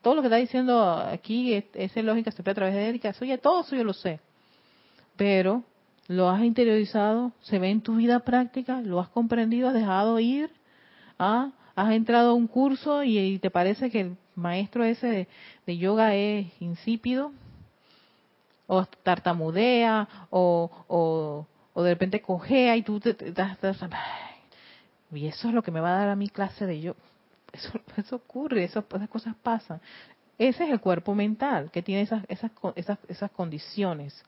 Todo 0.03 0.17
lo 0.17 0.23
que 0.23 0.27
está 0.27 0.37
diciendo 0.37 0.93
aquí 0.93 1.55
es, 1.55 1.65
es 1.75 2.05
lógica, 2.05 2.31
se 2.31 2.43
ve 2.43 2.51
a 2.51 2.55
través 2.55 2.75
de 2.75 2.89
Erika, 2.89 3.09
eso 3.09 3.25
todo 3.41 3.63
eso 3.63 3.75
yo 3.75 3.85
lo 3.85 3.93
sé. 3.93 4.21
Pero 5.17 5.65
lo 6.09 6.29
has 6.29 6.43
interiorizado, 6.43 7.33
se 7.43 7.59
ve 7.59 7.71
en 7.71 7.81
tu 7.81 7.97
vida 7.97 8.21
práctica, 8.21 8.81
lo 8.81 9.01
has 9.01 9.09
comprendido, 9.09 9.69
has 9.69 9.75
dejado 9.75 10.19
ir, 10.19 10.51
¿ah? 11.19 11.51
has 11.75 11.93
entrado 11.93 12.31
a 12.31 12.35
un 12.35 12.47
curso 12.47 13.03
y, 13.03 13.39
te 13.39 13.51
parece 13.51 13.91
que 13.91 14.01
el 14.01 14.17
maestro 14.35 14.85
ese 14.85 15.29
de, 15.67 15.79
yoga 15.79 16.15
es 16.15 16.47
insípido, 16.61 17.33
o 18.67 18.85
tartamudea, 18.85 20.09
o, 20.31 21.47
de 21.75 21.91
repente 21.91 22.21
cojea 22.21 22.77
y 22.77 22.83
tú 22.83 23.01
te, 23.01 23.15
te- 23.15 23.33
y 25.13 25.27
eso 25.27 25.49
es 25.49 25.55
lo 25.55 25.63
que 25.63 25.71
me 25.71 25.81
va 25.81 25.95
a 25.95 25.99
dar 26.01 26.09
a 26.09 26.17
mi 26.17 26.29
clase 26.29 26.67
de 26.67 26.81
yo. 26.81 26.97
Eso, 27.53 27.71
eso 27.97 28.17
ocurre, 28.17 28.65
esas 28.65 28.85
cosas 29.11 29.35
pasan. 29.43 29.81
Ese 30.39 30.65
es 30.65 30.71
el 30.71 30.81
cuerpo 30.81 31.15
mental 31.15 31.71
que 31.71 31.83
tiene 31.83 32.03
esas, 32.03 32.25
esas, 32.29 32.51
esas, 32.77 32.99
esas 33.09 33.31
condiciones. 33.31 34.25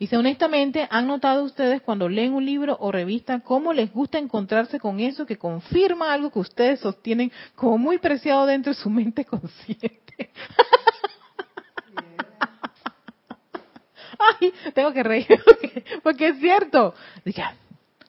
Dice, 0.00 0.16
honestamente, 0.16 0.88
¿han 0.90 1.06
notado 1.06 1.44
ustedes 1.44 1.82
cuando 1.82 2.08
leen 2.08 2.32
un 2.32 2.46
libro 2.46 2.74
o 2.80 2.90
revista 2.90 3.40
cómo 3.40 3.74
les 3.74 3.92
gusta 3.92 4.16
encontrarse 4.16 4.80
con 4.80 4.98
eso 4.98 5.26
que 5.26 5.36
confirma 5.36 6.10
algo 6.10 6.30
que 6.30 6.38
ustedes 6.38 6.80
sostienen 6.80 7.30
como 7.54 7.76
muy 7.76 7.98
preciado 7.98 8.46
dentro 8.46 8.72
de 8.72 8.78
su 8.80 8.88
mente 8.88 9.26
consciente? 9.26 9.98
Ay, 14.40 14.54
tengo 14.72 14.90
que 14.94 15.02
reír 15.02 15.26
porque, 16.02 16.28
es 16.28 16.38
cierto. 16.38 16.94
Dije, 17.22 17.42
"Ah, 17.42 17.52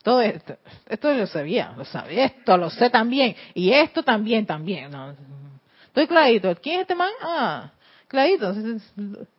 todo 0.01 0.21
esto, 0.21 0.55
esto 0.87 1.13
lo 1.13 1.27
sabía, 1.27 1.73
lo 1.75 1.83
sabía, 1.83 2.23
esto 2.23 2.55
lo 2.55 2.69
sé 2.69 2.89
también, 2.89 3.35
y 3.53 3.73
esto 3.73 4.01
también, 4.01 4.45
también. 4.45 4.91
Estoy 5.87 6.07
clarito. 6.07 6.55
¿Quién 6.61 6.75
es 6.77 6.81
este 6.83 6.95
man? 6.95 7.11
Ah, 7.21 7.71
clarito. 8.11 8.53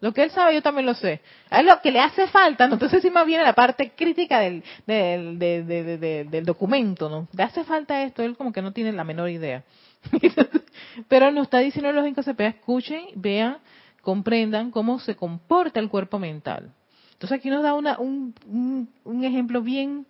Lo 0.00 0.12
que 0.14 0.22
él 0.24 0.30
sabe 0.30 0.54
yo 0.54 0.62
también 0.62 0.86
lo 0.86 0.94
sé. 0.94 1.20
Él 1.50 1.66
lo 1.66 1.80
que 1.82 1.92
le 1.92 2.00
hace 2.00 2.26
falta, 2.28 2.66
¿no? 2.66 2.74
entonces 2.74 3.02
sí 3.02 3.10
más 3.10 3.26
viene 3.26 3.42
la 3.44 3.52
parte 3.54 3.92
crítica 3.94 4.40
del, 4.40 4.64
del, 4.86 5.38
de- 5.38 5.62
de- 5.62 5.84
de- 5.84 5.98
de- 5.98 6.24
del 6.24 6.44
documento, 6.46 7.10
¿no? 7.10 7.28
Le 7.36 7.42
hace 7.42 7.64
falta 7.64 8.02
esto, 8.02 8.22
él 8.22 8.34
como 8.34 8.50
que 8.50 8.62
no 8.62 8.72
tiene 8.72 8.90
la 8.92 9.04
menor 9.04 9.28
idea. 9.28 9.62
Pero 11.08 11.30
nos 11.30 11.44
está 11.44 11.58
diciendo 11.58 11.92
los 11.92 12.04
5 12.04 12.22
CPA, 12.22 12.46
escuchen, 12.46 13.02
vean, 13.14 13.58
comprendan 14.00 14.70
cómo 14.70 14.98
se 15.00 15.14
comporta 15.16 15.78
el 15.78 15.90
cuerpo 15.90 16.18
mental. 16.18 16.72
Entonces 17.12 17.38
aquí 17.38 17.50
nos 17.50 17.62
da 17.62 17.74
una, 17.74 17.98
un, 17.98 18.34
un, 18.46 18.88
un 19.04 19.24
ejemplo 19.24 19.60
bien, 19.60 20.06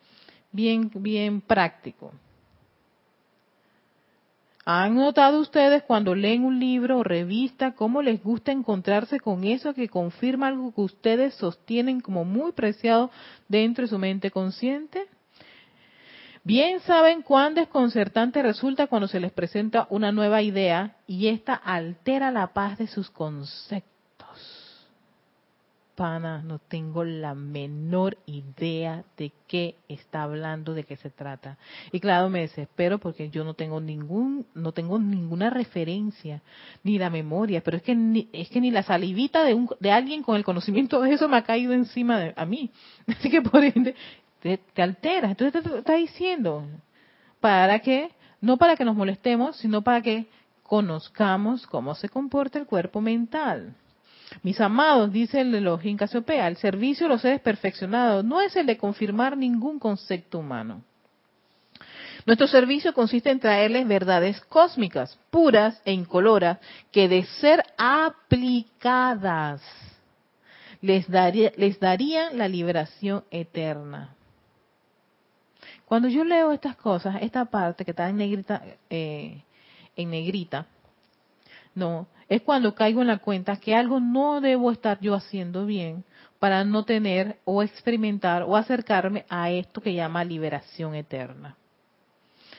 bien, 0.53 0.89
bien 0.95 1.41
práctico. 1.41 2.13
¿Han 4.65 4.95
notado 4.95 5.41
ustedes 5.41 5.83
cuando 5.83 6.15
leen 6.15 6.45
un 6.45 6.61
libro 6.61 6.99
o 6.99 7.03
revista 7.03 7.73
cómo 7.73 8.01
les 8.01 8.23
gusta 8.23 8.53
encontrarse 8.53 9.19
con 9.19 9.43
eso 9.43 9.75
que 9.75 9.89
confirma 9.89 10.49
algo 10.49 10.73
que 10.73 10.83
ustedes 10.83 11.35
sostienen 11.35 12.01
como 12.01 12.25
muy 12.25 12.53
preciado 12.53 13.11
dentro 13.49 13.83
de 13.83 13.89
su 13.89 13.99
mente 13.99 14.31
consciente? 14.31 15.07
Bien 16.45 16.81
saben 16.81 17.23
cuán 17.23 17.55
desconcertante 17.55 18.43
resulta 18.43 18.87
cuando 18.87 19.09
se 19.09 19.21
les 19.21 19.33
presenta 19.33 19.87
una 19.91 20.13
nueva 20.13 20.43
idea 20.43 20.97
y 21.07 21.29
ésta 21.29 21.55
altera 21.55 22.31
la 22.31 22.53
paz 22.53 22.79
de 22.79 22.87
sus 22.87 23.11
conceptos. 23.11 23.92
Pana, 25.95 26.43
no 26.43 26.59
tengo 26.59 27.05
la 27.05 27.35
menor 27.35 28.17
idea 28.25 29.05
de 29.19 29.31
qué 29.47 29.77
está 29.89 30.23
hablando, 30.23 30.73
de 30.73 30.85
qué 30.85 30.97
se 30.97 31.11
trata. 31.11 31.59
Y 31.93 32.01
claro, 32.01 32.31
me 32.31 32.41
desespero 32.41 32.99
porque 32.99 33.29
yo 33.29 33.45
no 33.45 33.55
tengo 33.55 33.81
ningún, 33.81 34.47
no 34.55 34.73
tengo 34.73 34.99
ninguna 34.99 35.51
referencia, 35.51 36.41
ni 36.83 36.99
la 36.99 37.11
memoria, 37.11 37.63
pero 37.63 37.77
es 37.77 37.83
que 37.83 37.95
ni, 37.95 38.29
es 38.33 38.49
que 38.49 38.61
ni 38.61 38.71
la 38.71 38.83
salivita 38.83 39.45
de 39.45 39.53
un, 39.53 39.69
de 39.81 39.91
alguien 39.91 40.23
con 40.23 40.37
el 40.37 40.45
conocimiento 40.45 41.03
de 41.03 41.13
eso 41.13 41.29
me 41.29 41.37
ha 41.37 41.43
caído 41.43 41.75
encima 41.75 42.19
de 42.19 42.33
a 42.37 42.47
mí. 42.47 42.71
Así 43.07 43.29
que 43.29 43.43
por 43.43 43.63
ende 43.63 43.95
te, 44.41 44.59
te 44.59 44.83
altera. 44.83 45.31
Entonces 45.31 45.63
te, 45.63 45.79
está 45.79 45.95
diciendo, 45.95 46.65
¿para 47.41 47.81
qué? 47.81 48.11
No 48.41 48.57
para 48.57 48.77
que 48.77 48.85
nos 48.85 48.97
molestemos, 48.97 49.57
sino 49.59 49.83
para 49.83 50.01
que 50.01 50.27
conozcamos 50.63 51.67
cómo 51.67 51.95
se 51.95 52.09
comporta 52.09 52.59
el 52.59 52.67
cuerpo 52.67 53.03
mental. 53.03 53.77
Mis 54.43 54.61
amados, 54.61 55.13
dice 55.13 55.41
el 55.41 55.55
Elohim 55.55 55.97
Casiopea, 55.97 56.49
el 56.49 56.57
servicio 56.57 57.07
de 57.07 57.13
los 57.13 57.23
seres 57.23 57.41
perfeccionados 57.41 58.25
no 58.25 58.41
es 58.41 58.57
el 58.57 58.67
de 58.67 58.79
confirmar 58.79 59.37
ningún 59.37 59.79
concepto 59.79 60.39
humano. 60.39 60.83
Nuestro 62.25 62.47
servicio 62.47 62.95
consiste 62.95 63.31
en 63.31 63.41
traerles 63.41 63.87
verdades 63.87 64.41
cósmicas, 64.43 65.19
puras 65.31 65.81
e 65.85 65.93
incoloras, 65.93 66.59
que 66.93 67.09
de 67.09 67.25
ser 67.25 67.65
aplicadas 67.77 69.61
les, 70.81 71.09
daría, 71.11 71.53
les 71.57 71.81
darían 71.81 72.39
la 72.39 72.47
liberación 72.47 73.25
eterna. 73.31 74.15
Cuando 75.87 76.09
yo 76.09 76.25
leo 76.25 76.53
estas 76.53 76.77
cosas, 76.77 77.17
esta 77.21 77.45
parte 77.45 77.85
que 77.85 77.91
está 77.91 78.09
en 78.09 78.17
negrita, 78.17 78.63
eh, 78.89 79.43
en 79.97 80.11
negrita, 80.11 80.67
no, 81.75 82.07
es 82.33 82.41
cuando 82.41 82.75
caigo 82.75 83.03
en 83.03 83.09
la 83.09 83.19
cuenta 83.19 83.59
que 83.59 83.75
algo 83.75 84.01
no 84.01 84.41
debo 84.41 84.73
estar 84.73 84.99
yo 85.01 85.15
haciendo 85.15 85.67
bien 85.67 86.03
para 86.39 86.65
no 86.65 86.83
tener 86.83 87.37
o 87.45 87.63
experimentar 87.63 88.45
o 88.45 88.57
acercarme 88.57 89.27
a 89.29 89.51
esto 89.51 89.83
que 89.83 89.93
llama 89.93 90.25
liberación 90.25 90.95
eterna. 90.95 91.59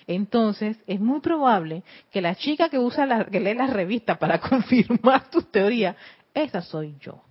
Entonces, 0.05 0.77
es 0.85 0.99
muy 0.99 1.21
probable 1.21 1.83
que 2.11 2.21
la 2.21 2.35
chica 2.35 2.69
que 2.69 2.77
usa 2.77 3.07
la, 3.07 3.25
que 3.25 3.39
lee 3.39 3.55
la 3.55 3.65
revista 3.65 4.19
para 4.19 4.39
confirmar 4.47 5.31
tus 5.31 5.51
teorías, 5.51 5.95
esa 6.35 6.61
soy 6.61 6.95
yo. 6.99 7.23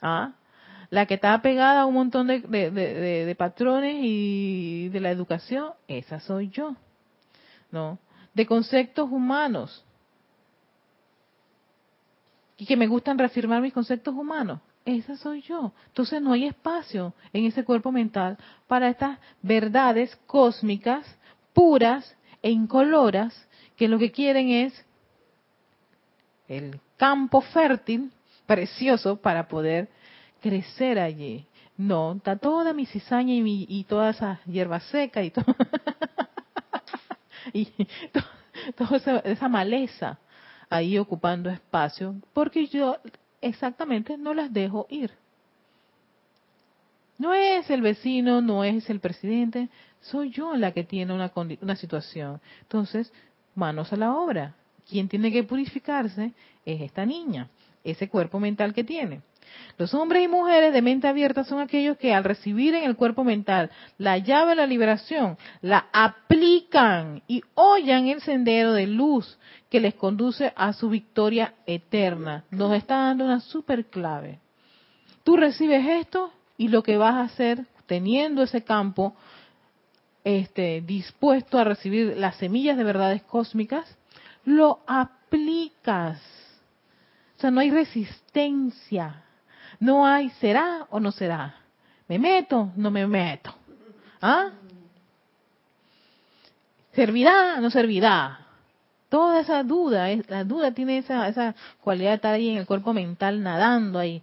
¿Ah? 0.00 0.32
La 0.90 1.06
que 1.06 1.14
está 1.14 1.42
pegada 1.42 1.80
a 1.80 1.86
un 1.86 1.94
montón 1.94 2.28
de, 2.28 2.38
de 2.40 3.34
patrones 3.36 3.96
y 3.98 4.90
de 4.90 5.00
la 5.00 5.10
educación, 5.10 5.72
esa 5.88 6.20
soy 6.20 6.50
yo. 6.50 6.76
¿No? 7.72 7.98
De 8.32 8.46
conceptos 8.46 9.10
humanos, 9.10 9.84
y 12.58 12.66
que 12.66 12.76
me 12.76 12.86
gustan 12.86 13.18
reafirmar 13.18 13.60
mis 13.60 13.72
conceptos 13.72 14.14
humanos. 14.14 14.60
Esa 14.84 15.16
soy 15.16 15.42
yo. 15.42 15.72
Entonces 15.88 16.22
no 16.22 16.32
hay 16.32 16.46
espacio 16.46 17.12
en 17.32 17.44
ese 17.44 17.64
cuerpo 17.64 17.92
mental 17.92 18.38
para 18.66 18.88
estas 18.88 19.18
verdades 19.42 20.16
cósmicas, 20.26 21.04
puras 21.52 22.16
e 22.42 22.50
incoloras, 22.50 23.48
que 23.76 23.88
lo 23.88 23.98
que 23.98 24.12
quieren 24.12 24.48
es 24.50 24.84
el 26.48 26.80
campo 26.96 27.40
fértil, 27.40 28.12
precioso, 28.46 29.16
para 29.16 29.48
poder 29.48 29.88
crecer 30.40 30.98
allí. 30.98 31.44
No, 31.76 32.12
está 32.12 32.36
toda 32.36 32.72
mi 32.72 32.86
cizaña 32.86 33.34
y, 33.34 33.42
mi, 33.42 33.66
y 33.68 33.84
toda 33.88 34.10
esa 34.10 34.40
hierba 34.46 34.80
seca 34.80 35.22
y, 35.22 35.32
y 37.52 37.66
to, 38.12 38.20
toda 38.76 39.20
esa 39.24 39.48
maleza 39.48 40.18
ahí 40.70 40.98
ocupando 40.98 41.50
espacio, 41.50 42.14
porque 42.32 42.66
yo 42.66 42.96
exactamente 43.40 44.16
no 44.16 44.34
las 44.34 44.52
dejo 44.52 44.86
ir. 44.90 45.10
No 47.18 47.32
es 47.32 47.70
el 47.70 47.80
vecino, 47.80 48.42
no 48.42 48.62
es 48.64 48.90
el 48.90 49.00
presidente, 49.00 49.68
soy 50.00 50.30
yo 50.30 50.54
la 50.54 50.72
que 50.72 50.84
tiene 50.84 51.14
una, 51.14 51.32
una 51.62 51.76
situación. 51.76 52.40
Entonces, 52.62 53.12
manos 53.54 53.92
a 53.92 53.96
la 53.96 54.14
obra. 54.14 54.54
Quien 54.88 55.08
tiene 55.08 55.32
que 55.32 55.42
purificarse 55.42 56.32
es 56.64 56.80
esta 56.80 57.04
niña, 57.04 57.48
ese 57.82 58.08
cuerpo 58.08 58.38
mental 58.38 58.72
que 58.72 58.84
tiene. 58.84 59.22
Los 59.78 59.92
hombres 59.94 60.24
y 60.24 60.28
mujeres 60.28 60.72
de 60.72 60.82
mente 60.82 61.08
abierta 61.08 61.44
son 61.44 61.60
aquellos 61.60 61.98
que 61.98 62.14
al 62.14 62.24
recibir 62.24 62.74
en 62.74 62.84
el 62.84 62.96
cuerpo 62.96 63.24
mental 63.24 63.70
la 63.98 64.18
llave 64.18 64.50
de 64.50 64.56
la 64.56 64.66
liberación, 64.66 65.36
la 65.60 65.86
aplican 65.92 67.22
y 67.26 67.42
hollan 67.54 68.08
el 68.08 68.20
sendero 68.22 68.72
de 68.72 68.86
luz 68.86 69.38
que 69.70 69.80
les 69.80 69.94
conduce 69.94 70.52
a 70.56 70.72
su 70.72 70.88
victoria 70.88 71.54
eterna. 71.66 72.44
Nos 72.50 72.72
está 72.74 72.96
dando 72.96 73.24
una 73.24 73.40
super 73.40 73.86
clave. 73.86 74.40
Tú 75.24 75.36
recibes 75.36 75.86
esto 75.86 76.32
y 76.56 76.68
lo 76.68 76.82
que 76.82 76.96
vas 76.96 77.14
a 77.14 77.22
hacer 77.22 77.66
teniendo 77.86 78.42
ese 78.42 78.62
campo 78.62 79.14
este, 80.24 80.80
dispuesto 80.80 81.58
a 81.58 81.64
recibir 81.64 82.16
las 82.16 82.36
semillas 82.36 82.76
de 82.76 82.84
verdades 82.84 83.22
cósmicas, 83.22 83.96
lo 84.44 84.80
aplicas. 84.86 86.20
O 87.36 87.40
sea, 87.40 87.50
no 87.50 87.60
hay 87.60 87.70
resistencia. 87.70 89.22
No 89.80 90.06
hay 90.06 90.30
será 90.30 90.86
o 90.90 91.00
no 91.00 91.12
será. 91.12 91.54
¿Me 92.08 92.18
meto? 92.18 92.72
No 92.76 92.90
me 92.90 93.06
meto. 93.06 93.54
¿Ah? 94.20 94.50
¿Servirá? 96.92 97.60
¿No 97.60 97.70
servirá? 97.70 98.40
Toda 99.08 99.40
esa 99.40 99.62
duda, 99.62 100.08
la 100.28 100.44
duda 100.44 100.72
tiene 100.72 100.98
esa, 100.98 101.28
esa 101.28 101.54
cualidad 101.80 102.10
de 102.10 102.16
estar 102.16 102.34
ahí 102.34 102.48
en 102.48 102.56
el 102.56 102.66
cuerpo 102.66 102.92
mental 102.92 103.42
nadando 103.42 103.98
ahí. 103.98 104.22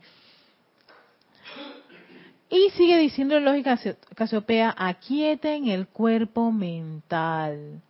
Y 2.49 2.69
sigue 2.71 2.97
diciendo 2.99 3.39
lógica 3.39 3.79
Casiopea, 4.15 4.75
en 5.01 5.67
el 5.69 5.87
cuerpo 5.87 6.51
mental. 6.51 7.81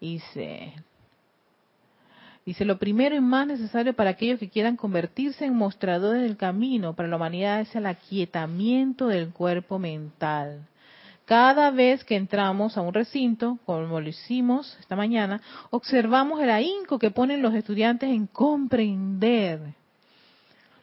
Dice, 0.00 0.74
dice, 2.44 2.64
lo 2.64 2.78
primero 2.78 3.14
y 3.14 3.20
más 3.20 3.46
necesario 3.46 3.94
para 3.94 4.10
aquellos 4.10 4.38
que 4.38 4.48
quieran 4.48 4.76
convertirse 4.76 5.44
en 5.44 5.54
mostradores 5.54 6.22
del 6.22 6.36
camino 6.36 6.94
para 6.94 7.08
la 7.08 7.16
humanidad 7.16 7.60
es 7.60 7.74
el 7.74 7.86
aquietamiento 7.86 9.06
del 9.08 9.30
cuerpo 9.30 9.78
mental. 9.78 10.66
Cada 11.24 11.70
vez 11.70 12.04
que 12.04 12.16
entramos 12.16 12.76
a 12.76 12.82
un 12.82 12.92
recinto, 12.92 13.58
como 13.64 14.00
lo 14.00 14.08
hicimos 14.08 14.76
esta 14.80 14.96
mañana, 14.96 15.40
observamos 15.70 16.40
el 16.40 16.50
ahínco 16.50 16.98
que 16.98 17.10
ponen 17.10 17.42
los 17.42 17.54
estudiantes 17.54 18.10
en 18.10 18.26
comprender. 18.26 19.74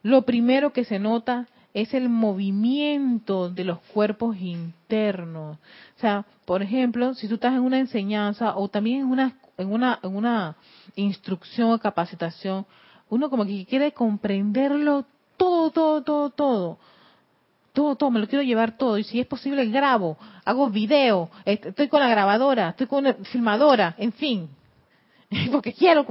Lo 0.02 0.22
primero 0.22 0.72
que 0.72 0.86
se 0.86 0.98
nota 0.98 1.48
es 1.74 1.94
el 1.94 2.10
movimiento 2.10 3.50
de 3.50 3.64
los 3.66 3.80
cuerpos 3.80 4.38
internos. 4.38 5.58
O 5.98 6.00
sea, 6.00 6.26
por 6.46 6.64
ejemplo, 6.64 7.14
si 7.14 7.28
tú 7.28 7.36
estás 7.36 7.54
en 7.54 7.62
una 7.62 7.80
enseñanza 7.80 8.56
o 8.56 8.70
también 8.70 9.02
en 9.02 9.08
una, 9.08 9.36
en 9.58 9.72
una, 9.72 10.00
en 10.02 10.16
una 10.16 10.56
instrucción 10.96 11.72
o 11.72 11.80
capacitación, 11.80 12.66
uno 13.10 13.30
como 13.30 13.46
que 13.46 13.66
quiere 13.66 13.92
comprenderlo 13.92 15.06
todo, 15.38 15.72
todo, 15.72 16.04
todo, 16.04 16.30
todo. 16.30 16.78
Todo, 17.74 17.96
todo, 17.96 18.12
me 18.12 18.20
lo 18.20 18.28
quiero 18.28 18.44
llevar 18.44 18.78
todo. 18.78 18.98
Y 18.98 19.04
si 19.04 19.20
es 19.20 19.28
posible, 19.28 19.66
grabo, 19.68 20.18
hago 20.44 20.70
video, 20.70 21.30
estoy 21.46 21.88
con 21.88 22.02
la 22.02 22.10
grabadora, 22.10 22.70
estoy 22.70 22.88
con 22.88 23.04
la 23.04 23.14
filmadora, 23.14 23.96
en 23.98 24.12
fin. 24.12 24.50
Porque 25.52 25.74
quiero 25.74 26.06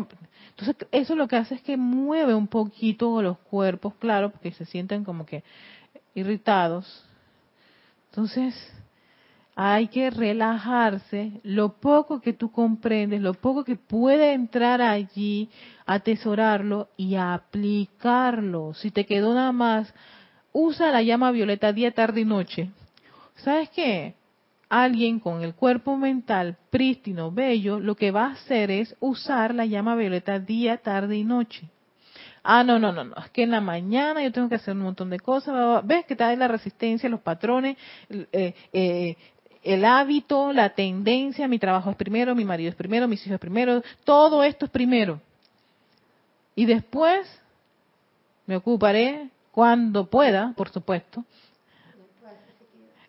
entonces, 0.59 0.89
eso 0.91 1.15
lo 1.15 1.29
que 1.29 1.37
hace 1.37 1.55
es 1.55 1.63
que 1.63 1.77
mueve 1.77 2.35
un 2.35 2.49
poquito 2.49 3.23
los 3.23 3.39
cuerpos, 3.39 3.95
claro, 4.01 4.31
porque 4.31 4.51
se 4.51 4.65
sienten 4.65 5.05
como 5.05 5.25
que 5.25 5.45
irritados. 6.17 7.05
Entonces, 8.11 8.55
hay 9.61 9.89
que 9.89 10.09
relajarse. 10.11 11.33
Lo 11.43 11.81
poco 11.81 12.21
que 12.21 12.33
tú 12.33 12.53
comprendes, 12.53 13.21
lo 13.21 13.35
poco 13.35 13.65
que 13.65 13.75
puede 13.75 14.33
entrar 14.33 14.81
allí, 14.81 15.51
atesorarlo 15.85 16.91
y 16.97 17.17
aplicarlo. 17.17 18.73
Si 18.75 18.93
te 18.93 19.05
quedó 19.05 19.35
nada 19.35 19.51
más, 19.51 19.93
usa 20.53 20.93
la 20.93 21.03
llama 21.03 21.33
violeta 21.33 21.73
día, 21.73 21.91
tarde 21.91 22.21
y 22.21 22.25
noche. 22.25 22.71
¿Sabes 23.35 23.69
qué? 23.71 24.15
alguien 24.69 25.19
con 25.19 25.43
el 25.43 25.55
cuerpo 25.55 25.97
mental 25.97 26.59
prístino, 26.69 27.33
bello, 27.33 27.81
lo 27.81 27.95
que 27.95 28.11
va 28.11 28.27
a 28.27 28.33
hacer 28.33 28.71
es 28.71 28.95
usar 29.01 29.55
la 29.55 29.65
llama 29.65 29.97
violeta 29.97 30.39
día, 30.39 30.77
tarde 30.77 31.17
y 31.17 31.25
noche. 31.25 31.71
Ah, 32.43 32.65
no, 32.65 32.79
no, 32.79 32.93
no, 32.93 33.05
no, 33.05 33.17
es 33.17 33.31
que 33.31 33.43
en 33.43 33.51
la 33.51 33.61
mañana 33.61 34.23
yo 34.23 34.33
tengo 34.33 34.49
que 34.49 34.55
hacer 34.55 34.75
un 34.75 34.83
montón 34.83 35.11
de 35.11 35.19
cosas. 35.19 35.85
¿Ves 35.85 36.07
que 36.07 36.15
está 36.15 36.29
ahí 36.29 36.37
la 36.37 36.49
resistencia, 36.49 37.09
los 37.09 37.21
patrones, 37.21 37.77
eh, 38.09 38.55
eh, 38.73 39.17
el 39.73 39.85
hábito, 39.85 40.53
la 40.53 40.71
tendencia, 40.71 41.49
mi 41.49 41.59
trabajo 41.59 41.91
es 41.91 41.97
primero, 41.97 42.35
mi 42.35 42.45
marido 42.45 42.71
es 42.71 42.77
primero, 42.77 43.09
mis 43.09 43.21
hijos 43.23 43.35
es 43.35 43.41
primero, 43.41 43.83
todo 44.05 44.43
esto 44.43 44.65
es 44.65 44.71
primero. 44.71 45.21
Y 46.55 46.67
después 46.67 47.29
me 48.47 48.57
ocuparé 48.57 49.29
cuando 49.53 50.07
pueda, 50.07 50.53
por 50.57 50.71
supuesto, 50.71 51.25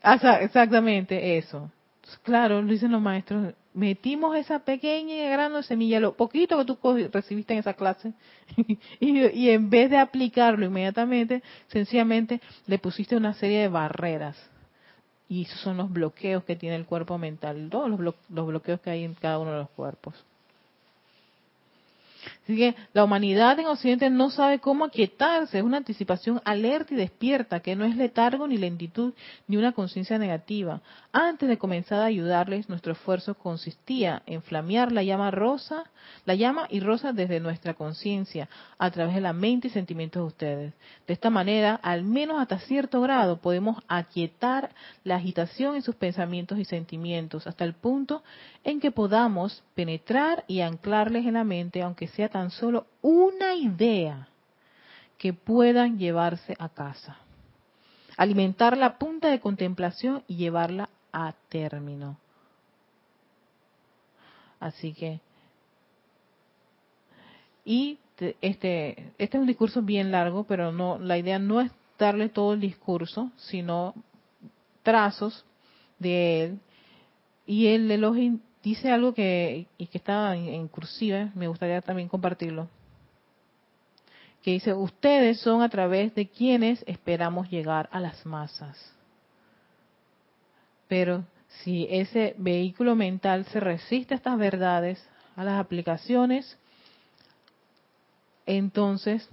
Exactamente, 0.01 1.37
eso. 1.37 1.69
Claro, 2.23 2.61
lo 2.61 2.71
dicen 2.71 2.91
los 2.91 3.01
maestros, 3.01 3.53
metimos 3.73 4.35
esa 4.35 4.59
pequeña 4.59 5.29
grano 5.29 5.57
de 5.57 5.63
semilla, 5.63 5.99
lo 5.99 6.15
poquito 6.15 6.57
que 6.57 6.65
tú 6.65 6.77
recibiste 7.11 7.53
en 7.53 7.59
esa 7.59 7.73
clase, 7.73 8.13
y, 8.99 9.49
en 9.49 9.69
vez 9.69 9.89
de 9.89 9.97
aplicarlo 9.97 10.65
inmediatamente, 10.65 11.43
sencillamente 11.67 12.41
le 12.65 12.79
pusiste 12.79 13.15
una 13.15 13.33
serie 13.33 13.61
de 13.61 13.67
barreras. 13.67 14.37
Y 15.29 15.43
esos 15.43 15.59
son 15.61 15.77
los 15.77 15.91
bloqueos 15.91 16.43
que 16.43 16.55
tiene 16.55 16.75
el 16.75 16.85
cuerpo 16.85 17.17
mental, 17.17 17.69
todos 17.69 17.87
los 17.89 18.47
bloqueos 18.47 18.81
que 18.81 18.89
hay 18.89 19.03
en 19.03 19.13
cada 19.13 19.37
uno 19.37 19.51
de 19.51 19.57
los 19.59 19.69
cuerpos. 19.69 20.15
Así 22.49 22.57
que 22.57 22.75
la 22.93 23.03
humanidad 23.03 23.59
en 23.59 23.67
Occidente 23.67 24.09
no 24.09 24.31
sabe 24.31 24.57
cómo 24.57 24.85
aquietarse, 24.85 25.59
es 25.59 25.63
una 25.63 25.77
anticipación 25.77 26.41
alerta 26.43 26.95
y 26.95 26.97
despierta, 26.97 27.59
que 27.59 27.75
no 27.75 27.85
es 27.85 27.95
letargo 27.95 28.47
ni 28.47 28.57
lentitud 28.57 29.13
ni 29.47 29.55
una 29.55 29.71
conciencia 29.71 30.17
negativa. 30.17 30.81
Antes 31.11 31.47
de 31.47 31.59
comenzar 31.59 31.99
a 31.99 32.05
ayudarles, 32.05 32.67
nuestro 32.67 32.93
esfuerzo 32.93 33.35
consistía 33.35 34.23
en 34.25 34.41
flamear 34.41 34.91
la 34.91 35.03
llama 35.03 35.29
rosa, 35.29 35.83
la 36.25 36.33
llama 36.33 36.65
y 36.71 36.79
rosa 36.79 37.13
desde 37.13 37.39
nuestra 37.39 37.75
conciencia, 37.75 38.49
a 38.79 38.89
través 38.89 39.13
de 39.13 39.21
la 39.21 39.33
mente 39.33 39.67
y 39.67 39.71
sentimientos 39.71 40.23
de 40.23 40.27
ustedes. 40.27 40.73
De 41.05 41.13
esta 41.13 41.29
manera, 41.29 41.75
al 41.75 42.03
menos 42.03 42.41
hasta 42.41 42.57
cierto 42.57 42.99
grado, 43.01 43.37
podemos 43.37 43.77
aquietar 43.87 44.71
la 45.03 45.17
agitación 45.17 45.75
en 45.75 45.83
sus 45.83 45.93
pensamientos 45.93 46.57
y 46.57 46.65
sentimientos, 46.65 47.45
hasta 47.45 47.63
el 47.63 47.75
punto 47.75 48.23
en 48.63 48.79
que 48.79 48.89
podamos 48.91 49.63
penetrar 49.75 50.43
y 50.47 50.61
anclarles 50.61 51.27
en 51.27 51.35
la 51.35 51.43
mente, 51.43 51.81
aunque 51.81 52.07
sea 52.07 52.27
tan 52.29 52.38
solo 52.47 52.87
una 53.01 53.55
idea 53.55 54.29
que 55.17 55.33
puedan 55.33 55.99
llevarse 55.99 56.55
a 56.57 56.69
casa. 56.69 57.17
Alimentar 58.17 58.77
la 58.77 58.97
punta 58.97 59.29
de 59.29 59.39
contemplación 59.39 60.23
y 60.27 60.37
llevarla 60.37 60.89
a 61.11 61.33
término. 61.49 62.17
Así 64.59 64.93
que, 64.93 65.19
y 67.63 67.99
este, 68.19 68.35
este 69.17 69.37
es 69.37 69.41
un 69.41 69.47
discurso 69.47 69.81
bien 69.81 70.11
largo, 70.11 70.43
pero 70.45 70.71
no, 70.71 70.97
la 70.99 71.17
idea 71.17 71.39
no 71.39 71.61
es 71.61 71.71
darle 71.97 72.29
todo 72.29 72.53
el 72.53 72.59
discurso, 72.59 73.31
sino 73.37 73.93
trazos 74.83 75.45
de 75.99 76.43
él. 76.43 76.59
Y 77.45 77.67
el 77.67 77.89
elogio 77.89 78.39
dice 78.63 78.91
algo 78.91 79.13
que, 79.13 79.67
y 79.77 79.87
que 79.87 79.97
está 79.97 80.35
en, 80.35 80.67
cursiva, 80.67 81.29
me 81.35 81.47
gustaría 81.47 81.81
también 81.81 82.07
compartirlo, 82.07 82.67
que 84.43 84.51
dice, 84.51 84.73
ustedes 84.73 85.39
son 85.41 85.61
a 85.61 85.69
través 85.69 86.15
de 86.15 86.27
quienes 86.27 86.83
esperamos 86.87 87.49
llegar 87.49 87.89
a 87.91 87.99
las 87.99 88.25
masas. 88.25 88.93
Pero 90.87 91.25
si 91.63 91.87
ese 91.89 92.35
vehículo 92.37 92.95
mental 92.95 93.45
se 93.45 93.59
resiste 93.59 94.13
a 94.13 94.17
estas 94.17 94.37
verdades, 94.37 95.05
a 95.35 95.43
las 95.43 95.59
aplicaciones, 95.59 96.57
entonces 98.45 99.29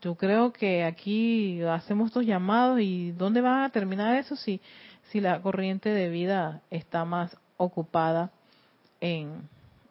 yo 0.00 0.16
creo 0.16 0.52
que 0.52 0.82
aquí 0.82 1.62
hacemos 1.62 2.08
estos 2.08 2.26
llamados 2.26 2.80
y 2.80 3.12
¿dónde 3.12 3.40
va 3.40 3.64
a 3.64 3.70
terminar 3.70 4.16
eso 4.16 4.34
si 4.34 4.60
si 5.12 5.20
la 5.20 5.42
corriente 5.42 5.90
de 5.90 6.08
vida 6.08 6.62
está 6.70 7.04
más 7.04 7.36
ocupada 7.58 8.30
en, 8.98 9.46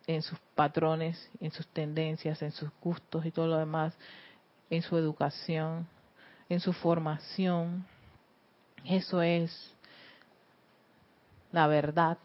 en 0.08 0.24
sus 0.24 0.40
patrones, 0.56 1.30
en 1.40 1.52
sus 1.52 1.68
tendencias, 1.68 2.42
en 2.42 2.52
sus 2.52 2.72
gustos 2.82 3.24
y 3.24 3.30
todo 3.30 3.46
lo 3.46 3.58
demás, 3.58 3.94
en 4.72 4.82
su 4.82 4.98
educación, 4.98 5.88
en 6.50 6.60
su 6.60 6.74
formación. 6.74 7.86
Eso 8.84 9.22
es 9.22 9.76
la 11.52 11.68
verdad. 11.68 12.18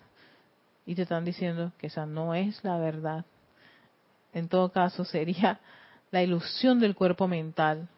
Y 0.86 0.94
te 0.94 1.02
están 1.02 1.26
diciendo 1.26 1.72
que 1.76 1.88
esa 1.88 2.06
no 2.06 2.34
es 2.34 2.64
la 2.64 2.78
verdad. 2.78 3.26
En 4.32 4.48
todo 4.48 4.72
caso, 4.72 5.04
sería 5.04 5.60
la 6.10 6.22
ilusión 6.22 6.80
del 6.80 6.94
cuerpo 6.94 7.28
mental. 7.28 7.88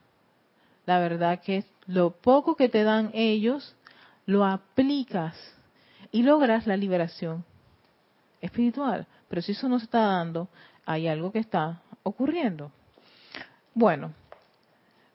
La 0.87 0.99
verdad 0.99 1.41
que 1.41 1.59
es 1.59 1.67
lo 1.87 2.11
poco 2.11 2.57
que 2.57 2.69
te 2.69 2.83
dan 2.83 3.13
ellos 3.15 3.77
lo 4.29 4.45
aplicas 4.45 5.35
y 6.13 6.23
logras 6.23 6.67
la 6.67 6.77
liberación 6.77 7.47
espiritual. 8.43 9.07
Pero 9.27 9.41
si 9.41 9.53
eso 9.53 9.71
no 9.71 9.79
se 9.79 9.87
está 9.87 10.01
dando, 10.01 10.49
hay 10.85 11.09
algo 11.09 11.33
que 11.33 11.39
está 11.39 11.81
ocurriendo. 12.03 12.71
Bueno, 13.73 14.13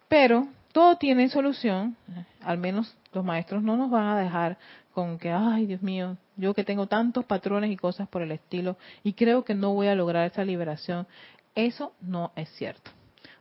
pero 0.07 0.47
todo 0.71 0.97
tiene 0.97 1.29
solución, 1.29 1.95
al 2.41 2.57
menos 2.57 2.97
los 3.13 3.23
maestros 3.23 3.61
no 3.61 3.77
nos 3.77 3.91
van 3.91 4.07
a 4.07 4.17
dejar 4.17 4.57
con 4.95 5.19
que, 5.19 5.31
ay 5.31 5.67
Dios 5.67 5.83
mío, 5.83 6.17
yo 6.35 6.55
que 6.55 6.63
tengo 6.63 6.87
tantos 6.87 7.23
patrones 7.23 7.69
y 7.69 7.77
cosas 7.77 8.09
por 8.09 8.23
el 8.23 8.31
estilo 8.31 8.77
y 9.03 9.13
creo 9.13 9.45
que 9.45 9.53
no 9.53 9.75
voy 9.75 9.89
a 9.89 9.95
lograr 9.95 10.25
esa 10.25 10.43
liberación. 10.43 11.05
Eso 11.53 11.93
no 12.01 12.31
es 12.35 12.49
cierto, 12.49 12.89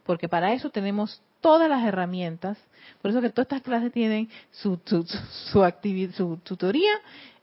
porque 0.04 0.28
para 0.28 0.52
eso 0.52 0.68
tenemos 0.68 1.22
todas 1.42 1.68
las 1.68 1.84
herramientas. 1.84 2.56
Por 3.02 3.10
eso 3.10 3.20
que 3.20 3.28
todas 3.28 3.46
estas 3.46 3.60
clases 3.60 3.92
tienen 3.92 4.30
su, 4.50 4.80
su, 4.86 6.40
tutoría 6.42 6.92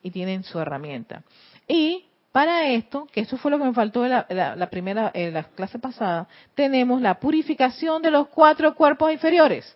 y 0.01 0.09
tienen 0.09 0.43
su 0.43 0.59
herramienta. 0.59 1.21
Y 1.67 2.05
para 2.31 2.67
esto, 2.67 3.07
que 3.11 3.21
eso 3.21 3.37
fue 3.37 3.51
lo 3.51 3.59
que 3.59 3.65
me 3.65 3.73
faltó 3.73 4.03
en 4.05 4.11
la, 4.11 4.69
primera, 4.71 5.11
en 5.13 5.33
la 5.33 5.43
clase 5.43 5.77
pasada, 5.77 6.27
tenemos 6.55 7.01
la 7.01 7.19
purificación 7.19 8.01
de 8.01 8.09
los 8.09 8.27
cuatro 8.29 8.73
cuerpos 8.73 9.11
inferiores. 9.11 9.75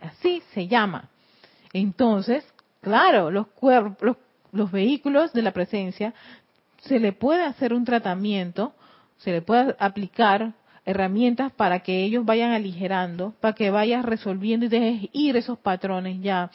Así 0.00 0.42
se 0.54 0.66
llama. 0.66 1.10
Entonces, 1.72 2.46
claro, 2.80 3.30
los, 3.30 3.46
los, 4.00 4.16
los 4.52 4.70
vehículos 4.70 5.32
de 5.32 5.42
la 5.42 5.52
presencia 5.52 6.14
se 6.82 6.98
le 6.98 7.12
puede 7.12 7.44
hacer 7.44 7.74
un 7.74 7.84
tratamiento, 7.84 8.72
se 9.18 9.32
le 9.32 9.42
puede 9.42 9.76
aplicar 9.78 10.52
herramientas 10.84 11.52
para 11.52 11.80
que 11.80 12.02
ellos 12.02 12.24
vayan 12.24 12.52
aligerando, 12.52 13.34
para 13.40 13.54
que 13.54 13.70
vayas 13.70 14.04
resolviendo 14.04 14.66
y 14.66 14.68
dejes 14.68 15.10
ir 15.12 15.36
esos 15.36 15.58
patrones 15.58 16.20
ya. 16.20 16.50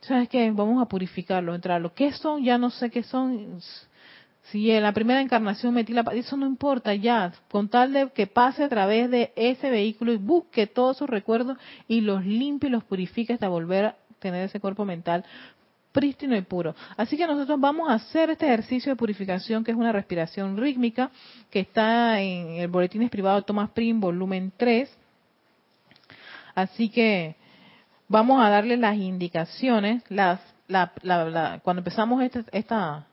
¿Sabes 0.00 0.28
qué? 0.28 0.50
Vamos 0.50 0.82
a 0.82 0.86
purificarlo, 0.86 1.54
entrarlo. 1.54 1.94
¿Qué 1.94 2.12
son? 2.12 2.44
Ya 2.44 2.58
no 2.58 2.70
sé 2.70 2.90
qué 2.90 3.02
son. 3.02 3.60
Si 4.50 4.70
en 4.70 4.82
la 4.82 4.92
primera 4.92 5.22
encarnación 5.22 5.72
metí 5.72 5.94
la 5.94 6.02
eso 6.12 6.36
no 6.36 6.46
importa 6.46 6.94
ya, 6.94 7.32
con 7.50 7.68
tal 7.68 7.94
de 7.94 8.10
que 8.10 8.26
pase 8.26 8.62
a 8.62 8.68
través 8.68 9.10
de 9.10 9.32
ese 9.36 9.70
vehículo 9.70 10.12
y 10.12 10.18
busque 10.18 10.66
todos 10.66 10.98
sus 10.98 11.08
recuerdos 11.08 11.56
y 11.88 12.02
los 12.02 12.26
limpie 12.26 12.68
y 12.68 12.72
los 12.72 12.84
purifique 12.84 13.32
hasta 13.32 13.48
volver 13.48 13.86
a 13.86 13.96
tener 14.18 14.44
ese 14.44 14.60
cuerpo 14.60 14.84
mental 14.84 15.24
prístino 15.94 16.36
y 16.36 16.42
puro. 16.42 16.74
Así 16.96 17.16
que 17.16 17.26
nosotros 17.26 17.58
vamos 17.58 17.88
a 17.88 17.94
hacer 17.94 18.28
este 18.28 18.46
ejercicio 18.46 18.90
de 18.90 18.96
purificación 18.96 19.62
que 19.62 19.70
es 19.70 19.76
una 19.76 19.92
respiración 19.92 20.56
rítmica 20.56 21.10
que 21.50 21.60
está 21.60 22.20
en 22.20 22.56
el 22.56 22.68
boletín 22.68 23.08
privado 23.08 23.36
de 23.36 23.42
Thomas 23.44 23.70
Prim, 23.70 24.00
volumen 24.00 24.52
3. 24.56 24.90
Así 26.56 26.88
que 26.88 27.36
vamos 28.08 28.44
a 28.44 28.50
darle 28.50 28.76
las 28.76 28.96
indicaciones. 28.96 30.02
Las, 30.08 30.40
cuando 31.62 31.80
empezamos 31.80 32.22
esta, 32.22 32.44
esta, 32.50 33.06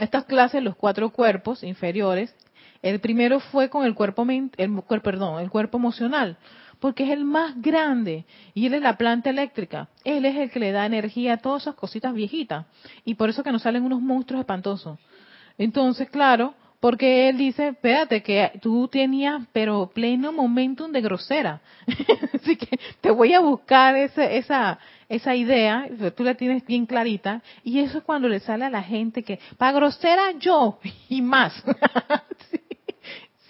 estas 0.00 0.24
clases, 0.24 0.60
los 0.60 0.74
cuatro 0.74 1.10
cuerpos 1.10 1.62
inferiores, 1.62 2.34
el 2.82 2.98
primero 2.98 3.38
fue 3.38 3.70
con 3.70 3.86
el 3.86 3.94
cuerpo, 3.94 4.26
el, 4.28 4.80
perdón, 5.02 5.40
el 5.40 5.50
cuerpo 5.50 5.78
emocional 5.78 6.36
porque 6.80 7.04
es 7.04 7.10
el 7.10 7.24
más 7.24 7.60
grande 7.60 8.24
y 8.54 8.66
él 8.66 8.74
es 8.74 8.82
la 8.82 8.96
planta 8.96 9.30
eléctrica. 9.30 9.88
Él 10.04 10.24
es 10.24 10.36
el 10.36 10.50
que 10.50 10.60
le 10.60 10.72
da 10.72 10.86
energía 10.86 11.34
a 11.34 11.36
todas 11.38 11.62
esas 11.62 11.74
cositas 11.74 12.14
viejitas 12.14 12.66
y 13.04 13.14
por 13.14 13.30
eso 13.30 13.42
que 13.42 13.52
nos 13.52 13.62
salen 13.62 13.84
unos 13.84 14.00
monstruos 14.00 14.40
espantosos. 14.40 14.98
Entonces, 15.58 16.08
claro, 16.10 16.54
porque 16.80 17.28
él 17.28 17.38
dice, 17.38 17.68
espérate, 17.68 18.22
que 18.22 18.52
tú 18.62 18.86
tenías, 18.88 19.42
pero 19.52 19.90
pleno 19.92 20.32
momentum 20.32 20.92
de 20.92 21.00
grosera. 21.00 21.60
Así 22.34 22.56
que 22.56 22.78
te 23.00 23.10
voy 23.10 23.34
a 23.34 23.40
buscar 23.40 23.96
ese, 23.96 24.36
esa, 24.36 24.78
esa 25.08 25.34
idea, 25.34 25.88
tú 26.16 26.22
la 26.22 26.34
tienes 26.34 26.64
bien 26.64 26.86
clarita, 26.86 27.42
y 27.64 27.80
eso 27.80 27.98
es 27.98 28.04
cuando 28.04 28.28
le 28.28 28.38
sale 28.40 28.64
a 28.64 28.70
la 28.70 28.82
gente 28.82 29.24
que, 29.24 29.40
para 29.56 29.72
grosera 29.72 30.32
yo, 30.38 30.78
y 31.08 31.20
más. 31.20 31.52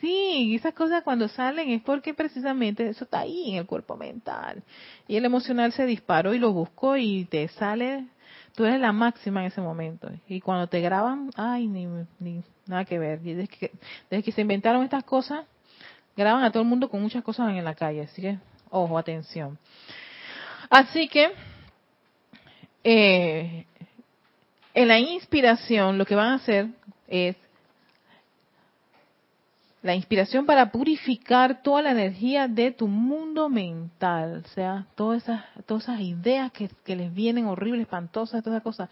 esas 0.03 0.74
cosas 0.74 1.03
cuando 1.03 1.28
salen 1.28 1.70
es 1.70 1.82
porque 1.82 2.14
precisamente 2.14 2.88
eso 2.88 3.05
está 3.05 3.20
ahí 3.20 3.51
en 3.51 3.57
el 3.57 3.66
cuerpo 3.66 3.96
mental. 3.96 4.62
Y 5.07 5.16
el 5.16 5.24
emocional 5.24 5.72
se 5.72 5.86
disparó 5.86 6.34
y 6.34 6.38
lo 6.38 6.53
buscó 6.53 6.96
y 6.96 7.24
te 7.24 7.49
sale, 7.49 8.07
tú 8.55 8.64
eres 8.64 8.80
la 8.80 8.92
máxima 8.92 9.40
en 9.40 9.46
ese 9.46 9.61
momento. 9.61 10.11
Y 10.28 10.40
cuando 10.40 10.66
te 10.68 10.80
graban, 10.80 11.30
ay, 11.36 11.66
ni, 11.66 11.86
ni 12.20 12.42
nada 12.66 12.84
que 12.84 12.99
ver. 12.99 13.20
desde 13.20 13.49
que, 13.49 13.72
desde 14.11 14.22
que 14.22 14.32
se 14.32 14.42
inventaron 14.42 14.84
estas 14.84 15.05
cosas, 15.05 15.44
graban 16.16 16.44
a 16.44 16.51
todo 16.51 16.62
el 16.62 16.68
mundo 16.68 16.88
con 16.88 17.03
muchas 17.03 17.24
cosas 17.24 17.51
en 17.51 17.64
la 17.64 17.74
calle. 17.74 18.03
Así 18.03 18.22
que, 18.22 18.38
ojo, 18.70 18.99
atención. 18.99 19.59
Así 20.70 21.09
que, 21.09 21.32
eh, 22.84 23.64
en 24.74 24.88
la 24.88 24.99
inspiración 24.99 25.99
lo 25.99 26.07
que 26.07 26.14
van 26.14 26.32
a 26.32 26.34
hacer 26.34 26.68
es 27.09 27.36
la 29.82 29.94
inspiración 29.94 30.44
para 30.44 30.70
purificar 30.72 31.62
toda 31.62 31.82
la 31.82 31.92
energía 31.92 32.48
de 32.48 32.72
tu 32.72 32.88
mundo 32.88 33.48
mental, 33.48 34.42
o 34.44 34.48
sea, 34.48 34.86
todas 34.96 35.22
esas, 35.22 35.44
todas 35.66 35.84
esas 35.84 36.00
ideas 36.00 36.50
que, 36.52 36.68
les 36.96 37.14
vienen 37.14 37.46
horribles, 37.46 37.82
espantosas, 37.82 38.42
todas 38.42 38.56
esas 38.56 38.64
cosas, 38.64 38.90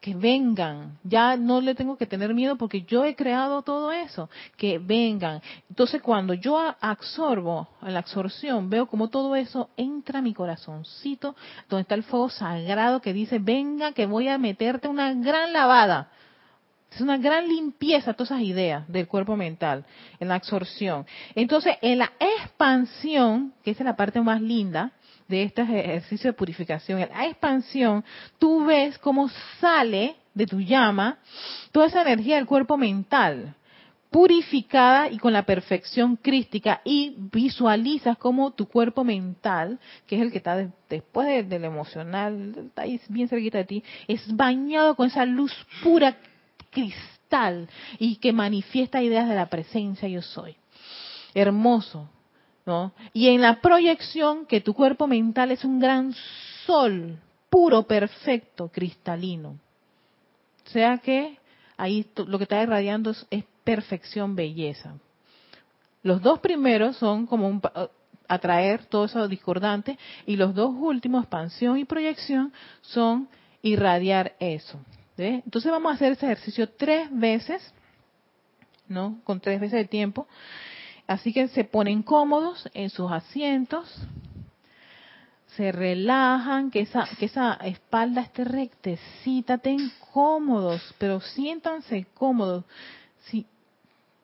que 0.00 0.14
vengan. 0.14 0.98
Ya 1.02 1.36
no 1.36 1.62
le 1.62 1.74
tengo 1.74 1.96
que 1.96 2.04
tener 2.04 2.34
miedo 2.34 2.56
porque 2.56 2.82
yo 2.82 3.04
he 3.04 3.14
creado 3.14 3.62
todo 3.62 3.90
eso, 3.90 4.28
que 4.58 4.78
vengan. 4.78 5.40
Entonces, 5.70 6.02
cuando 6.02 6.34
yo 6.34 6.58
absorbo, 6.80 7.68
la 7.80 8.00
absorción, 8.00 8.68
veo 8.68 8.86
como 8.86 9.08
todo 9.08 9.34
eso 9.34 9.70
entra 9.78 10.18
a 10.18 10.22
mi 10.22 10.34
corazoncito, 10.34 11.34
donde 11.70 11.82
está 11.82 11.94
el 11.94 12.02
fuego 12.02 12.28
sagrado 12.28 13.00
que 13.00 13.14
dice, 13.14 13.38
venga, 13.38 13.92
que 13.92 14.04
voy 14.04 14.28
a 14.28 14.36
meterte 14.36 14.88
una 14.88 15.14
gran 15.14 15.54
lavada 15.54 16.10
es 16.94 17.00
una 17.00 17.18
gran 17.18 17.48
limpieza 17.48 18.14
todas 18.14 18.30
esas 18.30 18.42
ideas 18.42 18.86
del 18.88 19.06
cuerpo 19.08 19.36
mental, 19.36 19.84
en 20.20 20.28
la 20.28 20.36
absorción. 20.36 21.06
Entonces, 21.34 21.76
en 21.82 21.98
la 21.98 22.12
expansión, 22.18 23.52
que 23.62 23.72
es 23.72 23.80
la 23.80 23.96
parte 23.96 24.20
más 24.20 24.40
linda 24.40 24.92
de 25.28 25.42
este 25.42 25.62
ejercicio 25.62 26.30
de 26.30 26.36
purificación, 26.36 27.00
en 27.00 27.08
la 27.08 27.26
expansión, 27.26 28.04
tú 28.38 28.64
ves 28.64 28.98
cómo 28.98 29.28
sale 29.60 30.16
de 30.34 30.46
tu 30.46 30.60
llama 30.60 31.18
toda 31.72 31.86
esa 31.86 32.02
energía 32.02 32.36
del 32.36 32.46
cuerpo 32.46 32.76
mental, 32.76 33.54
purificada 34.10 35.10
y 35.10 35.18
con 35.18 35.32
la 35.32 35.44
perfección 35.44 36.14
crística, 36.14 36.80
y 36.84 37.16
visualizas 37.32 38.16
cómo 38.16 38.52
tu 38.52 38.68
cuerpo 38.68 39.02
mental, 39.02 39.80
que 40.06 40.14
es 40.14 40.22
el 40.22 40.30
que 40.30 40.38
está 40.38 40.68
después 40.88 41.48
del 41.48 41.64
emocional, 41.64 42.54
está 42.56 42.82
ahí 42.82 43.00
bien 43.08 43.28
cerquita 43.28 43.58
de 43.58 43.64
ti, 43.64 43.84
es 44.06 44.36
bañado 44.36 44.94
con 44.94 45.08
esa 45.08 45.24
luz 45.24 45.52
pura 45.82 46.16
cristal 46.74 47.68
y 47.98 48.16
que 48.16 48.32
manifiesta 48.32 49.02
ideas 49.02 49.28
de 49.28 49.34
la 49.34 49.46
presencia 49.46 50.08
yo 50.08 50.20
soy. 50.20 50.56
Hermoso, 51.32 52.08
¿no? 52.66 52.92
Y 53.12 53.28
en 53.28 53.40
la 53.40 53.60
proyección 53.60 54.46
que 54.46 54.60
tu 54.60 54.74
cuerpo 54.74 55.06
mental 55.06 55.50
es 55.50 55.64
un 55.64 55.80
gran 55.80 56.14
sol, 56.66 57.18
puro, 57.48 57.84
perfecto, 57.84 58.68
cristalino. 58.68 59.58
O 60.66 60.70
sea 60.70 60.98
que 60.98 61.38
ahí 61.76 62.06
lo 62.26 62.38
que 62.38 62.44
está 62.44 62.62
irradiando 62.62 63.10
es, 63.30 63.44
perfección, 63.64 64.36
belleza. 64.36 64.94
Los 66.02 66.20
dos 66.20 66.40
primeros 66.40 66.98
son 66.98 67.26
como 67.26 67.48
un, 67.48 67.62
atraer 68.28 68.84
todo 68.84 69.06
eso 69.06 69.26
discordante 69.26 69.98
y 70.26 70.36
los 70.36 70.54
dos 70.54 70.70
últimos, 70.76 71.22
expansión 71.22 71.78
y 71.78 71.86
proyección, 71.86 72.52
son 72.82 73.28
irradiar 73.62 74.34
eso. 74.38 74.78
Entonces 75.16 75.70
vamos 75.70 75.92
a 75.92 75.94
hacer 75.94 76.12
ese 76.12 76.26
ejercicio 76.26 76.68
tres 76.68 77.08
veces, 77.12 77.72
¿no? 78.88 79.20
Con 79.24 79.40
tres 79.40 79.60
veces 79.60 79.78
de 79.78 79.84
tiempo. 79.84 80.26
Así 81.06 81.32
que 81.32 81.48
se 81.48 81.64
ponen 81.64 82.02
cómodos 82.02 82.68
en 82.74 82.90
sus 82.90 83.12
asientos, 83.12 83.94
se 85.56 85.70
relajan, 85.70 86.70
que 86.70 86.80
esa, 86.80 87.08
que 87.18 87.26
esa 87.26 87.54
espalda 87.54 88.22
esté 88.22 88.44
rectecita, 88.44 89.54
estén 89.54 89.92
cómodos, 90.12 90.94
pero 90.98 91.20
siéntanse 91.20 92.06
cómodos. 92.14 92.64
Si 93.26 93.46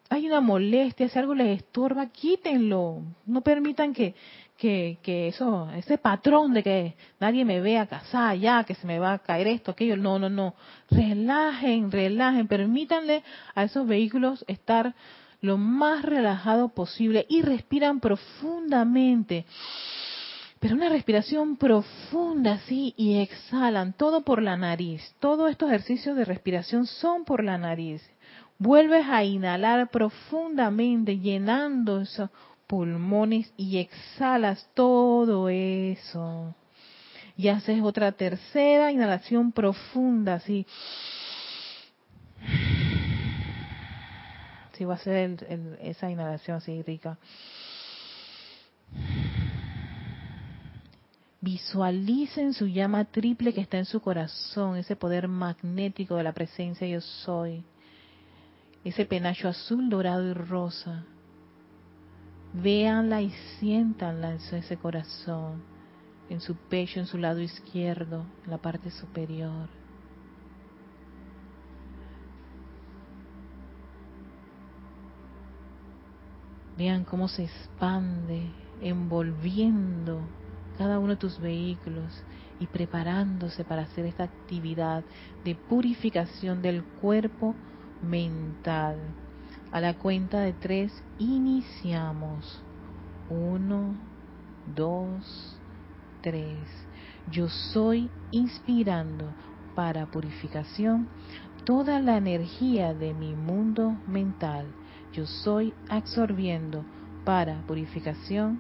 hay 0.09 0.27
una 0.27 0.41
molestia, 0.41 1.09
si 1.09 1.19
algo 1.19 1.35
les 1.35 1.59
estorba, 1.59 2.07
quítenlo. 2.07 3.03
No 3.27 3.43
permitan 3.43 3.93
que, 3.93 4.15
que, 4.61 4.99
que 5.03 5.29
eso, 5.29 5.71
ese 5.75 5.97
patrón 5.97 6.53
de 6.53 6.63
que 6.63 6.95
nadie 7.19 7.47
me 7.47 7.63
vea 7.63 7.87
casada 7.87 8.35
ya, 8.35 8.65
que 8.65 8.75
se 8.75 8.87
me 8.87 8.99
va 8.99 9.15
a 9.15 9.19
caer 9.19 9.47
esto, 9.47 9.71
aquello, 9.71 9.97
no, 9.97 10.19
no, 10.19 10.29
no. 10.29 10.55
Relajen, 10.91 11.91
relajen, 11.91 12.47
permítanle 12.47 13.25
a 13.55 13.65
esos 13.65 13.87
vehículos 13.87 14.45
estar 14.49 14.95
lo 15.41 15.57
más 15.57 16.03
relajado 16.03 16.69
posible 16.69 17.25
y 17.31 17.41
respiran 17.41 18.01
profundamente. 18.01 19.47
Pero 20.59 20.75
una 20.75 20.91
respiración 20.91 21.57
profunda, 21.57 22.59
sí, 22.67 22.93
y 22.99 23.17
exhalan 23.17 23.95
todo 23.95 24.21
por 24.21 24.43
la 24.43 24.59
nariz. 24.59 25.15
Todos 25.21 25.51
estos 25.51 25.71
ejercicios 25.71 26.17
de 26.17 26.27
respiración 26.27 26.85
son 26.85 27.25
por 27.25 27.43
la 27.43 27.57
nariz. 27.57 28.03
Vuelves 28.59 29.07
a 29.09 29.25
inhalar 29.25 29.89
profundamente, 29.89 31.19
llenando 31.19 32.03
eso 32.03 32.29
pulmones 32.71 33.53
y 33.57 33.79
exhalas 33.79 34.71
todo 34.75 35.49
eso. 35.49 36.55
Y 37.37 37.49
haces 37.49 37.83
otra 37.83 38.13
tercera 38.13 38.93
inhalación 38.93 39.51
profunda, 39.51 40.35
así. 40.35 40.65
Sí, 44.75 44.85
va 44.85 44.95
a 44.95 44.99
ser 44.99 45.49
esa 45.83 46.09
inhalación 46.09 46.59
así 46.59 46.81
rica. 46.83 47.19
Visualicen 51.41 52.55
su 52.55 52.69
llama 52.69 53.05
triple 53.07 53.53
que 53.53 53.63
está 53.63 53.79
en 53.79 53.85
su 53.85 54.01
corazón, 54.01 54.77
ese 54.77 54.95
poder 54.95 55.27
magnético 55.27 56.15
de 56.15 56.23
la 56.23 56.33
presencia 56.33 56.87
yo 56.87 57.01
soy. 57.01 57.65
Ese 58.85 59.07
penacho 59.07 59.49
azul, 59.49 59.91
dorado 59.91 60.25
y 60.31 60.35
rosa 60.35 61.05
Véanla 62.53 63.23
y 63.23 63.31
siéntanla 63.59 64.33
en 64.33 64.37
ese 64.37 64.77
corazón, 64.77 65.63
en 66.29 66.41
su 66.41 66.57
pecho, 66.57 66.99
en 66.99 67.07
su 67.07 67.17
lado 67.17 67.41
izquierdo, 67.41 68.27
en 68.45 68.51
la 68.51 68.59
parte 68.59 68.91
superior. 68.91 69.69
Vean 76.77 77.05
cómo 77.05 77.29
se 77.29 77.45
expande, 77.45 78.51
envolviendo 78.81 80.21
cada 80.77 80.99
uno 80.99 81.11
de 81.11 81.17
tus 81.17 81.39
vehículos 81.39 82.25
y 82.59 82.67
preparándose 82.67 83.65
para 83.65 83.83
hacer 83.83 84.07
esta 84.07 84.25
actividad 84.25 85.05
de 85.45 85.55
purificación 85.55 86.63
del 86.63 86.83
cuerpo 86.83 87.55
mental. 88.03 88.97
A 89.73 89.81
la 89.81 89.95
cuenta 89.95 90.41
de 90.41 90.53
tres 90.53 90.93
iniciamos. 91.21 92.61
Uno, 93.29 93.95
dos, 94.75 95.57
tres. 96.23 96.59
Yo 97.31 97.49
soy 97.49 98.11
inspirando 98.33 99.33
para 99.77 100.07
purificación 100.07 101.09
toda 101.65 102.01
la 102.01 102.17
energía 102.17 102.95
de 102.95 103.15
mi 103.15 103.37
mundo 103.37 103.97
mental. 104.09 104.67
Yo 105.13 105.27
soy 105.27 105.73
absorbiendo 105.89 106.85
para 107.25 107.65
purificación 107.69 108.59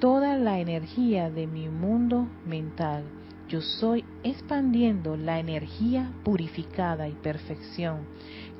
toda 0.00 0.36
la 0.36 0.58
energía 0.58 1.30
de 1.30 1.46
mi 1.46 1.70
mundo 1.70 2.28
mental. 2.44 3.04
Yo 3.48 3.62
soy 3.62 4.04
expandiendo 4.22 5.16
la 5.16 5.38
energía 5.38 6.12
purificada 6.24 7.08
y 7.08 7.12
perfección 7.12 8.06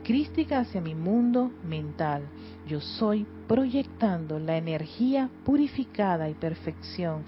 crística 0.03 0.61
hacia 0.61 0.81
mi 0.81 0.95
mundo 0.95 1.51
mental. 1.65 2.23
Yo 2.67 2.81
soy 2.81 3.27
proyectando 3.47 4.39
la 4.39 4.57
energía 4.57 5.31
purificada 5.45 6.29
y 6.29 6.35
perfección 6.35 7.25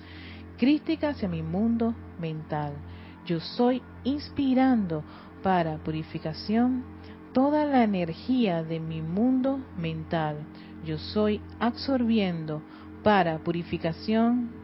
crística 0.56 1.10
hacia 1.10 1.28
mi 1.28 1.42
mundo 1.42 1.94
mental. 2.20 2.74
Yo 3.26 3.40
soy 3.40 3.82
inspirando 4.04 5.04
para 5.42 5.78
purificación 5.78 6.84
toda 7.32 7.64
la 7.64 7.82
energía 7.82 8.62
de 8.62 8.80
mi 8.80 9.02
mundo 9.02 9.60
mental. 9.76 10.38
Yo 10.84 10.98
soy 10.98 11.40
absorbiendo 11.58 12.62
para 13.02 13.38
purificación 13.38 14.63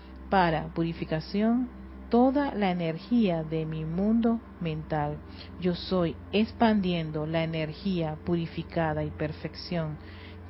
para 0.31 0.69
purificación 0.69 1.69
toda 2.09 2.55
la 2.55 2.71
energía 2.71 3.43
de 3.43 3.65
mi 3.65 3.85
mundo 3.85 4.39
mental. 4.61 5.17
Yo 5.59 5.75
soy 5.75 6.15
expandiendo 6.31 7.27
la 7.27 7.43
energía 7.43 8.15
purificada 8.25 9.03
y 9.03 9.11
perfección 9.11 9.97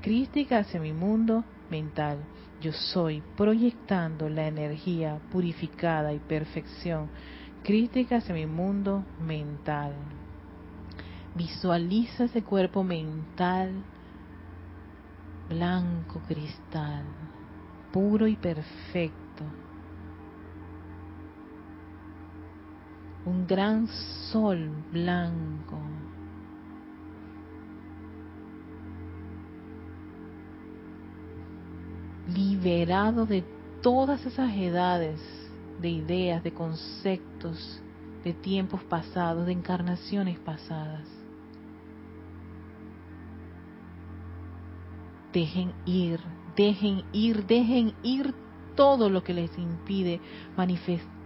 crística 0.01 0.59
hacia 0.59 0.79
mi 0.79 0.93
mundo 0.93 1.43
mental. 1.69 2.19
Yo 2.61 2.71
soy 2.71 3.23
proyectando 3.35 4.29
la 4.29 4.47
energía 4.47 5.19
purificada 5.31 6.13
y 6.13 6.19
perfección 6.19 7.09
crítica 7.63 8.17
hacia 8.17 8.35
mi 8.35 8.45
mundo 8.45 9.03
mental. 9.27 9.93
Visualiza 11.35 12.25
ese 12.25 12.43
cuerpo 12.43 12.83
mental 12.83 13.73
blanco 15.49 16.21
cristal 16.27 17.03
puro 17.91 18.27
y 18.27 18.35
perfecto. 18.35 19.20
Un 23.25 23.45
gran 23.47 23.87
sol 24.31 24.69
blanco. 24.91 25.79
Liberado 32.27 33.25
de 33.25 33.43
todas 33.81 34.25
esas 34.25 34.55
edades 34.55 35.19
de 35.79 35.89
ideas, 35.89 36.43
de 36.43 36.51
conceptos, 36.53 37.81
de 38.23 38.33
tiempos 38.33 38.83
pasados, 38.83 39.45
de 39.45 39.53
encarnaciones 39.53 40.39
pasadas. 40.39 41.07
Dejen 45.33 45.73
ir 45.85 46.19
dejen 46.55 47.03
ir, 47.13 47.45
dejen 47.45 47.93
ir 48.03 48.33
todo 48.75 49.09
lo 49.09 49.23
que 49.23 49.33
les 49.33 49.57
impide 49.57 50.19
manifestar 50.55 51.20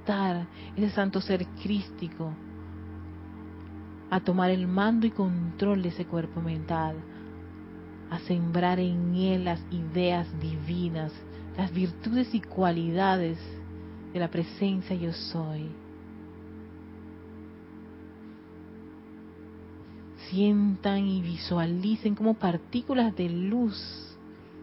ese 0.75 0.89
santo 0.91 1.21
ser 1.21 1.45
crístico, 1.61 2.31
a 4.09 4.19
tomar 4.19 4.51
el 4.51 4.67
mando 4.67 5.07
y 5.07 5.11
control 5.11 5.81
de 5.81 5.89
ese 5.89 6.05
cuerpo 6.05 6.41
mental, 6.41 6.95
a 8.09 8.19
sembrar 8.19 8.79
en 8.79 9.15
él 9.15 9.45
las 9.45 9.59
ideas 9.71 10.27
divinas, 10.39 11.11
las 11.57 11.71
virtudes 11.73 12.33
y 12.33 12.41
cualidades 12.41 13.37
de 14.13 14.19
la 14.19 14.29
presencia 14.29 14.95
yo 14.95 15.11
soy. 15.11 15.69
Sientan 20.29 21.05
y 21.05 21.21
visualicen 21.21 22.15
como 22.15 22.33
partículas 22.35 23.15
de 23.15 23.29
luz 23.29 24.05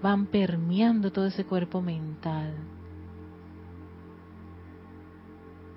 van 0.02 0.26
permeando 0.26 1.12
todo 1.12 1.26
ese 1.26 1.44
cuerpo 1.44 1.80
mental, 1.80 2.52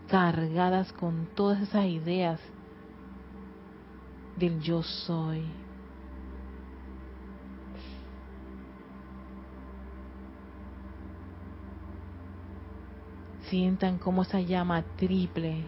cargadas 0.07 0.91
con 0.93 1.27
todas 1.35 1.61
esas 1.61 1.85
ideas 1.85 2.39
del 4.37 4.59
yo 4.61 4.83
soy. 4.83 5.45
Sientan 13.49 13.99
cómo 13.99 14.23
esa 14.23 14.41
llama 14.41 14.83
triple 14.97 15.63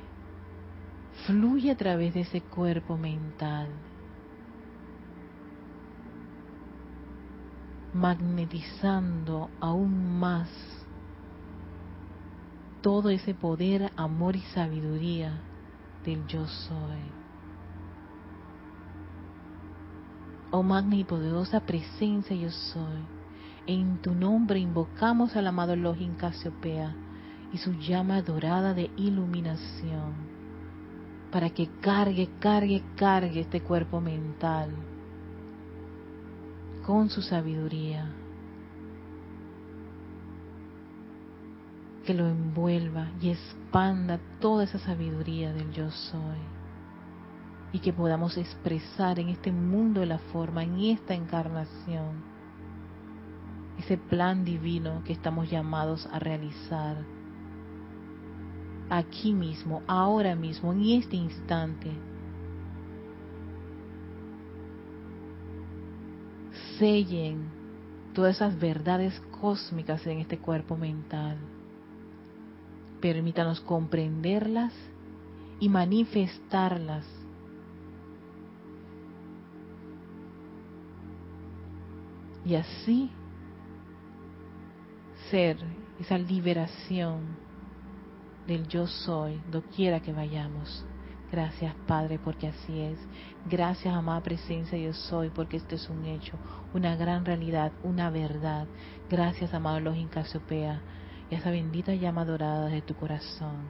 fluye 1.25 1.71
a 1.71 1.77
través 1.77 2.13
de 2.13 2.21
ese 2.21 2.41
cuerpo 2.41 2.97
mental. 2.97 3.69
magnetizando 7.97 9.49
aún 9.59 10.19
más 10.19 10.76
todo 12.87 13.09
ese 13.09 13.33
poder, 13.33 13.91
amor 13.97 14.37
y 14.37 14.41
sabiduría 14.53 15.41
del 16.05 16.25
yo 16.25 16.47
soy. 16.47 17.01
Oh 20.51 20.63
magna 20.63 20.95
y 20.95 21.03
poderosa 21.03 21.59
presencia 21.59 22.33
yo 22.33 22.49
soy, 22.49 23.01
en 23.65 23.97
tu 23.97 24.15
nombre 24.15 24.59
invocamos 24.59 25.35
al 25.35 25.47
amado 25.47 25.73
Elohim 25.73 26.15
Casiopea 26.15 26.95
y 27.51 27.57
su 27.57 27.73
llama 27.73 28.21
dorada 28.21 28.73
de 28.73 28.89
iluminación 28.95 30.13
para 31.29 31.49
que 31.49 31.67
cargue, 31.81 32.29
cargue, 32.39 32.83
cargue 32.95 33.41
este 33.41 33.59
cuerpo 33.59 33.99
mental 33.99 34.69
con 36.85 37.09
su 37.09 37.21
sabiduría, 37.21 38.09
que 42.07 42.13
lo 42.13 42.25
envuelva 42.25 43.11
y 43.19 43.31
expanda 43.31 44.17
toda 44.39 44.63
esa 44.63 44.79
sabiduría 44.79 45.51
del 45.51 45.73
yo 45.73 45.91
soy 45.91 46.37
y 47.73 47.79
que 47.79 47.91
podamos 47.91 48.37
expresar 48.37 49.19
en 49.19 49.27
este 49.27 49.51
mundo 49.51 49.99
de 49.99 50.05
la 50.05 50.17
forma, 50.17 50.63
en 50.63 50.79
esta 50.79 51.13
encarnación, 51.13 52.23
ese 53.77 53.97
plan 53.97 54.45
divino 54.45 55.03
que 55.03 55.11
estamos 55.11 55.49
llamados 55.51 56.07
a 56.13 56.17
realizar 56.17 56.95
aquí 58.89 59.33
mismo, 59.33 59.83
ahora 59.85 60.33
mismo, 60.33 60.71
en 60.71 60.83
este 60.85 61.17
instante 61.17 61.91
sellen 66.79 67.49
todas 68.13 68.37
esas 68.37 68.57
verdades 68.57 69.19
cósmicas 69.41 70.07
en 70.07 70.19
este 70.19 70.37
cuerpo 70.37 70.77
mental. 70.77 71.56
Permítanos 73.01 73.61
comprenderlas 73.61 74.73
y 75.59 75.69
manifestarlas. 75.69 77.05
Y 82.45 82.55
así 82.55 83.11
ser 85.29 85.57
esa 85.99 86.17
liberación 86.17 87.35
del 88.47 88.67
yo 88.67 88.87
soy, 88.87 89.41
doquiera 89.51 89.99
que 89.99 90.13
vayamos. 90.13 90.85
Gracias 91.31 91.75
Padre, 91.85 92.19
porque 92.23 92.47
así 92.47 92.79
es. 92.79 92.97
Gracias, 93.49 93.93
amada 93.93 94.21
presencia, 94.21 94.77
yo 94.77 94.93
soy, 94.93 95.29
porque 95.29 95.57
esto 95.57 95.75
es 95.75 95.89
un 95.89 96.05
hecho, 96.05 96.37
una 96.73 96.95
gran 96.95 97.25
realidad, 97.25 97.73
una 97.83 98.09
verdad. 98.09 98.67
Gracias, 99.09 99.53
amado 99.53 99.81
Login 99.81 100.07
Casiopea, 100.07 100.81
esa 101.29 101.51
bendita 101.51 101.93
llama 101.93 102.25
dorada 102.25 102.67
de 102.67 102.81
tu 102.81 102.95
corazón. 102.95 103.69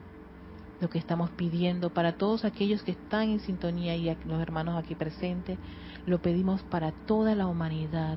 Lo 0.80 0.88
que 0.88 0.98
estamos 0.98 1.30
pidiendo 1.30 1.90
para 1.92 2.16
todos 2.16 2.44
aquellos 2.44 2.82
que 2.82 2.92
están 2.92 3.30
en 3.30 3.40
sintonía 3.40 3.96
y 3.96 4.16
los 4.26 4.40
hermanos 4.40 4.76
aquí 4.76 4.94
presentes, 4.94 5.58
lo 6.06 6.22
pedimos 6.22 6.62
para 6.62 6.92
toda 6.92 7.34
la 7.34 7.48
humanidad 7.48 8.16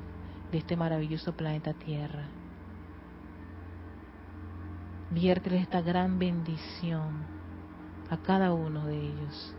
de 0.52 0.58
este 0.58 0.76
maravilloso 0.76 1.32
planeta 1.32 1.72
Tierra. 1.72 2.26
Viérteles 5.10 5.62
esta 5.62 5.82
gran 5.82 6.18
bendición 6.18 7.24
a 8.10 8.16
cada 8.18 8.54
uno 8.54 8.86
de 8.86 8.98
ellos, 8.98 9.54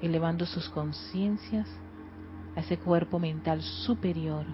elevando 0.00 0.46
sus 0.46 0.68
conciencias 0.68 1.68
a 2.54 2.60
ese 2.60 2.78
cuerpo 2.78 3.18
mental 3.18 3.60
superior, 3.60 4.46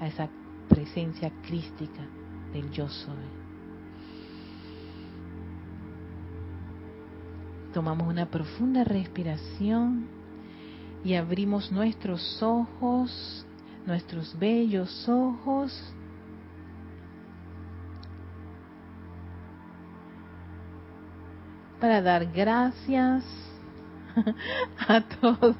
a 0.00 0.06
esa 0.06 0.28
presencia 0.68 1.32
crística 1.42 2.02
del 2.52 2.70
yo 2.70 2.88
soy. 2.88 3.39
Tomamos 7.72 8.08
una 8.08 8.26
profunda 8.26 8.84
respiración 8.84 10.08
y 11.04 11.14
abrimos 11.14 11.70
nuestros 11.70 12.42
ojos, 12.42 13.46
nuestros 13.86 14.38
bellos 14.38 15.08
ojos. 15.08 15.72
Para 21.80 22.02
dar 22.02 22.26
gracias 22.26 23.24
a 24.88 25.00
todos 25.02 25.56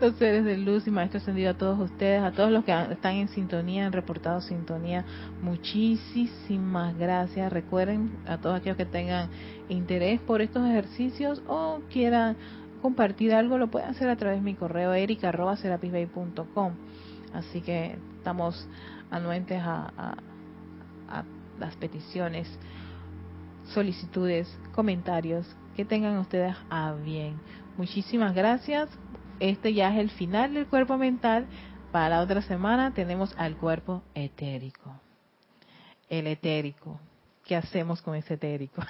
los 0.00 0.14
seres 0.16 0.44
de 0.44 0.56
luz 0.56 0.86
y 0.86 0.90
maestro 0.90 1.18
ascendido, 1.18 1.50
a 1.50 1.54
todos 1.54 1.78
ustedes, 1.78 2.22
a 2.22 2.32
todos 2.32 2.50
los 2.50 2.64
que 2.64 2.72
están 2.90 3.14
en 3.14 3.28
sintonía, 3.28 3.86
han 3.86 3.92
reportado 3.92 4.40
sintonía. 4.40 5.04
Muchísimas 5.42 6.96
gracias. 6.96 7.52
Recuerden 7.52 8.10
a 8.26 8.38
todos 8.38 8.56
aquellos 8.56 8.76
que 8.76 8.86
tengan 8.86 9.28
interés 9.68 10.20
por 10.20 10.40
estos 10.40 10.66
ejercicios 10.68 11.42
o 11.46 11.80
quieran 11.90 12.36
compartir 12.82 13.34
algo, 13.34 13.58
lo 13.58 13.70
pueden 13.70 13.90
hacer 13.90 14.08
a 14.08 14.16
través 14.16 14.38
de 14.38 14.44
mi 14.44 14.54
correo 14.54 14.92
erica.com. 14.92 16.72
Así 17.32 17.60
que 17.60 17.98
estamos 18.18 18.68
anuentes 19.10 19.60
a 19.62 20.16
las 21.58 21.76
peticiones 21.76 22.48
solicitudes, 23.72 24.48
comentarios 24.74 25.46
que 25.76 25.84
tengan 25.84 26.18
ustedes 26.18 26.56
a 26.70 26.92
bien. 26.92 27.36
Muchísimas 27.80 28.34
gracias. 28.34 28.90
Este 29.38 29.72
ya 29.72 29.90
es 29.90 30.00
el 30.00 30.10
final 30.10 30.52
del 30.52 30.66
cuerpo 30.66 30.98
mental. 30.98 31.46
Para 31.90 32.10
la 32.10 32.20
otra 32.20 32.42
semana 32.42 32.92
tenemos 32.92 33.34
al 33.38 33.56
cuerpo 33.56 34.02
etérico. 34.14 35.00
El 36.10 36.26
etérico. 36.26 37.00
¿Qué 37.46 37.56
hacemos 37.56 38.02
con 38.02 38.14
ese 38.16 38.34
etérico? 38.34 38.82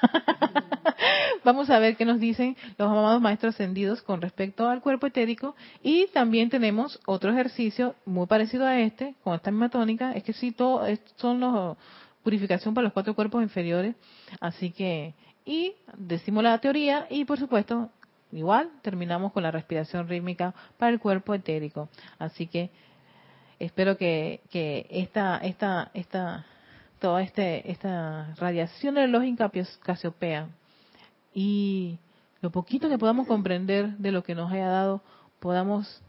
Vamos 1.45 1.71
a 1.71 1.79
ver 1.79 1.97
qué 1.97 2.05
nos 2.05 2.19
dicen 2.19 2.57
los 2.79 2.91
amados 2.91 3.23
maestros 3.23 3.55
ascendidos 3.55 4.03
con 4.03 4.21
respecto 4.21 4.69
al 4.69 4.81
cuerpo 4.81 5.07
etérico. 5.07 5.55
Y 5.85 6.09
también 6.09 6.51
tenemos 6.51 6.99
otro 7.07 7.31
ejercicio 7.31 7.95
muy 8.05 8.27
parecido 8.27 8.67
a 8.67 8.81
este, 8.81 9.15
con 9.23 9.37
esta 9.37 9.53
misma 9.53 9.69
tónica. 9.69 10.11
Es 10.15 10.25
que 10.25 10.33
sí, 10.33 10.51
todo, 10.51 10.85
son 11.15 11.39
los, 11.39 11.77
purificación 12.25 12.75
para 12.75 12.87
los 12.87 12.93
cuatro 12.93 13.15
cuerpos 13.15 13.41
inferiores. 13.41 13.95
Así 14.41 14.73
que, 14.73 15.15
y 15.45 15.75
decimos 15.97 16.43
la 16.43 16.59
teoría 16.59 17.07
y 17.09 17.25
por 17.25 17.39
supuesto, 17.39 17.89
igual 18.33 18.71
terminamos 18.83 19.33
con 19.33 19.43
la 19.43 19.51
respiración 19.51 20.09
rítmica 20.09 20.55
para 20.79 20.93
el 20.93 21.01
cuerpo 21.01 21.35
etérico. 21.35 21.89
Así 22.19 22.47
que 22.47 22.71
espero 23.59 23.97
que, 23.97 24.41
que 24.51 24.87
esta, 24.91 25.39
esta, 25.39 25.91
esta, 25.95 26.47
toda 26.99 27.23
este, 27.23 27.71
esta 27.71 28.35
radiación 28.37 28.97
reloj 28.97 29.23
Casiopea 29.83 30.49
y 31.35 31.99
lo 32.41 32.51
poquito 32.51 32.89
que 32.89 32.99
podamos 32.99 33.27
comprender 33.27 33.97
de 33.99 34.13
lo 34.13 34.23
que 34.23 34.35
nos 34.35 34.51
haya 34.51 34.69
dado, 34.69 35.03
podamos 35.41 36.03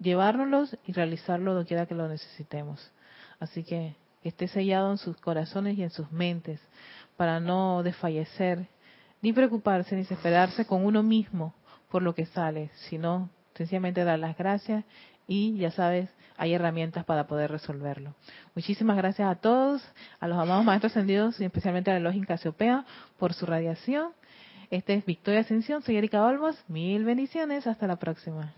llevárnoslos 0.00 0.76
y 0.86 0.92
realizarlo 0.92 1.54
donde 1.54 1.68
quiera 1.68 1.86
que 1.86 1.94
lo 1.94 2.08
necesitemos. 2.08 2.90
Así 3.38 3.62
que 3.62 3.94
esté 4.22 4.48
sellado 4.48 4.90
en 4.90 4.98
sus 4.98 5.16
corazones 5.18 5.78
y 5.78 5.82
en 5.82 5.90
sus 5.90 6.10
mentes, 6.10 6.60
para 7.16 7.40
no 7.40 7.82
desfallecer, 7.82 8.66
ni 9.22 9.32
preocuparse, 9.32 9.94
ni 9.94 10.02
desesperarse 10.02 10.66
con 10.66 10.84
uno 10.84 11.02
mismo 11.02 11.54
por 11.90 12.02
lo 12.02 12.14
que 12.14 12.26
sale, 12.26 12.70
sino 12.88 13.30
sencillamente 13.54 14.04
dar 14.04 14.18
las 14.18 14.36
gracias 14.36 14.84
y 15.26 15.56
ya 15.58 15.70
sabes, 15.70 16.08
hay 16.36 16.54
herramientas 16.54 17.04
para 17.04 17.26
poder 17.26 17.50
resolverlo. 17.50 18.14
Muchísimas 18.54 18.96
gracias 18.96 19.28
a 19.28 19.34
todos, 19.34 19.82
a 20.20 20.28
los 20.28 20.38
amados 20.38 20.64
maestros 20.64 20.92
ascendidos 20.92 21.40
y 21.40 21.44
especialmente 21.44 21.90
a 21.90 21.94
la 21.94 22.00
Login 22.00 22.24
Casiopea 22.24 22.86
por 23.18 23.34
su 23.34 23.44
radiación. 23.44 24.12
Este 24.70 24.94
es 24.94 25.04
Victoria 25.04 25.40
Ascensión, 25.40 25.82
soy 25.82 25.96
Erika 25.96 26.24
Olmos, 26.24 26.56
mil 26.68 27.04
bendiciones, 27.04 27.66
hasta 27.66 27.86
la 27.86 27.96
próxima. 27.96 28.52